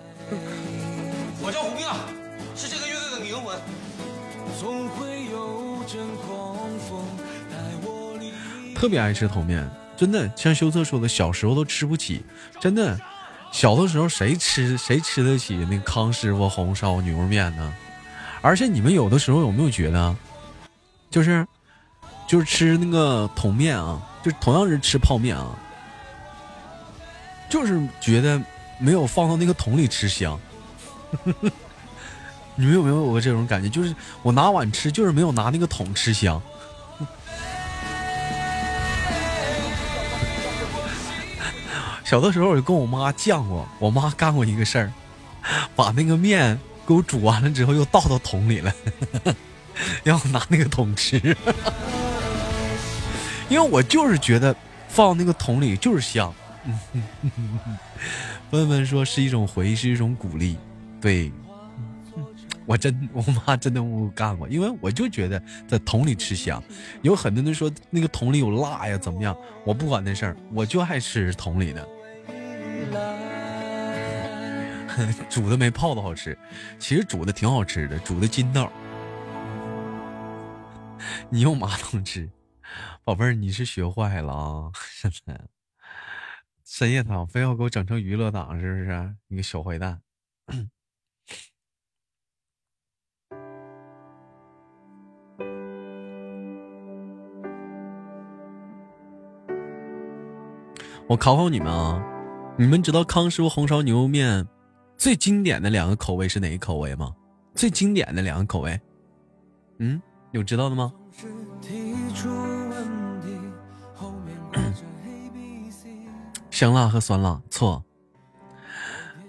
[1.42, 1.96] 我叫胡兵啊，
[2.56, 3.58] 是这个乐队的灵魂。
[4.58, 7.02] 总会有阵狂风
[7.50, 12.22] 带我离特别爱吃桶面，真的像修策说的，小时候都吃不起，
[12.60, 12.98] 真的，
[13.52, 17.74] 小的时候谁吃谁吃得起那康师傅红烧牛肉面呢？
[18.40, 20.16] 而且你们有的时候有没有觉得，
[21.10, 21.46] 就是
[22.26, 25.50] 就是吃那个桶面啊，就同样是吃泡面啊，
[27.50, 28.40] 就是觉得
[28.78, 30.40] 没有放到那个桶里吃香。
[32.56, 33.68] 你们有没有过这种感觉？
[33.68, 36.40] 就是我拿碗吃，就是没有拿那个桶吃香。
[42.10, 44.92] 小的时候我就跟我妈犟过，我妈干过一个事儿，
[45.76, 48.74] 把那个面给我煮完了之后又倒到桶里了，
[50.02, 51.18] 让我拿那个桶吃，
[53.48, 54.52] 因为我就是觉得
[54.88, 56.34] 放那个桶里就是香。
[58.50, 60.56] 问问说是一种回忆，是一种鼓励，
[61.00, 61.30] 对。
[62.66, 66.60] 我真，我妈真的我干过，因为我就觉得在桶里吃香。
[67.02, 69.36] 有很多人说那个桶里有辣呀，怎么样？
[69.64, 71.86] 我不管那事儿，我就爱吃桶里的。
[75.30, 76.36] 煮的没泡的好吃，
[76.78, 78.70] 其实煮的挺好吃的，煮的筋道。
[81.30, 82.28] 你用马桶吃，
[83.04, 84.70] 宝贝儿，你是学坏了啊！
[85.00, 85.40] 现在
[86.64, 89.14] 深夜档非要给我整成娱乐档，是不是？
[89.28, 90.02] 你个小坏蛋！
[101.08, 102.04] 我考考你们啊，
[102.60, 104.46] 你们知道康师傅红烧牛肉面
[104.98, 107.10] 最经典的两个口味是哪个口味吗？
[107.54, 108.78] 最经典的两个口味，
[109.78, 109.98] 嗯，
[110.32, 110.92] 有知道的吗？
[116.50, 117.82] 香辣和酸辣，错。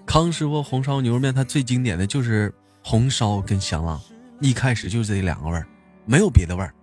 [0.04, 2.54] 康师傅红烧牛肉面它最经典的就是
[2.84, 3.98] 红烧跟香辣，
[4.40, 5.66] 一开始就是这两个味儿，
[6.04, 6.74] 没有别的味儿。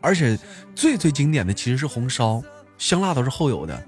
[0.00, 0.34] 而且
[0.74, 2.42] 最最经典的其实是红烧，
[2.78, 3.86] 香辣都是后有的。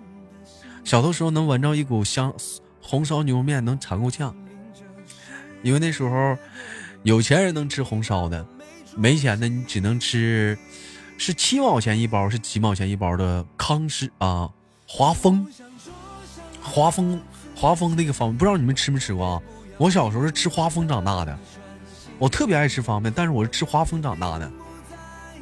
[0.85, 2.33] 小的时候能闻着一股香，
[2.81, 4.35] 红烧牛肉面能馋够呛，
[5.63, 6.37] 因为那时候
[7.03, 8.45] 有钱人能吃红烧的，
[8.97, 10.59] 没钱的你只能吃
[11.17, 14.51] 是七毛钱一包，是几毛钱一包的康师啊
[14.87, 15.47] 华丰，
[16.61, 17.21] 华丰
[17.55, 19.43] 华丰那个方便，不知道你们吃没吃过啊？
[19.79, 21.39] 我小时候是吃华丰长大的，
[22.19, 24.51] 我特别爱吃方便，但是我是吃华丰长大的。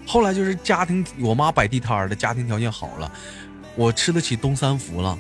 [0.07, 3.11] 后来就是家庭，我妈摆地摊的，家庭条件好了，
[3.75, 5.19] 我吃得起东三福了。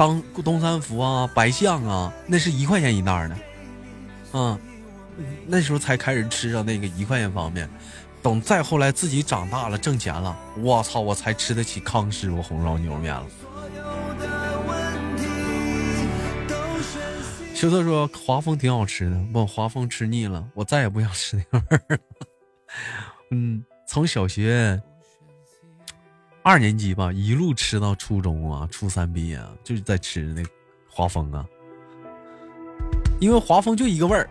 [0.00, 3.36] 当东三福啊、白象啊，那是一块钱一袋的，
[4.40, 4.58] 啊，
[5.46, 7.68] 那时候才开始吃上那个一块钱方便。
[8.22, 13.26] 等再后来自己长大了挣钱了，我操，我才吃得起康师傅红烧牛肉面了。
[17.54, 21.98] 修特说华丰挺好吃的，不，华丰吃腻了，我再也不想吃那个味儿了。
[23.32, 24.80] 嗯，从小学
[26.50, 30.42] 二年级吧，一路吃到初中啊，初三毕业啊，就是在吃那
[30.88, 31.46] 华丰啊，
[33.20, 34.28] 因为华丰就一个味儿，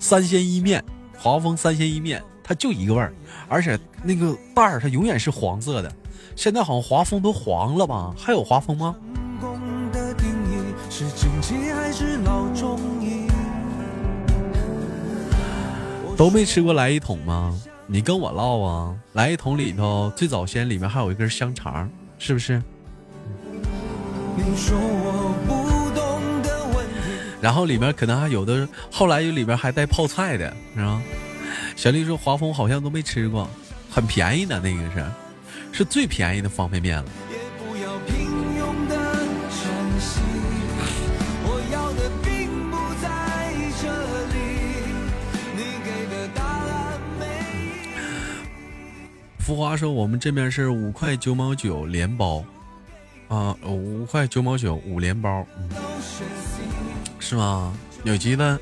[0.00, 0.84] 三鲜一面，
[1.16, 3.14] 华丰三鲜一面，它就一个味儿，
[3.48, 5.94] 而且那个袋儿它永远是黄色的，
[6.34, 8.12] 现在好像华丰都黄了吧？
[8.18, 8.96] 还有华丰吗？
[16.16, 17.56] 都没吃过来一桶吗？
[17.92, 18.96] 你跟我唠啊！
[19.12, 22.54] 来一桶里头最早先里面还有一根香肠，是不是？
[24.34, 31.02] 你说我不懂的问题，然后里面可能还有的，后来里面还带泡菜的，是吧？
[31.76, 33.46] 小丽说华丰好像都没吃过，
[33.90, 35.04] 很便宜的那个是，
[35.70, 37.04] 是最便宜的方便面了。
[49.52, 52.42] 浮华说我们这边是五块九毛九连包，
[53.28, 55.46] 啊，五块九毛九五连包，
[57.20, 57.76] 是吗？
[58.04, 58.58] 有机的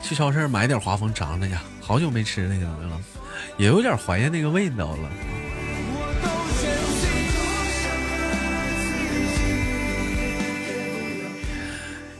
[0.00, 2.98] 去超市买点华丰尝尝去，好久没吃那个了，
[3.58, 5.10] 也有点怀念那个味道了。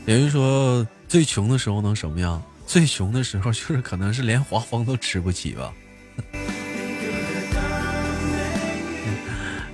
[0.05, 2.39] 有人说最穷的时候能什么样？
[2.67, 5.73] 最穷的时候就是可能是连华丰都吃不起吧。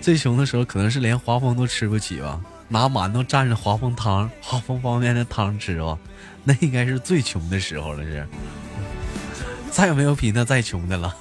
[0.03, 5.97] 最穷的时候可能是连华丰都吃不起吧，拿馒头蘸着华丰汤、华丰方便面的汤吃吧，
[6.43, 8.27] 那应该是最穷的时候了，是。
[9.71, 11.15] 再也没有比那再穷的了。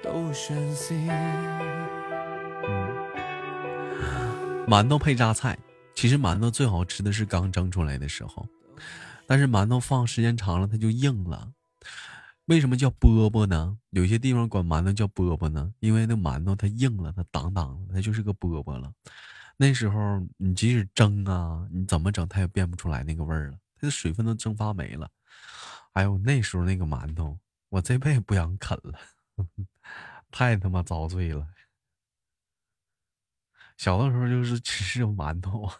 [0.00, 0.94] 都全息，
[4.68, 5.58] 馒头配榨菜，
[5.94, 8.46] 其实馒头最好吃的是刚蒸出来的时候，
[9.26, 11.50] 但是馒头放时间长了它就硬了。
[12.44, 13.78] 为什么叫饽饽呢？
[13.90, 18.92] 有些地方管馒头叫饽饽呢，因为那馒头它硬了，它挡挡的，它就是个饽饽了。
[19.56, 25.08] 那时候你即使蒸啊，你怎么整它也变不出来那个味儿了，它的水分都蒸发没了。
[25.94, 27.38] 哎呦，那时候那个馒头，
[27.70, 28.98] 我这辈子不想啃了，
[30.30, 31.46] 太他妈遭罪了。
[33.78, 35.72] 小的时候就是吃馒头啊。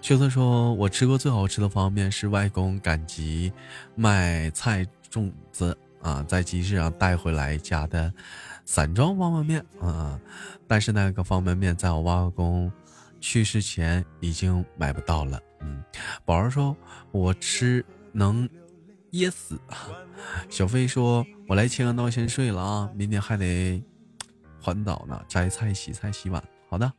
[0.00, 3.52] 秋子说：“我吃过最好吃的方便面是外公赶集
[3.94, 8.10] 卖菜种子啊，在集市上带回来家的
[8.64, 10.18] 散装方便面啊，
[10.68, 12.70] 但是那个方便面在我外公
[13.18, 15.82] 去世前已经买不到了。”嗯，
[16.24, 16.76] 宝儿说
[17.10, 18.48] ：“我吃能
[19.10, 19.58] 噎死。”
[20.48, 23.82] 小飞说：“我来签个到，先睡了啊，明天还得
[24.60, 26.40] 环岛呢，摘菜、洗菜、洗碗。”
[26.70, 26.92] 好的。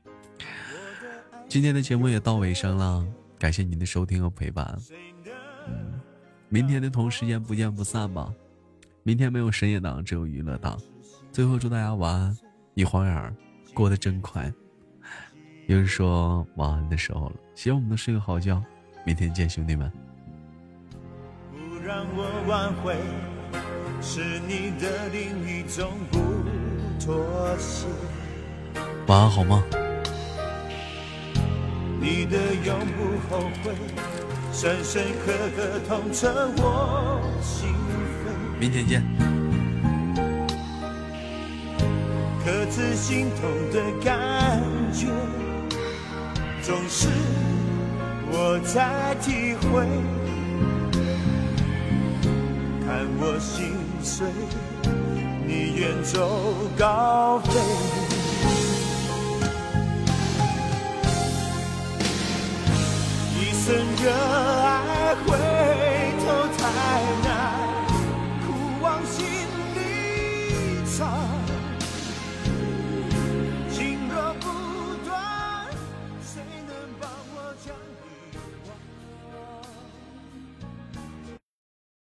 [1.48, 3.06] 今天的节目也到尾声了，
[3.40, 4.78] 感谢您的收听和陪伴。
[5.68, 6.00] 嗯，
[6.48, 8.32] 明天的同时间不见不散吧。
[9.04, 10.78] 明天没有深夜档，只有娱乐档。
[11.32, 12.38] 最后祝大家晚安，
[12.74, 13.36] 一晃眼
[13.80, 14.52] 过得真快。
[15.68, 18.62] 有人说晚安的时候了，希望我们能睡个好觉。
[19.06, 19.90] 明天见，兄弟们。
[21.54, 22.98] 不让我挽回，
[24.02, 26.20] 是你的另一种不
[27.00, 27.88] 妥协。
[29.08, 29.64] 晚安，好吗？
[32.02, 33.74] 你的永不后悔，
[34.52, 38.60] 深深刻刻痛彻我心扉。
[38.60, 39.29] 明天见。
[42.52, 44.60] 各自心痛的感
[44.92, 45.06] 觉，
[46.64, 47.08] 总是
[48.32, 49.86] 我在体会。
[52.84, 54.26] 看我心碎，
[55.46, 57.60] 你远走高飞，
[63.36, 64.12] 一生热
[64.66, 65.38] 爱，回
[66.26, 66.26] 头
[66.58, 66.66] 太
[67.24, 67.30] 难，
[68.42, 68.48] 苦
[68.82, 69.24] 往心
[69.76, 69.78] 里
[70.98, 71.39] 藏。